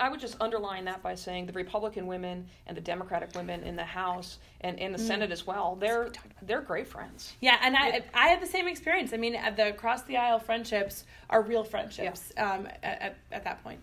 I 0.00 0.08
would 0.08 0.20
just 0.20 0.36
underline 0.40 0.86
that 0.86 1.02
by 1.02 1.14
saying 1.14 1.46
the 1.46 1.52
Republican 1.52 2.06
women 2.06 2.46
and 2.66 2.76
the 2.76 2.80
Democratic 2.80 3.34
women 3.34 3.62
in 3.62 3.76
the 3.76 3.84
House 3.84 4.38
and 4.62 4.78
in 4.78 4.92
the 4.92 4.98
mm. 4.98 5.06
Senate 5.06 5.30
as 5.30 5.46
well, 5.46 5.76
they're 5.78 6.10
they're 6.42 6.62
great 6.62 6.88
friends. 6.88 7.34
Yeah, 7.40 7.58
and 7.62 7.76
I 7.76 8.02
I 8.14 8.28
had 8.28 8.40
the 8.40 8.46
same 8.46 8.66
experience. 8.66 9.12
I 9.12 9.18
mean, 9.18 9.38
the 9.56 9.68
across 9.68 10.02
the 10.02 10.16
aisle 10.16 10.38
friendships 10.38 11.04
are 11.28 11.42
real 11.42 11.64
friendships 11.64 12.32
yeah. 12.34 12.52
um, 12.52 12.68
at, 12.82 13.16
at 13.30 13.44
that 13.44 13.62
point. 13.62 13.80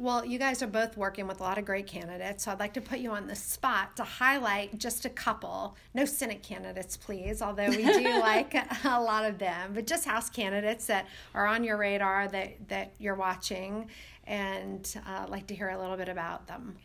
Well, 0.00 0.24
you 0.24 0.38
guys 0.38 0.62
are 0.62 0.68
both 0.68 0.96
working 0.96 1.26
with 1.26 1.40
a 1.40 1.42
lot 1.42 1.58
of 1.58 1.64
great 1.64 1.88
candidates, 1.88 2.44
so 2.44 2.52
I'd 2.52 2.60
like 2.60 2.74
to 2.74 2.80
put 2.80 3.00
you 3.00 3.10
on 3.10 3.26
the 3.26 3.34
spot 3.34 3.96
to 3.96 4.04
highlight 4.04 4.78
just 4.78 5.04
a 5.04 5.08
couple. 5.08 5.76
No 5.92 6.04
Senate 6.04 6.40
candidates, 6.40 6.96
please, 6.96 7.42
although 7.42 7.68
we 7.68 7.82
do 7.82 8.20
like 8.20 8.54
a 8.84 9.00
lot 9.00 9.24
of 9.24 9.38
them, 9.38 9.72
but 9.74 9.88
just 9.88 10.04
House 10.04 10.30
candidates 10.30 10.86
that 10.86 11.08
are 11.34 11.48
on 11.48 11.64
your 11.64 11.76
radar 11.76 12.28
that, 12.28 12.68
that 12.68 12.92
you're 13.00 13.16
watching 13.16 13.88
and 14.22 15.00
uh, 15.04 15.26
like 15.28 15.48
to 15.48 15.54
hear 15.56 15.70
a 15.70 15.78
little 15.78 15.96
bit 15.96 16.08
about 16.08 16.46
them. 16.46 16.76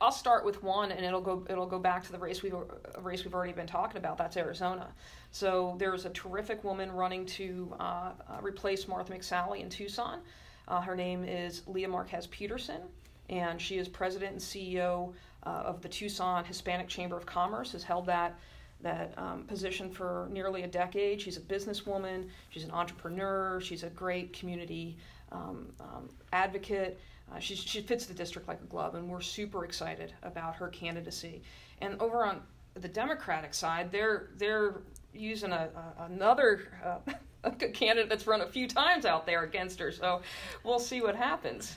I'll 0.00 0.10
start 0.10 0.46
with 0.46 0.62
one, 0.62 0.90
and 0.92 1.04
it'll 1.04 1.20
go 1.20 1.44
it'll 1.50 1.66
go 1.66 1.78
back 1.78 2.04
to 2.04 2.12
the 2.12 2.18
race 2.18 2.40
we 2.40 2.52
race 3.00 3.24
we've 3.24 3.34
already 3.34 3.52
been 3.52 3.66
talking 3.66 3.96
about. 3.96 4.16
That's 4.16 4.36
Arizona. 4.36 4.94
So 5.32 5.74
there's 5.78 6.04
a 6.04 6.10
terrific 6.10 6.62
woman 6.62 6.92
running 6.92 7.26
to 7.26 7.74
uh, 7.80 7.82
uh, 7.82 8.12
replace 8.40 8.86
Martha 8.86 9.12
McSally 9.12 9.60
in 9.60 9.68
Tucson. 9.68 10.20
Uh, 10.68 10.80
her 10.80 10.96
name 10.96 11.24
is 11.24 11.62
Leah 11.66 11.88
Marquez 11.88 12.26
Peterson, 12.28 12.82
and 13.28 13.60
she 13.60 13.78
is 13.78 13.88
president 13.88 14.32
and 14.32 14.40
CEO 14.40 15.12
uh, 15.44 15.48
of 15.48 15.82
the 15.82 15.88
Tucson 15.88 16.44
Hispanic 16.44 16.88
Chamber 16.88 17.16
of 17.16 17.26
Commerce. 17.26 17.72
Has 17.72 17.82
held 17.82 18.06
that 18.06 18.38
that 18.82 19.14
um, 19.16 19.44
position 19.44 19.90
for 19.90 20.28
nearly 20.30 20.64
a 20.64 20.66
decade. 20.66 21.20
She's 21.20 21.36
a 21.36 21.40
businesswoman. 21.40 22.28
She's 22.50 22.64
an 22.64 22.72
entrepreneur. 22.72 23.60
She's 23.60 23.84
a 23.84 23.90
great 23.90 24.32
community 24.32 24.96
um, 25.30 25.68
um, 25.80 26.08
advocate. 26.32 27.00
Uh, 27.32 27.38
she, 27.38 27.54
she 27.54 27.80
fits 27.80 28.06
the 28.06 28.14
district 28.14 28.48
like 28.48 28.60
a 28.60 28.66
glove, 28.66 28.94
and 28.94 29.08
we're 29.08 29.20
super 29.20 29.64
excited 29.64 30.12
about 30.22 30.56
her 30.56 30.68
candidacy. 30.68 31.42
And 31.80 32.00
over 32.00 32.24
on 32.24 32.42
the 32.74 32.88
Democratic 32.88 33.54
side, 33.54 33.90
they're 33.92 34.30
they're 34.36 34.82
using 35.12 35.52
a, 35.52 35.68
a 35.98 36.04
another 36.04 36.62
uh, 36.84 36.98
a 37.62 37.68
candidate 37.68 38.08
that's 38.08 38.26
run 38.26 38.40
a 38.40 38.46
few 38.46 38.68
times 38.68 39.04
out 39.04 39.26
there 39.26 39.42
against 39.42 39.78
her. 39.80 39.92
So 39.92 40.22
we'll 40.64 40.78
see 40.78 41.00
what 41.00 41.16
happens. 41.16 41.76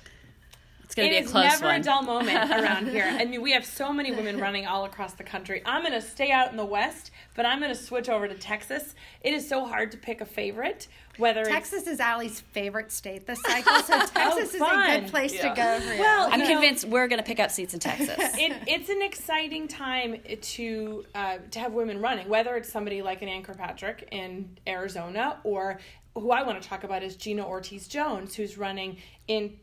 It's 0.86 0.94
going 0.94 1.10
to 1.10 1.20
be 1.20 1.26
a 1.26 1.28
close 1.28 1.46
It's 1.46 1.62
never 1.62 1.74
one. 1.74 1.82
a 1.82 1.84
dull 1.84 2.04
moment 2.04 2.52
around 2.52 2.90
here. 2.90 3.06
I 3.06 3.26
mean, 3.26 3.42
we 3.42 3.54
have 3.54 3.66
so 3.66 3.92
many 3.92 4.12
women 4.12 4.40
running 4.40 4.68
all 4.68 4.86
across 4.86 5.14
the 5.14 5.24
country. 5.24 5.64
I'm 5.66 5.82
going 5.82 6.00
to 6.00 6.02
stay 6.02 6.30
out 6.30 6.52
in 6.52 6.58
the 6.58 6.66
West, 6.66 7.10
but 7.36 7.44
I'm 7.44 7.60
going 7.60 7.74
to 7.74 7.80
switch 7.80 8.08
over 8.08 8.28
to 8.28 8.36
Texas. 8.36 8.94
It 9.22 9.34
is 9.34 9.50
so 9.50 9.66
hard 9.66 9.92
to 9.94 9.98
pick 9.98 10.22
a 10.22 10.26
favorite. 10.26 10.88
Whether 11.18 11.44
Texas 11.46 11.88
is 11.88 12.00
Allie's 12.00 12.42
favorite 12.42 12.92
state 12.92 13.26
this 13.26 13.42
cycle, 13.42 13.82
so 13.84 13.94
oh, 13.96 14.06
Texas 14.06 14.62
oh, 14.62 14.66
is 14.66 14.96
a 14.96 15.00
good 15.00 15.10
place 15.10 15.34
yeah. 15.34 15.50
to 15.50 15.56
go. 15.56 15.80
For 15.80 15.98
well, 16.00 16.30
I'm 16.32 16.46
convinced 16.46 16.86
know, 16.86 16.92
we're 16.92 17.08
going 17.08 17.20
to 17.20 17.26
pick 17.26 17.40
up 17.40 17.52
seats 17.52 17.74
in 17.74 17.80
Texas. 17.80 18.16
It, 18.38 18.54
it's 18.68 18.90
an 18.90 19.02
exciting 19.02 19.68
time 19.68 20.18
to 20.42 21.06
uh, 21.16 21.38
to 21.52 21.60
have 21.60 21.72
women 21.72 22.02
running. 22.02 22.28
Whether 22.28 22.58
it's 22.58 22.70
somebody 22.70 23.02
like 23.02 23.22
an 23.22 23.30
Ann 23.30 23.44
Kirkpatrick 23.44 24.10
in 24.12 24.58
Arizona, 24.68 25.40
or 25.46 25.80
who 26.16 26.32
I 26.32 26.44
want 26.44 26.62
to 26.62 26.68
talk 26.68 26.84
about 26.84 27.02
is 27.02 27.16
Gina 27.16 27.48
Ortiz 27.48 27.88
Jones, 27.88 28.36
who's 28.36 28.58
running 28.58 28.98
in 29.28 29.58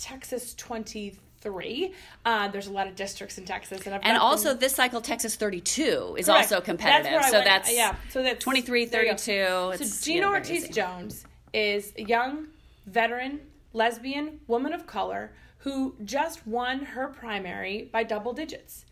Texas 0.00 0.54
23. 0.54 1.94
Uh, 2.24 2.48
there's 2.48 2.66
a 2.66 2.72
lot 2.72 2.88
of 2.88 2.96
districts 2.96 3.38
in 3.38 3.44
Texas, 3.44 3.86
and, 3.86 4.00
and 4.02 4.16
also 4.16 4.54
this 4.54 4.74
cycle, 4.74 5.00
Texas 5.00 5.36
32 5.36 6.16
is 6.18 6.26
Correct. 6.26 6.28
also 6.28 6.60
competitive. 6.60 7.12
That's 7.12 7.30
so 7.30 7.32
went, 7.34 7.44
that's 7.44 7.72
yeah, 7.72 7.94
so 8.08 8.22
that's 8.22 8.42
23, 8.42 8.86
32. 8.86 9.74
So 9.84 10.04
Gina 10.04 10.28
Ortiz 10.28 10.68
Jones 10.70 11.24
is 11.52 11.92
a 11.96 12.02
young 12.02 12.48
veteran 12.86 13.40
lesbian 13.72 14.40
woman 14.48 14.72
of 14.72 14.86
color 14.86 15.32
who 15.58 15.94
just 16.04 16.46
won 16.46 16.80
her 16.80 17.08
primary 17.08 17.88
by 17.92 18.02
double 18.02 18.32
digits. 18.32 18.86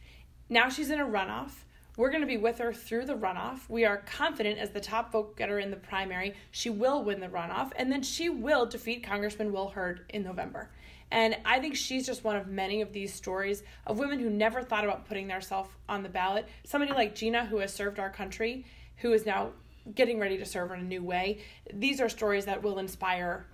Now 0.49 0.69
she's 0.69 0.91
in 0.91 1.01
a 1.01 1.07
runoff. 1.07 1.53
We're 1.97 2.11
going 2.11 2.21
to 2.21 2.29
be 2.29 2.37
with 2.37 2.59
her 2.59 2.73
through 2.73 3.07
the 3.07 3.17
runoff. 3.17 3.69
We 3.69 3.85
are 3.85 3.97
confident 3.97 4.59
as 4.59 4.71
the 4.71 4.81
top 4.81 5.11
vote 5.11 5.37
getter 5.37 5.59
in 5.59 5.71
the 5.71 5.77
primary, 5.77 6.35
she 6.53 6.71
will 6.71 7.03
win 7.03 7.19
the 7.19 7.27
runoff, 7.27 7.73
and 7.75 7.91
then 7.91 8.03
she 8.03 8.29
will 8.29 8.67
defeat 8.67 9.03
Congressman 9.03 9.53
Will 9.53 9.71
Hurd 9.71 10.05
in 10.11 10.23
November. 10.23 10.71
And 11.11 11.37
I 11.45 11.59
think 11.59 11.77
she's 11.77 12.07
just 12.07 12.25
one 12.25 12.37
of 12.37 12.47
many 12.47 12.81
of 12.81 12.93
these 12.93 13.13
stories 13.13 13.63
of 13.87 13.99
women 13.99 14.19
who 14.19 14.31
never 14.31 14.63
thought 14.63 14.85
about 14.85 15.07
putting 15.07 15.29
themselves 15.29 15.71
on 15.89 16.03
the 16.03 16.09
ballot. 16.09 16.47
Somebody 16.65 16.93
like 16.93 17.15
Gina, 17.15 17.47
who 17.47 17.59
has 17.59 17.73
served 17.73 17.99
our 17.99 18.11
country, 18.11 18.67
who 18.97 19.13
is 19.13 19.25
now 19.25 19.53
getting 19.95 20.19
ready 20.19 20.37
to 20.39 20.45
serve 20.45 20.71
in 20.73 20.81
a 20.81 20.85
new 20.85 21.03
way. 21.03 21.39
These 21.73 22.01
are 22.01 22.09
stories 22.09 22.45
that 22.45 22.63
will 22.63 22.79
inspire 22.79 23.47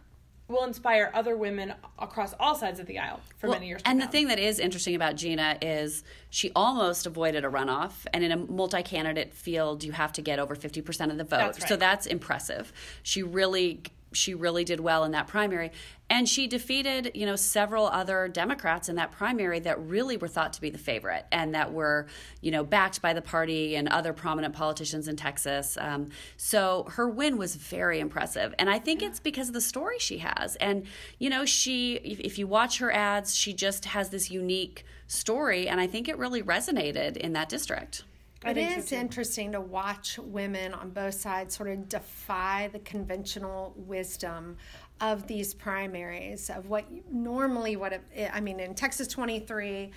will 0.47 0.65
inspire 0.65 1.11
other 1.15 1.37
women 1.39 1.73
across 1.99 2.35
all 2.39 2.55
sides 2.55 2.79
of 2.79 2.85
the 2.85 2.99
aisle 2.99 3.19
for 3.39 3.49
well, 3.49 3.57
many 3.57 3.69
years. 3.69 3.81
and 3.87 3.99
the 3.99 4.07
thing 4.07 4.29
that 4.29 4.39
is 4.39 4.59
interesting 4.59 4.95
about 4.95 5.17
Gina 5.17 5.57
is 5.63 6.05
she 6.29 6.53
almost 6.55 7.07
avoided 7.07 7.47
a 7.47 7.49
runoff, 7.49 8.07
and 8.13 8.23
in 8.23 8.31
a 8.31 8.37
multi-candidate 8.37 9.33
field, 9.33 9.83
you 9.83 9.93
have 9.93 10.13
to 10.13 10.23
get 10.23 10.39
over 10.39 10.55
fifty 10.55 10.83
percent 10.83 11.11
of 11.11 11.19
the 11.19 11.25
vote. 11.25 11.39
That's 11.39 11.61
right. 11.61 11.69
So 11.69 11.77
that's 11.77 12.07
impressive. 12.07 12.73
She 13.03 13.23
really 13.23 13.83
she 14.15 14.35
really 14.35 14.65
did 14.65 14.81
well 14.81 15.05
in 15.05 15.13
that 15.13 15.27
primary. 15.27 15.73
And 16.11 16.29
she 16.29 16.47
defeated 16.47 17.11
you 17.15 17.25
know 17.25 17.37
several 17.37 17.87
other 17.87 18.29
democrats 18.29 18.89
in 18.89 18.97
that 18.97 19.13
primary 19.13 19.61
that 19.61 19.81
really 19.81 20.17
were 20.17 20.29
thought 20.29 20.53
to 20.55 20.61
be 20.61 20.71
the 20.71 20.79
favorite 20.79 21.25
and 21.33 21.55
that 21.55 21.73
were 21.73 22.07
you 22.41 22.51
know 22.51 22.63
backed 22.63 23.01
by 23.01 23.13
the 23.13 23.23
party 23.23 23.75
and 23.77 23.89
other 23.89 24.13
prominent 24.13 24.55
politicians 24.55 25.09
in 25.09 25.17
texas. 25.17 25.79
Um, 25.81 26.09
so 26.37 26.87
her 26.91 27.09
win 27.09 27.39
was 27.39 27.57
very 27.57 28.01
impressive. 28.01 28.55
And 28.59 28.69
i 28.69 28.79
think 28.79 29.03
it's 29.03 29.21
because 29.21 29.49
of 29.49 29.55
the 29.55 29.61
story 29.61 29.99
she 29.99 30.19
has. 30.19 30.57
And 30.57 30.87
you 31.19 31.31
know 31.31 31.45
she 31.45 31.95
if 31.95 32.39
you 32.39 32.47
watch 32.47 32.79
her 32.79 32.93
ads 32.93 33.35
she 33.35 33.53
just 33.53 33.87
has 33.87 34.11
this 34.11 34.31
unique 34.31 34.85
story. 35.07 35.69
And 35.69 35.81
i 35.81 35.87
think 35.87 36.09
it 36.09 36.19
really 36.19 36.43
resonated 36.43 37.17
in 37.17 37.33
that 37.33 37.49
district 37.49 38.05
it 38.47 38.57
is 38.57 38.89
so 38.89 38.97
interesting 38.97 39.53
to 39.53 39.61
watch 39.61 40.19
women 40.19 40.75
on 40.75 40.91
both 40.91 41.15
sides 41.15 41.57
sort 41.57 41.71
of 41.71 41.89
defy 41.89 42.69
the 42.73 42.79
conventional 42.81 43.75
wisdom 43.77 44.57
of 45.01 45.27
these 45.27 45.55
primaries 45.55 46.51
of 46.51 46.69
what 46.69 46.85
normally 47.11 47.77
what 47.77 47.93
it, 47.93 48.31
I 48.33 48.41
mean 48.41 48.61
in 48.61 48.75
Texas 48.75 49.09
23 49.09 49.91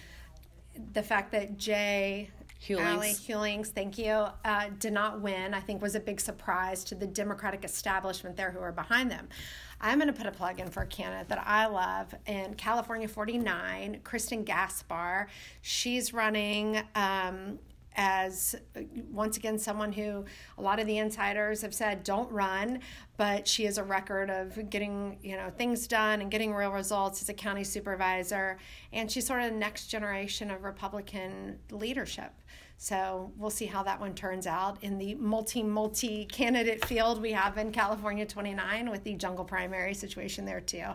the 0.94 1.04
fact 1.04 1.32
that 1.32 1.58
Jay 1.58 2.30
Hulings. 2.60 2.86
Allie 2.86 3.14
Hulings, 3.14 3.70
thank 3.70 3.98
you. 3.98 4.26
Uh, 4.44 4.70
did 4.80 4.94
not 4.94 5.22
win. 5.22 5.54
I 5.54 5.60
think 5.60 5.82
was 5.82 5.96
a 5.96 6.00
big 6.00 6.20
surprise 6.20 6.84
to 6.86 6.96
the 6.96 7.06
Democratic 7.06 7.64
establishment 7.64 8.36
there 8.36 8.52
who 8.52 8.60
are 8.60 8.72
behind 8.72 9.12
them. 9.12 9.30
I'm 9.80 10.00
going 10.00 10.12
to 10.12 10.14
put 10.14 10.26
a 10.26 10.32
plug 10.32 10.60
in 10.60 10.70
for 10.70 10.82
a 10.82 10.88
candidate 10.88 11.30
that 11.30 11.44
I 11.46 11.68
love 11.68 12.16
in 12.26 12.56
California 12.56 13.08
49, 13.08 14.02
Kristin 14.04 14.44
Gaspar. 14.44 15.28
She's 15.62 16.14
running 16.14 16.82
um, 16.96 17.60
as 17.98 18.56
once 19.12 19.38
again 19.38 19.58
someone 19.58 19.92
who 19.92 20.24
a 20.58 20.62
lot 20.62 20.80
of 20.80 20.86
the 20.86 20.98
insiders 20.98 21.62
have 21.62 21.74
said 21.74 22.04
don't 22.04 22.32
run 22.32 22.80
but 23.18 23.48
she 23.48 23.66
has 23.66 23.80
a 23.80 23.84
record 23.84 24.30
of 24.30 24.70
getting 24.70 25.18
you 25.22 25.36
know 25.36 25.50
things 25.58 25.88
done 25.88 26.22
and 26.22 26.30
getting 26.30 26.54
real 26.54 26.72
results 26.72 27.22
as 27.22 27.30
a 27.30 27.34
county 27.34 27.64
supervisor 27.64 28.58
and 28.94 29.12
she's 29.12 29.26
sort 29.26 29.42
of 29.42 29.50
the 29.50 29.58
next 29.58 29.88
generation 29.88 30.52
of 30.52 30.64
republican 30.64 31.58
leadership 31.72 32.32
so 32.80 33.32
we'll 33.38 33.50
see 33.50 33.66
how 33.66 33.82
that 33.84 34.00
one 34.00 34.14
turns 34.14 34.46
out 34.46 34.84
in 34.84 35.00
the 35.00 35.16
multi 35.16 35.64
multi 35.64 36.26
candidate 36.26 36.86
field 36.86 37.20
we 37.20 37.32
have 37.32 37.58
in 37.58 37.72
California 37.72 38.24
29 38.24 38.92
with 38.92 39.04
the 39.04 39.16
jungle 39.16 39.44
primary 39.44 39.96
situation 39.96 40.46
there 40.46 40.62
too. 40.62 40.86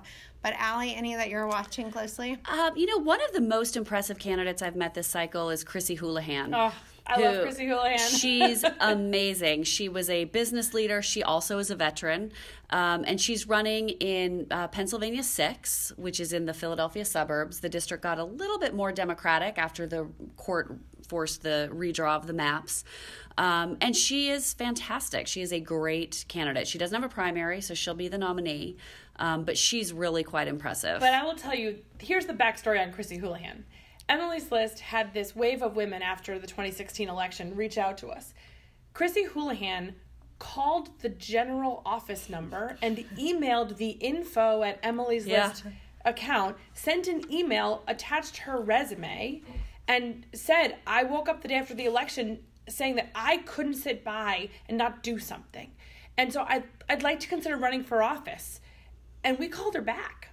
But 0.42 0.54
Allie, 0.58 0.94
any 0.94 1.16
that 1.16 1.28
you're 1.28 1.48
watching 1.48 1.90
closely? 1.90 2.38
Um, 2.44 2.76
you 2.76 2.86
know, 2.86 2.98
one 2.98 3.20
of 3.20 3.32
the 3.32 3.40
most 3.40 3.76
impressive 3.76 4.20
candidates 4.20 4.62
I've 4.62 4.76
met 4.76 4.94
this 4.94 5.08
cycle 5.08 5.50
is 5.50 5.64
Chrissy 5.64 5.96
Houlahan. 5.96 6.52
Oh, 6.54 6.72
I 7.06 7.16
who- 7.16 7.24
love 7.24 7.42
Chrissy 7.42 7.66
Houlahan. 7.66 7.98
she's 8.20 8.64
amazing. 8.80 9.64
She 9.64 9.88
was 9.88 10.08
a 10.08 10.24
business 10.24 10.72
leader. 10.72 11.02
She 11.02 11.22
also 11.22 11.58
is 11.58 11.70
a 11.70 11.76
veteran. 11.76 12.32
Um, 12.70 13.04
and 13.06 13.20
she's 13.20 13.46
running 13.46 13.90
in 13.90 14.46
uh, 14.50 14.68
Pennsylvania 14.68 15.22
6, 15.22 15.92
which 15.96 16.20
is 16.20 16.32
in 16.32 16.46
the 16.46 16.54
Philadelphia 16.54 17.04
suburbs. 17.04 17.60
The 17.60 17.68
district 17.68 18.02
got 18.02 18.18
a 18.18 18.24
little 18.24 18.58
bit 18.58 18.74
more 18.74 18.92
Democratic 18.92 19.58
after 19.58 19.86
the 19.86 20.08
court 20.36 20.78
forced 21.06 21.42
the 21.42 21.68
redraw 21.72 22.16
of 22.16 22.26
the 22.26 22.32
maps. 22.32 22.84
Um, 23.36 23.76
and 23.80 23.94
she 23.96 24.30
is 24.30 24.54
fantastic. 24.54 25.26
She 25.26 25.42
is 25.42 25.52
a 25.52 25.60
great 25.60 26.24
candidate. 26.28 26.66
She 26.66 26.78
doesn't 26.78 26.94
have 26.94 27.10
a 27.10 27.12
primary, 27.12 27.60
so 27.60 27.74
she'll 27.74 27.94
be 27.94 28.08
the 28.08 28.18
nominee. 28.18 28.76
Um, 29.16 29.44
but 29.44 29.58
she's 29.58 29.92
really 29.92 30.24
quite 30.24 30.48
impressive. 30.48 31.00
But 31.00 31.12
I 31.12 31.22
will 31.24 31.34
tell 31.34 31.54
you, 31.54 31.78
here's 31.98 32.26
the 32.26 32.32
backstory 32.32 32.82
on 32.82 32.92
Chrissy 32.92 33.18
Houlahan. 33.18 33.64
Emily's 34.08 34.50
List 34.50 34.80
had 34.80 35.14
this 35.14 35.34
wave 35.34 35.62
of 35.62 35.76
women 35.76 36.02
after 36.02 36.38
the 36.38 36.46
2016 36.46 37.08
election 37.08 37.54
reach 37.56 37.78
out 37.78 37.98
to 37.98 38.08
us. 38.08 38.34
Chrissy 38.94 39.26
Houlahan 39.26 39.94
called 40.38 40.90
the 41.00 41.08
general 41.08 41.82
office 41.86 42.28
number 42.28 42.76
and 42.82 42.98
emailed 43.16 43.76
the 43.76 43.90
info 43.90 44.62
at 44.62 44.78
Emily's 44.82 45.26
Yeah. 45.26 45.48
List 45.48 45.64
account, 46.04 46.56
sent 46.74 47.06
an 47.06 47.30
email, 47.32 47.84
attached 47.86 48.38
her 48.38 48.60
resume, 48.60 49.40
and 49.86 50.26
said, 50.34 50.76
I 50.86 51.04
woke 51.04 51.28
up 51.28 51.42
the 51.42 51.48
day 51.48 51.54
after 51.54 51.74
the 51.74 51.84
election 51.84 52.40
saying 52.68 52.96
that 52.96 53.10
I 53.14 53.38
couldn't 53.38 53.74
sit 53.74 54.02
by 54.04 54.48
and 54.68 54.76
not 54.76 55.02
do 55.02 55.18
something. 55.18 55.70
And 56.16 56.32
so 56.32 56.44
I'd, 56.48 56.64
I'd 56.88 57.02
like 57.02 57.20
to 57.20 57.28
consider 57.28 57.56
running 57.56 57.84
for 57.84 58.02
office. 58.02 58.60
And 59.24 59.38
we 59.38 59.48
called 59.48 59.74
her 59.74 59.82
back. 59.82 60.30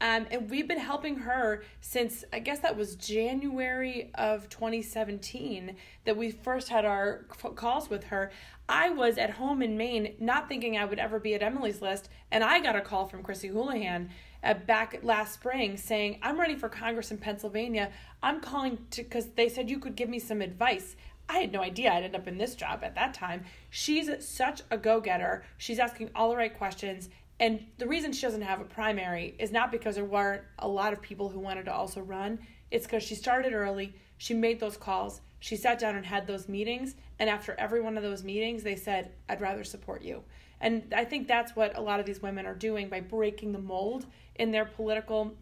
Um, 0.00 0.26
and 0.30 0.48
we've 0.48 0.66
been 0.66 0.78
helping 0.78 1.16
her 1.16 1.62
since 1.80 2.24
I 2.32 2.38
guess 2.38 2.60
that 2.60 2.76
was 2.76 2.96
January 2.96 4.10
of 4.14 4.48
2017 4.48 5.76
that 6.06 6.16
we 6.16 6.30
first 6.30 6.70
had 6.70 6.84
our 6.84 7.24
calls 7.54 7.90
with 7.90 8.04
her. 8.04 8.30
I 8.68 8.90
was 8.90 9.18
at 9.18 9.30
home 9.30 9.62
in 9.62 9.76
Maine, 9.76 10.14
not 10.18 10.48
thinking 10.48 10.78
I 10.78 10.84
would 10.84 10.98
ever 10.98 11.18
be 11.18 11.34
at 11.34 11.42
Emily's 11.42 11.82
List, 11.82 12.08
and 12.30 12.42
I 12.42 12.60
got 12.60 12.76
a 12.76 12.80
call 12.80 13.06
from 13.06 13.22
Chrissy 13.22 13.50
Houlahan 13.50 14.08
uh, 14.42 14.54
back 14.54 15.00
last 15.02 15.34
spring 15.34 15.76
saying, 15.76 16.18
"I'm 16.22 16.38
running 16.38 16.56
for 16.56 16.68
Congress 16.68 17.10
in 17.10 17.18
Pennsylvania. 17.18 17.90
I'm 18.22 18.40
calling 18.40 18.78
to 18.92 19.02
because 19.02 19.26
they 19.36 19.48
said 19.48 19.68
you 19.68 19.78
could 19.78 19.96
give 19.96 20.08
me 20.08 20.18
some 20.18 20.40
advice." 20.40 20.96
I 21.30 21.38
had 21.38 21.52
no 21.52 21.62
idea 21.62 21.92
I'd 21.92 22.02
end 22.02 22.16
up 22.16 22.26
in 22.26 22.38
this 22.38 22.56
job 22.56 22.82
at 22.82 22.96
that 22.96 23.14
time. 23.14 23.44
She's 23.70 24.10
such 24.26 24.62
a 24.68 24.76
go 24.76 25.00
getter. 25.00 25.44
She's 25.58 25.78
asking 25.78 26.10
all 26.12 26.30
the 26.30 26.36
right 26.36 26.52
questions. 26.52 27.08
And 27.40 27.66
the 27.78 27.86
reason 27.86 28.12
she 28.12 28.20
doesn't 28.20 28.42
have 28.42 28.60
a 28.60 28.64
primary 28.64 29.34
is 29.38 29.50
not 29.50 29.72
because 29.72 29.94
there 29.94 30.04
weren't 30.04 30.42
a 30.58 30.68
lot 30.68 30.92
of 30.92 31.00
people 31.00 31.30
who 31.30 31.40
wanted 31.40 31.64
to 31.64 31.72
also 31.72 32.02
run. 32.02 32.38
It's 32.70 32.86
because 32.86 33.02
she 33.02 33.14
started 33.14 33.54
early. 33.54 33.94
She 34.18 34.34
made 34.34 34.60
those 34.60 34.76
calls. 34.76 35.22
She 35.40 35.56
sat 35.56 35.78
down 35.78 35.96
and 35.96 36.04
had 36.04 36.26
those 36.26 36.48
meetings. 36.50 36.96
And 37.18 37.30
after 37.30 37.54
every 37.58 37.80
one 37.80 37.96
of 37.96 38.02
those 38.02 38.22
meetings, 38.22 38.62
they 38.62 38.76
said, 38.76 39.12
I'd 39.26 39.40
rather 39.40 39.64
support 39.64 40.02
you. 40.02 40.22
And 40.60 40.92
I 40.94 41.06
think 41.06 41.26
that's 41.26 41.56
what 41.56 41.78
a 41.78 41.80
lot 41.80 41.98
of 41.98 42.04
these 42.04 42.20
women 42.20 42.44
are 42.44 42.54
doing 42.54 42.90
by 42.90 43.00
breaking 43.00 43.52
the 43.52 43.58
mold 43.58 44.04
in 44.34 44.50
their 44.50 44.66
political 44.66 45.34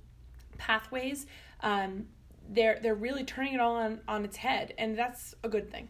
pathways. 0.57 1.27
Um, 1.63 2.07
they're, 2.49 2.79
they're 2.81 2.95
really 2.95 3.25
turning 3.25 3.55
it 3.55 3.61
all 3.61 3.75
on, 3.75 4.01
on 4.07 4.25
its 4.25 4.37
head. 4.37 4.73
And 4.79 4.97
that's 4.97 5.35
a 5.43 5.49
good 5.49 5.69
thing. 5.69 5.89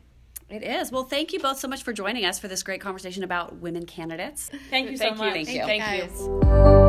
It 0.48 0.62
is. 0.62 0.90
Well, 0.90 1.04
thank 1.04 1.32
you 1.32 1.40
both 1.40 1.58
so 1.58 1.68
much 1.68 1.82
for 1.82 1.92
joining 1.92 2.24
us 2.24 2.38
for 2.38 2.48
this 2.48 2.62
great 2.62 2.80
conversation 2.80 3.24
about 3.24 3.56
women 3.56 3.86
candidates. 3.86 4.50
Thank 4.70 4.90
you 4.90 4.96
so 4.96 5.14
Thank 5.14 5.16
you. 5.16 5.24
much. 5.24 5.34
Thank 5.34 5.48
you. 5.48 5.64
Thank 5.64 5.82
guys. 5.82 6.20
you. 6.20 6.87